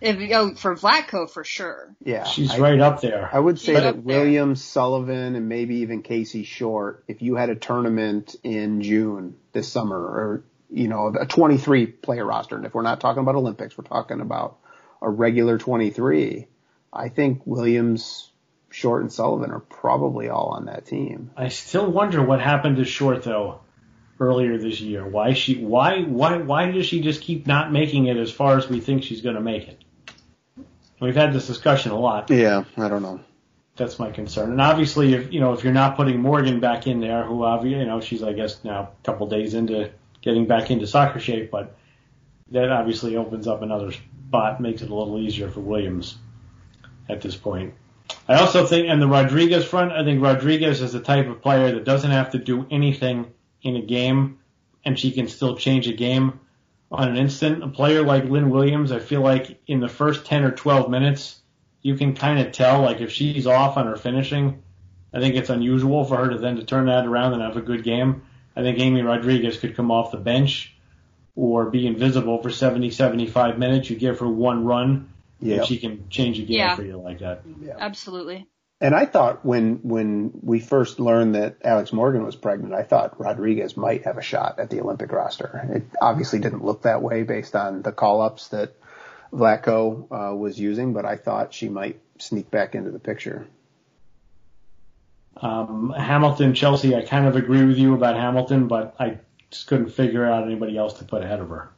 If 0.00 0.16
oh, 0.32 0.54
for 0.54 0.74
Vlatko 0.74 1.30
for 1.30 1.44
sure. 1.44 1.94
Yeah. 2.02 2.24
She's 2.24 2.50
I, 2.50 2.58
right 2.58 2.80
up 2.80 3.00
there. 3.00 3.28
I 3.32 3.38
would 3.38 3.58
say 3.58 3.74
She's 3.74 3.82
that 3.82 4.02
Williams, 4.02 4.62
Sullivan, 4.62 5.34
and 5.36 5.48
maybe 5.48 5.76
even 5.76 6.02
Casey 6.02 6.44
Short, 6.44 7.04
if 7.08 7.20
you 7.20 7.36
had 7.36 7.50
a 7.50 7.54
tournament 7.54 8.36
in 8.42 8.82
June 8.82 9.36
this 9.52 9.68
summer 9.68 9.98
or, 9.98 10.44
you 10.70 10.88
know, 10.88 11.14
a 11.18 11.26
23 11.26 11.86
player 11.86 12.24
roster, 12.24 12.56
and 12.56 12.64
if 12.64 12.74
we're 12.74 12.82
not 12.82 13.00
talking 13.00 13.22
about 13.22 13.34
Olympics, 13.34 13.76
we're 13.76 13.84
talking 13.84 14.20
about 14.20 14.58
a 15.02 15.10
regular 15.10 15.58
23, 15.58 16.46
I 16.92 17.08
think 17.08 17.42
Williams 17.44 18.30
Short 18.76 19.00
and 19.00 19.10
Sullivan 19.10 19.52
are 19.52 19.60
probably 19.60 20.28
all 20.28 20.48
on 20.48 20.66
that 20.66 20.84
team. 20.84 21.30
I 21.34 21.48
still 21.48 21.90
wonder 21.90 22.22
what 22.22 22.42
happened 22.42 22.76
to 22.76 22.84
Short 22.84 23.22
though 23.22 23.60
earlier 24.20 24.58
this 24.58 24.82
year. 24.82 25.08
Why 25.08 25.32
she 25.32 25.56
why 25.56 26.02
why 26.02 26.36
why 26.36 26.70
does 26.70 26.84
she 26.84 27.00
just 27.00 27.22
keep 27.22 27.46
not 27.46 27.72
making 27.72 28.04
it 28.04 28.18
as 28.18 28.30
far 28.30 28.58
as 28.58 28.68
we 28.68 28.80
think 28.80 29.02
she's 29.02 29.22
going 29.22 29.36
to 29.36 29.40
make 29.40 29.66
it? 29.66 29.82
We've 31.00 31.16
had 31.16 31.32
this 31.32 31.46
discussion 31.46 31.92
a 31.92 31.98
lot. 31.98 32.28
Yeah, 32.28 32.64
I 32.76 32.88
don't 32.88 33.00
know. 33.00 33.20
That's 33.76 33.98
my 33.98 34.10
concern. 34.10 34.50
And 34.50 34.60
obviously, 34.60 35.14
if 35.14 35.32
you 35.32 35.40
know 35.40 35.54
if 35.54 35.64
you're 35.64 35.72
not 35.72 35.96
putting 35.96 36.20
Morgan 36.20 36.60
back 36.60 36.86
in 36.86 37.00
there, 37.00 37.24
who 37.24 37.44
obviously 37.44 37.80
you 37.80 37.86
know 37.86 38.02
she's 38.02 38.22
I 38.22 38.34
guess 38.34 38.62
now 38.62 38.90
a 38.92 39.04
couple 39.04 39.26
days 39.26 39.54
into 39.54 39.90
getting 40.20 40.46
back 40.46 40.70
into 40.70 40.86
soccer 40.86 41.18
shape, 41.18 41.50
but 41.50 41.78
that 42.50 42.70
obviously 42.70 43.16
opens 43.16 43.46
up 43.46 43.62
another 43.62 43.92
spot, 43.92 44.60
makes 44.60 44.82
it 44.82 44.90
a 44.90 44.94
little 44.94 45.18
easier 45.18 45.50
for 45.50 45.60
Williams 45.60 46.18
at 47.08 47.22
this 47.22 47.36
point. 47.36 47.72
I 48.28 48.34
also 48.34 48.66
think, 48.66 48.88
and 48.88 49.00
the 49.00 49.06
Rodriguez 49.06 49.64
front, 49.64 49.92
I 49.92 50.04
think 50.04 50.22
Rodriguez 50.22 50.82
is 50.82 50.92
the 50.92 51.00
type 51.00 51.28
of 51.28 51.42
player 51.42 51.72
that 51.72 51.84
doesn't 51.84 52.10
have 52.10 52.32
to 52.32 52.38
do 52.38 52.66
anything 52.70 53.32
in 53.62 53.76
a 53.76 53.82
game, 53.82 54.38
and 54.84 54.98
she 54.98 55.12
can 55.12 55.28
still 55.28 55.56
change 55.56 55.88
a 55.88 55.92
game 55.92 56.40
on 56.90 57.08
an 57.08 57.16
instant. 57.16 57.62
A 57.62 57.68
player 57.68 58.02
like 58.02 58.24
Lynn 58.24 58.50
Williams, 58.50 58.92
I 58.92 58.98
feel 58.98 59.20
like 59.20 59.60
in 59.66 59.80
the 59.80 59.88
first 59.88 60.26
10 60.26 60.44
or 60.44 60.50
12 60.50 60.90
minutes, 60.90 61.38
you 61.82 61.96
can 61.96 62.14
kind 62.14 62.40
of 62.40 62.52
tell, 62.52 62.82
like 62.82 63.00
if 63.00 63.12
she's 63.12 63.46
off 63.46 63.76
on 63.76 63.86
her 63.86 63.96
finishing, 63.96 64.62
I 65.14 65.20
think 65.20 65.36
it's 65.36 65.50
unusual 65.50 66.04
for 66.04 66.16
her 66.16 66.30
to 66.30 66.38
then 66.38 66.56
to 66.56 66.64
turn 66.64 66.86
that 66.86 67.06
around 67.06 67.32
and 67.32 67.42
have 67.42 67.56
a 67.56 67.62
good 67.62 67.84
game. 67.84 68.22
I 68.56 68.62
think 68.62 68.78
Amy 68.78 69.02
Rodriguez 69.02 69.58
could 69.58 69.76
come 69.76 69.90
off 69.90 70.10
the 70.10 70.16
bench 70.16 70.74
or 71.36 71.70
be 71.70 71.86
invisible 71.86 72.42
for 72.42 72.50
70, 72.50 72.90
75 72.90 73.58
minutes. 73.58 73.88
You 73.88 73.96
give 73.96 74.18
her 74.18 74.28
one 74.28 74.64
run 74.64 75.12
yeah. 75.40 75.64
she 75.64 75.78
can 75.78 76.08
change 76.08 76.38
a 76.38 76.42
game 76.42 76.58
yeah. 76.58 76.76
for 76.76 76.82
you 76.82 76.96
like 76.96 77.20
that. 77.20 77.42
Yeah. 77.60 77.74
Absolutely. 77.78 78.46
And 78.80 78.94
I 78.94 79.06
thought 79.06 79.44
when 79.44 79.76
when 79.82 80.32
we 80.42 80.60
first 80.60 81.00
learned 81.00 81.34
that 81.34 81.56
Alex 81.64 81.92
Morgan 81.92 82.24
was 82.24 82.36
pregnant, 82.36 82.74
I 82.74 82.82
thought 82.82 83.18
Rodriguez 83.18 83.76
might 83.76 84.04
have 84.04 84.18
a 84.18 84.22
shot 84.22 84.58
at 84.58 84.68
the 84.68 84.80
Olympic 84.80 85.12
roster. 85.12 85.66
It 85.72 85.84
obviously 86.00 86.40
didn't 86.40 86.62
look 86.62 86.82
that 86.82 87.00
way 87.00 87.22
based 87.22 87.56
on 87.56 87.80
the 87.80 87.92
call 87.92 88.20
ups 88.20 88.48
that 88.48 88.74
Vlatko 89.32 90.08
uh, 90.10 90.36
was 90.36 90.60
using, 90.60 90.92
but 90.92 91.06
I 91.06 91.16
thought 91.16 91.54
she 91.54 91.70
might 91.70 92.00
sneak 92.18 92.50
back 92.50 92.74
into 92.74 92.90
the 92.90 92.98
picture. 92.98 93.46
Um, 95.38 95.94
Hamilton, 95.96 96.54
Chelsey, 96.54 96.94
I 96.94 97.02
kind 97.02 97.26
of 97.26 97.36
agree 97.36 97.64
with 97.64 97.76
you 97.76 97.94
about 97.94 98.16
Hamilton, 98.16 98.68
but 98.68 98.94
I 98.98 99.18
just 99.50 99.66
couldn't 99.66 99.90
figure 99.90 100.24
out 100.24 100.44
anybody 100.44 100.76
else 100.76 100.94
to 100.98 101.04
put 101.04 101.22
ahead 101.22 101.40
of 101.40 101.48
her. 101.50 101.70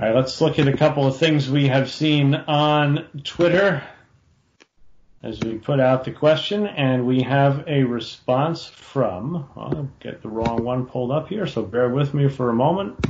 All 0.00 0.06
right, 0.06 0.14
let's 0.14 0.40
look 0.40 0.60
at 0.60 0.68
a 0.68 0.76
couple 0.76 1.08
of 1.08 1.16
things 1.16 1.50
we 1.50 1.66
have 1.66 1.90
seen 1.90 2.32
on 2.32 3.08
Twitter 3.24 3.82
as 5.24 5.40
we 5.40 5.54
put 5.54 5.80
out 5.80 6.04
the 6.04 6.12
question, 6.12 6.68
and 6.68 7.04
we 7.04 7.22
have 7.22 7.64
a 7.66 7.82
response 7.82 8.64
from, 8.64 9.48
I'll 9.56 9.90
get 9.98 10.22
the 10.22 10.28
wrong 10.28 10.62
one 10.62 10.86
pulled 10.86 11.10
up 11.10 11.28
here, 11.28 11.48
so 11.48 11.62
bear 11.62 11.88
with 11.88 12.14
me 12.14 12.28
for 12.28 12.48
a 12.48 12.54
moment. 12.54 13.04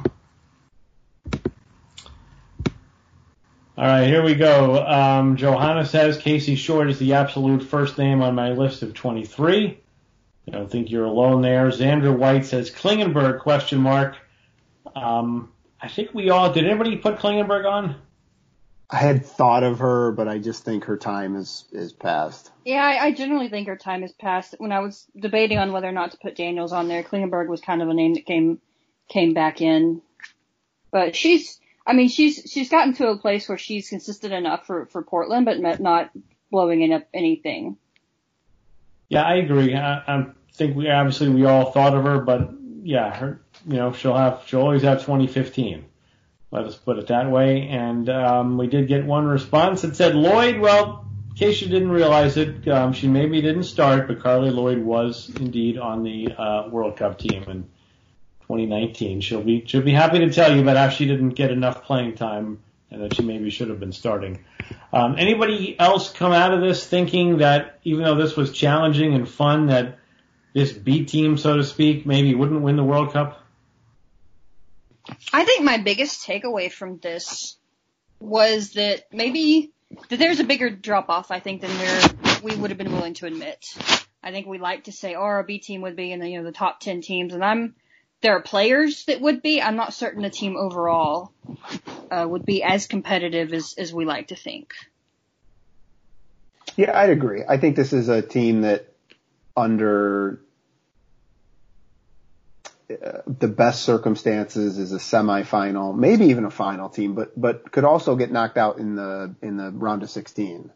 All 3.77 3.85
right, 3.85 4.07
here 4.07 4.23
we 4.23 4.35
go. 4.35 4.83
Um, 4.83 5.37
Johanna 5.37 5.85
says 5.85 6.17
Casey 6.17 6.55
Short 6.55 6.89
is 6.89 6.99
the 6.99 7.13
absolute 7.13 7.65
first 7.65 7.99
name 7.99 8.23
on 8.23 8.35
my 8.35 8.53
list 8.53 8.81
of 8.81 8.95
23. 8.95 9.79
I 10.47 10.51
don't 10.51 10.71
think 10.71 10.91
you're 10.91 11.05
alone 11.05 11.43
there. 11.43 11.69
Xander 11.69 12.17
White 12.17 12.47
says 12.47 12.71
Klingenberg 12.71 13.41
question 13.41 13.79
mark. 13.79 14.17
Um, 14.97 15.53
I 15.81 15.89
think 15.89 16.13
we 16.13 16.31
all 16.31 16.53
did. 16.53 16.67
Anybody 16.67 16.97
put 16.97 17.19
Klingenberg 17.19 17.65
on? 17.65 17.97
I 18.91 18.97
had 18.97 19.27
thought 19.27 19.63
of 19.65 19.81
her, 19.81 20.13
but 20.13 20.29
I 20.29 20.39
just 20.39 20.65
think 20.65 20.85
her 20.85 20.97
time 20.97 21.37
is 21.37 21.65
is 21.73 21.93
past. 21.93 22.51
Yeah, 22.65 22.83
I, 22.83 23.07
I 23.07 23.13
generally 23.13 23.49
think 23.49 23.69
her 23.69 23.77
time 23.77 24.03
is 24.03 24.13
past. 24.13 24.55
When 24.59 24.73
I 24.73 24.81
was 24.81 25.07
debating 25.17 25.59
on 25.59 25.73
whether 25.73 25.89
or 25.89 25.93
not 25.93 26.13
to 26.13 26.17
put 26.17 26.37
Daniels 26.37 26.73
on 26.73 26.89
there, 26.89 27.03
Klingenberg 27.03 27.49
was 27.49 27.61
kind 27.61 27.83
of 27.83 27.89
a 27.89 27.95
name 27.95 28.15
that 28.15 28.25
came 28.25 28.61
came 29.09 29.35
back 29.35 29.61
in. 29.61 30.01
But 30.91 31.15
she's, 31.15 31.61
I 31.87 31.93
mean, 31.93 32.09
she's 32.09 32.51
she's 32.51 32.71
gotten 32.71 32.95
to 32.95 33.09
a 33.09 33.19
place 33.19 33.47
where 33.47 33.59
she's 33.59 33.91
consistent 33.91 34.33
enough 34.33 34.67
for 34.67 34.87
for 34.87 35.03
Portland, 35.03 35.45
but 35.45 35.81
not 35.81 36.11
blowing 36.51 36.91
up 36.93 37.07
anything. 37.13 37.77
Yeah, 39.11 39.23
I 39.23 39.37
agree. 39.37 39.75
I, 39.75 39.99
I 39.99 40.27
think 40.55 40.77
we 40.77 40.89
obviously 40.89 41.29
we 41.29 41.45
all 41.45 41.73
thought 41.73 41.95
of 41.95 42.05
her, 42.05 42.21
but 42.21 42.51
yeah, 42.83 43.15
her, 43.15 43.43
you 43.69 43.77
know, 43.77 43.93
she'll 43.93 44.17
have 44.17 44.43
she'll 44.47 44.63
always 44.63 44.83
have 44.83 45.01
2015. 45.01 45.85
Let 46.51 46.65
us 46.65 46.77
put 46.77 46.99
it 46.99 47.09
that 47.09 47.31
way. 47.31 47.69
And 47.69 48.09
um, 48.09 48.57
we 48.57 48.67
did 48.67 48.89
get 48.89 49.05
one 49.05 49.27
response 49.27 49.83
that 49.83 49.97
said 49.97 50.15
Lloyd. 50.15 50.59
Well, 50.59 51.07
in 51.29 51.37
case 51.37 51.61
you 51.61 51.69
didn't 51.69 51.91
realize 51.91 52.39
it, 52.39 52.67
um, 52.69 52.95
she 52.95 53.07
maybe 53.07 53.43
didn't 53.43 53.65
start, 53.65 54.09
but 54.09 54.21
Carli 54.21 54.51
Lloyd 54.51 54.79
was 54.79 55.31
indeed 55.37 55.79
on 55.79 56.03
the 56.03 56.33
uh, 56.33 56.69
World 56.71 56.97
Cup 56.97 57.19
team 57.19 57.43
in 57.43 57.63
2019. 58.43 59.21
She'll 59.21 59.43
be 59.43 59.65
she'll 59.67 59.83
be 59.83 59.93
happy 59.93 60.21
to 60.21 60.33
tell 60.33 60.55
you 60.55 60.63
about 60.63 60.79
how 60.79 60.89
she 60.89 61.07
didn't 61.07 61.31
get 61.31 61.51
enough 61.51 61.85
playing 61.85 62.15
time 62.15 62.61
and 62.91 63.03
that 63.03 63.15
she 63.15 63.23
maybe 63.23 63.51
should 63.51 63.69
have 63.69 63.79
been 63.79 63.93
starting. 63.93 64.45
Um, 64.95 65.17
anybody 65.19 65.79
else 65.79 66.11
come 66.11 66.33
out 66.33 66.55
of 66.55 66.63
this 66.63 66.87
thinking 66.87 67.39
that 67.39 67.79
even 67.85 68.05
though 68.05 68.15
this 68.15 68.35
was 68.35 68.51
challenging 68.51 69.13
and 69.13 69.29
fun, 69.29 69.67
that 69.67 69.99
this 70.55 70.73
B 70.73 71.05
team, 71.05 71.37
so 71.37 71.57
to 71.57 71.65
speak, 71.65 72.07
maybe 72.07 72.35
wouldn't 72.35 72.63
win 72.63 72.77
the 72.77 72.85
World 72.85 73.13
Cup? 73.13 73.45
I 75.33 75.45
think 75.45 75.65
my 75.65 75.79
biggest 75.79 76.27
takeaway 76.27 76.71
from 76.71 76.99
this 76.99 77.57
was 78.21 78.73
that 78.73 79.13
maybe 79.13 79.73
that 80.09 80.19
there's 80.19 80.41
a 80.41 80.45
bigger 80.45 80.71
drop 80.71 81.09
off, 81.09 81.31
I 81.31 81.41
think, 81.41 81.63
than 81.63 81.77
there 81.79 82.01
we 82.43 82.55
would 82.55 82.71
have 82.71 82.79
been 82.79 82.93
willing 82.93 83.15
to 83.15 83.27
admit. 83.27 83.65
I 84.23 84.33
think 84.33 84.47
we 84.47 84.59
like 84.59 84.85
to 84.85 84.93
say, 84.93 85.15
oh, 85.15 85.21
our 85.21 85.43
B 85.43 85.59
team 85.59 85.83
would 85.83 85.97
be 85.97 86.13
in 86.13 86.21
the, 86.21 86.29
you 86.29 86.39
know, 86.39 86.45
the 86.45 86.53
top 86.53 86.81
10 86.81 87.01
teams, 87.01 87.33
and 87.33 87.45
I'm, 87.45 87.75
there 88.21 88.37
are 88.37 88.43
players 88.43 89.05
that 89.05 89.21
would 89.21 89.43
be. 89.43 89.63
I'm 89.63 89.77
not 89.77 89.95
certain 89.95 90.23
the 90.23 90.31
team 90.31 90.57
overall, 90.57 91.33
uh, 92.11 92.27
would 92.29 92.45
be 92.45 92.63
as 92.63 92.87
competitive 92.87 93.53
as, 93.53 93.75
as 93.79 93.95
we 93.95 94.05
like 94.05 94.29
to 94.29 94.37
think. 94.37 94.75
Yeah, 96.77 96.99
I'd 96.99 97.11
agree. 97.11 97.45
I 97.49 97.59
think 97.59 97.77
this 97.77 97.93
is 97.93 98.09
a 98.09 98.21
team 98.21 98.63
that 98.63 98.93
under 99.57 100.41
the 102.89 103.49
best 103.49 103.83
circumstances 103.83 104.79
is 104.79 104.93
a 104.93 104.99
semifinal, 104.99 105.95
maybe 105.95 106.27
even 106.27 106.45
a 106.45 106.51
final 106.51 106.89
team, 106.89 107.15
but 107.15 107.39
but 107.39 107.71
could 107.71 107.85
also 107.85 108.17
get 108.17 108.33
knocked 108.33 108.57
out 108.57 108.79
in 108.79 108.97
the 108.97 109.35
in 109.43 109.57
the 109.57 109.71
round 109.71 110.03
of 110.03 110.11
16. 110.11 110.71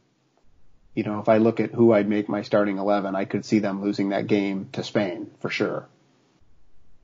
You 0.95 1.05
know, 1.05 1.21
if 1.21 1.29
I 1.31 1.39
look 1.39 1.59
at 1.59 1.71
who 1.71 1.93
I'd 1.93 2.09
make 2.09 2.29
my 2.29 2.43
starting 2.43 2.77
11, 2.77 3.17
I 3.17 3.25
could 3.25 3.47
see 3.47 3.61
them 3.61 3.83
losing 3.83 4.11
that 4.11 4.27
game 4.27 4.69
to 4.73 4.85
Spain 4.85 5.31
for 5.41 5.49
sure. 5.49 5.89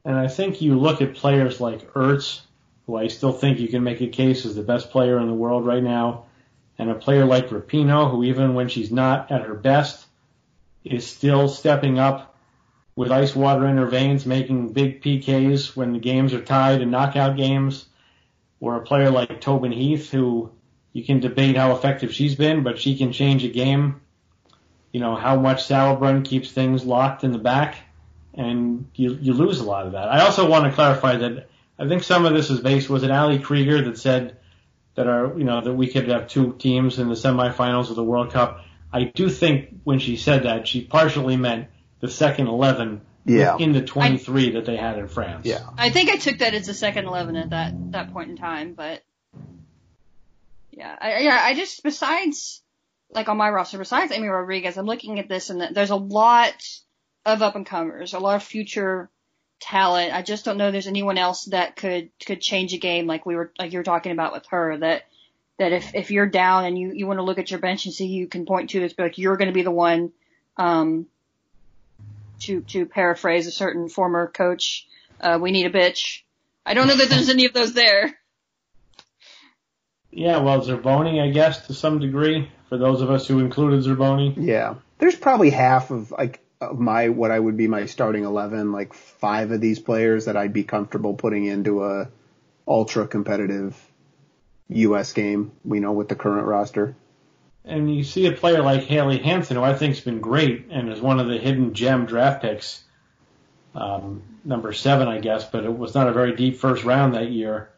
And 0.04 0.14
I 0.14 0.28
think 0.28 0.60
you 0.60 0.78
look 0.78 1.00
at 1.00 1.14
players 1.14 1.58
like 1.58 1.94
Ertz, 1.94 2.42
who 2.86 2.96
I 2.96 3.08
still 3.08 3.32
think 3.32 3.60
you 3.60 3.68
can 3.68 3.82
make 3.82 4.02
a 4.02 4.08
case 4.08 4.44
as 4.44 4.54
the 4.54 4.62
best 4.62 4.90
player 4.90 5.18
in 5.18 5.26
the 5.26 5.34
world 5.34 5.64
right 5.64 5.82
now, 5.82 6.26
and 6.78 6.90
a 6.90 6.94
player 6.94 7.24
like 7.24 7.48
Rapinoe, 7.48 8.10
who 8.10 8.24
even 8.24 8.52
when 8.52 8.68
she's 8.68 8.92
not 8.92 9.32
at 9.32 9.42
her 9.42 9.54
best, 9.54 10.06
is 10.84 11.06
still 11.06 11.48
stepping 11.48 11.98
up 11.98 12.37
with 12.98 13.12
ice 13.12 13.32
water 13.32 13.64
in 13.68 13.76
her 13.76 13.86
veins, 13.86 14.26
making 14.26 14.72
big 14.72 15.00
PKs 15.00 15.76
when 15.76 15.92
the 15.92 16.00
games 16.00 16.34
are 16.34 16.42
tied 16.42 16.80
in 16.80 16.90
knockout 16.90 17.36
games, 17.36 17.86
or 18.58 18.74
a 18.74 18.80
player 18.80 19.08
like 19.08 19.40
Tobin 19.40 19.70
Heath, 19.70 20.10
who 20.10 20.50
you 20.92 21.04
can 21.04 21.20
debate 21.20 21.56
how 21.56 21.76
effective 21.76 22.12
she's 22.12 22.34
been, 22.34 22.64
but 22.64 22.80
she 22.80 22.98
can 22.98 23.12
change 23.12 23.44
a 23.44 23.48
game. 23.50 24.00
You 24.90 24.98
know, 24.98 25.14
how 25.14 25.36
much 25.36 25.68
Sauerbrunn 25.68 26.24
keeps 26.24 26.50
things 26.50 26.84
locked 26.84 27.22
in 27.22 27.30
the 27.30 27.38
back, 27.38 27.76
and 28.34 28.88
you, 28.96 29.16
you 29.20 29.32
lose 29.32 29.60
a 29.60 29.64
lot 29.64 29.86
of 29.86 29.92
that. 29.92 30.08
I 30.08 30.22
also 30.22 30.50
want 30.50 30.64
to 30.64 30.72
clarify 30.72 31.18
that 31.18 31.48
I 31.78 31.86
think 31.86 32.02
some 32.02 32.26
of 32.26 32.34
this 32.34 32.50
is 32.50 32.58
based, 32.58 32.90
was 32.90 33.04
it 33.04 33.12
Ali 33.12 33.38
Krieger 33.38 33.80
that 33.82 33.96
said 33.96 34.38
that 34.96 35.06
are, 35.06 35.38
you 35.38 35.44
know, 35.44 35.60
that 35.60 35.72
we 35.72 35.86
could 35.86 36.08
have 36.08 36.26
two 36.26 36.54
teams 36.54 36.98
in 36.98 37.08
the 37.08 37.14
semifinals 37.14 37.90
of 37.90 37.94
the 37.94 38.02
World 38.02 38.32
Cup? 38.32 38.64
I 38.92 39.04
do 39.04 39.30
think 39.30 39.68
when 39.84 40.00
she 40.00 40.16
said 40.16 40.42
that, 40.42 40.66
she 40.66 40.80
partially 40.80 41.36
meant 41.36 41.68
the 42.00 42.08
second 42.08 42.46
11 42.48 43.00
Yeah. 43.24 43.56
in 43.58 43.72
the 43.72 43.82
23 43.82 44.52
that 44.52 44.64
they 44.64 44.76
had 44.76 44.98
in 44.98 45.08
France. 45.08 45.46
Yeah. 45.46 45.68
I 45.76 45.90
think 45.90 46.10
I 46.10 46.16
took 46.16 46.38
that 46.38 46.54
as 46.54 46.66
the 46.66 46.74
second 46.74 47.06
11 47.06 47.36
at 47.36 47.50
that, 47.50 47.72
that 47.92 48.12
point 48.12 48.30
in 48.30 48.36
time, 48.36 48.74
but 48.74 49.02
yeah, 50.70 50.96
I, 51.00 51.18
yeah, 51.20 51.40
I 51.42 51.54
just, 51.54 51.82
besides, 51.82 52.62
like 53.10 53.28
on 53.28 53.36
my 53.36 53.50
roster, 53.50 53.78
besides 53.78 54.12
Amy 54.12 54.28
Rodriguez, 54.28 54.76
I'm 54.76 54.86
looking 54.86 55.18
at 55.18 55.28
this 55.28 55.50
and 55.50 55.74
there's 55.74 55.90
a 55.90 55.96
lot 55.96 56.54
of 57.26 57.42
up 57.42 57.56
and 57.56 57.66
comers, 57.66 58.14
a 58.14 58.18
lot 58.18 58.36
of 58.36 58.42
future 58.42 59.10
talent. 59.60 60.12
I 60.12 60.22
just 60.22 60.44
don't 60.44 60.56
know 60.56 60.70
there's 60.70 60.86
anyone 60.86 61.18
else 61.18 61.46
that 61.46 61.74
could, 61.74 62.10
could 62.24 62.40
change 62.40 62.72
a 62.74 62.78
game 62.78 63.06
like 63.06 63.26
we 63.26 63.34
were, 63.34 63.52
like 63.58 63.72
you 63.72 63.78
were 63.80 63.84
talking 63.84 64.12
about 64.12 64.32
with 64.32 64.46
her 64.50 64.76
that, 64.78 65.02
that 65.58 65.72
if, 65.72 65.94
if 65.94 66.10
you're 66.12 66.26
down 66.28 66.64
and 66.64 66.78
you, 66.78 66.92
you 66.94 67.06
want 67.08 67.18
to 67.18 67.24
look 67.24 67.38
at 67.38 67.50
your 67.50 67.58
bench 67.58 67.86
and 67.86 67.94
see 67.94 68.06
who 68.06 68.14
you 68.14 68.28
can 68.28 68.46
point 68.46 68.70
to, 68.70 68.82
it's 68.82 68.94
like 68.96 69.18
you're 69.18 69.36
going 69.36 69.48
to 69.48 69.54
be 69.54 69.62
the 69.62 69.70
one, 69.72 70.12
um, 70.56 71.06
to, 72.40 72.60
to 72.62 72.86
paraphrase 72.86 73.46
a 73.46 73.50
certain 73.50 73.88
former 73.88 74.26
coach, 74.26 74.86
uh, 75.20 75.38
we 75.40 75.50
need 75.50 75.66
a 75.66 75.70
bitch. 75.70 76.22
I 76.64 76.74
don't 76.74 76.86
know 76.86 76.96
that 76.96 77.08
there's 77.08 77.28
any 77.28 77.46
of 77.46 77.52
those 77.52 77.72
there. 77.72 78.18
Yeah, 80.10 80.38
well, 80.38 80.60
Zerboni, 80.60 81.22
I 81.22 81.30
guess, 81.30 81.66
to 81.66 81.74
some 81.74 81.98
degree, 81.98 82.50
for 82.68 82.78
those 82.78 83.02
of 83.02 83.10
us 83.10 83.26
who 83.26 83.38
included 83.40 83.84
Zerboni. 83.84 84.34
Yeah. 84.36 84.76
There's 84.98 85.16
probably 85.16 85.50
half 85.50 85.90
of 85.90 86.10
like 86.10 86.40
of 86.60 86.78
my 86.78 87.10
what 87.10 87.30
I 87.30 87.38
would 87.38 87.56
be 87.56 87.68
my 87.68 87.86
starting 87.86 88.24
11, 88.24 88.72
like 88.72 88.94
five 88.94 89.50
of 89.50 89.60
these 89.60 89.78
players 89.78 90.24
that 90.24 90.36
I'd 90.36 90.52
be 90.52 90.64
comfortable 90.64 91.14
putting 91.14 91.44
into 91.44 91.84
a 91.84 92.08
ultra 92.66 93.06
competitive 93.06 93.80
US 94.68 95.12
game, 95.12 95.52
we 95.64 95.80
know 95.80 95.92
with 95.92 96.08
the 96.08 96.14
current 96.14 96.46
roster. 96.46 96.94
And 97.68 97.94
you 97.94 98.02
see 98.02 98.26
a 98.26 98.32
player 98.32 98.62
like 98.62 98.82
Haley 98.84 99.18
Hanson, 99.18 99.56
who 99.56 99.62
I 99.62 99.74
think's 99.74 100.00
been 100.00 100.20
great 100.20 100.66
and 100.70 100.90
is 100.90 101.00
one 101.00 101.20
of 101.20 101.28
the 101.28 101.36
hidden 101.38 101.74
gem 101.74 102.06
draft 102.06 102.40
picks, 102.42 102.82
um, 103.74 104.22
number 104.44 104.72
seven, 104.72 105.06
I 105.06 105.18
guess, 105.18 105.44
but 105.44 105.64
it 105.64 105.76
was 105.76 105.94
not 105.94 106.08
a 106.08 106.12
very 106.12 106.34
deep 106.34 106.56
first 106.56 106.84
round 106.84 107.14
that 107.14 107.30
year. 107.30 107.68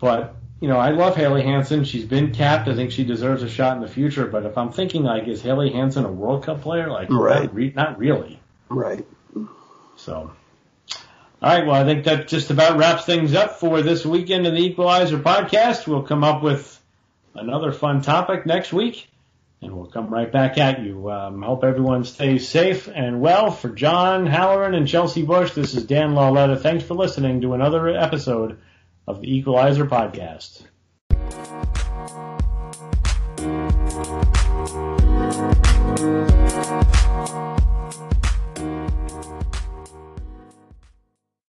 But 0.00 0.34
you 0.60 0.68
know, 0.68 0.78
I 0.78 0.90
love 0.90 1.16
Haley 1.16 1.42
Hanson. 1.42 1.84
She's 1.84 2.04
been 2.04 2.32
capped. 2.32 2.66
I 2.68 2.74
think 2.74 2.90
she 2.90 3.04
deserves 3.04 3.42
a 3.42 3.48
shot 3.48 3.76
in 3.76 3.82
the 3.82 3.88
future. 3.88 4.26
But 4.26 4.44
if 4.46 4.56
I'm 4.58 4.72
thinking 4.72 5.02
like, 5.04 5.28
is 5.28 5.42
Haley 5.42 5.70
Hanson 5.70 6.04
a 6.04 6.10
World 6.10 6.44
Cup 6.44 6.62
player? 6.62 6.90
Like, 6.90 7.08
Right. 7.10 7.44
not, 7.44 7.54
re- 7.54 7.72
not 7.76 7.98
really. 7.98 8.40
Right. 8.68 9.06
So, 9.96 10.14
all 10.14 10.32
right. 11.42 11.66
Well, 11.66 11.74
I 11.74 11.84
think 11.84 12.04
that 12.04 12.26
just 12.28 12.50
about 12.50 12.78
wraps 12.78 13.04
things 13.04 13.34
up 13.34 13.60
for 13.60 13.82
this 13.82 14.04
weekend 14.04 14.46
of 14.46 14.54
the 14.54 14.60
Equalizer 14.60 15.18
podcast. 15.18 15.86
We'll 15.86 16.02
come 16.02 16.24
up 16.24 16.42
with 16.42 16.80
another 17.38 17.72
fun 17.72 18.02
topic 18.02 18.46
next 18.46 18.72
week, 18.72 19.08
and 19.62 19.72
we'll 19.72 19.86
come 19.86 20.08
right 20.08 20.30
back 20.30 20.58
at 20.58 20.82
you. 20.82 21.10
Um, 21.10 21.42
hope 21.42 21.64
everyone 21.64 22.04
stays 22.04 22.48
safe 22.48 22.88
and 22.92 23.20
well. 23.20 23.50
For 23.50 23.68
John 23.68 24.26
Halloran 24.26 24.74
and 24.74 24.88
Chelsey 24.88 25.22
Bush, 25.22 25.52
this 25.52 25.74
is 25.74 25.84
Dan 25.84 26.14
Lauletta. 26.14 26.56
Thanks 26.56 26.84
for 26.84 26.94
listening 26.94 27.40
to 27.42 27.54
another 27.54 27.88
episode 27.88 28.58
of 29.06 29.20
the 29.20 29.34
Equalizer 29.34 29.86
podcast. 29.86 30.62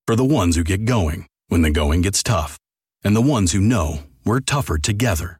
For 0.07 0.16
the 0.16 0.24
ones 0.24 0.57
who 0.57 0.64
get 0.64 0.85
going 0.85 1.26
when 1.49 1.62
the 1.62 1.70
going 1.70 2.03
gets 2.03 2.22
tough, 2.22 2.59
and 3.05 3.14
the 3.14 3.20
ones 3.20 3.53
who 3.53 3.61
know 3.61 4.01
we're 4.24 4.41
tougher 4.41 4.76
together. 4.76 5.39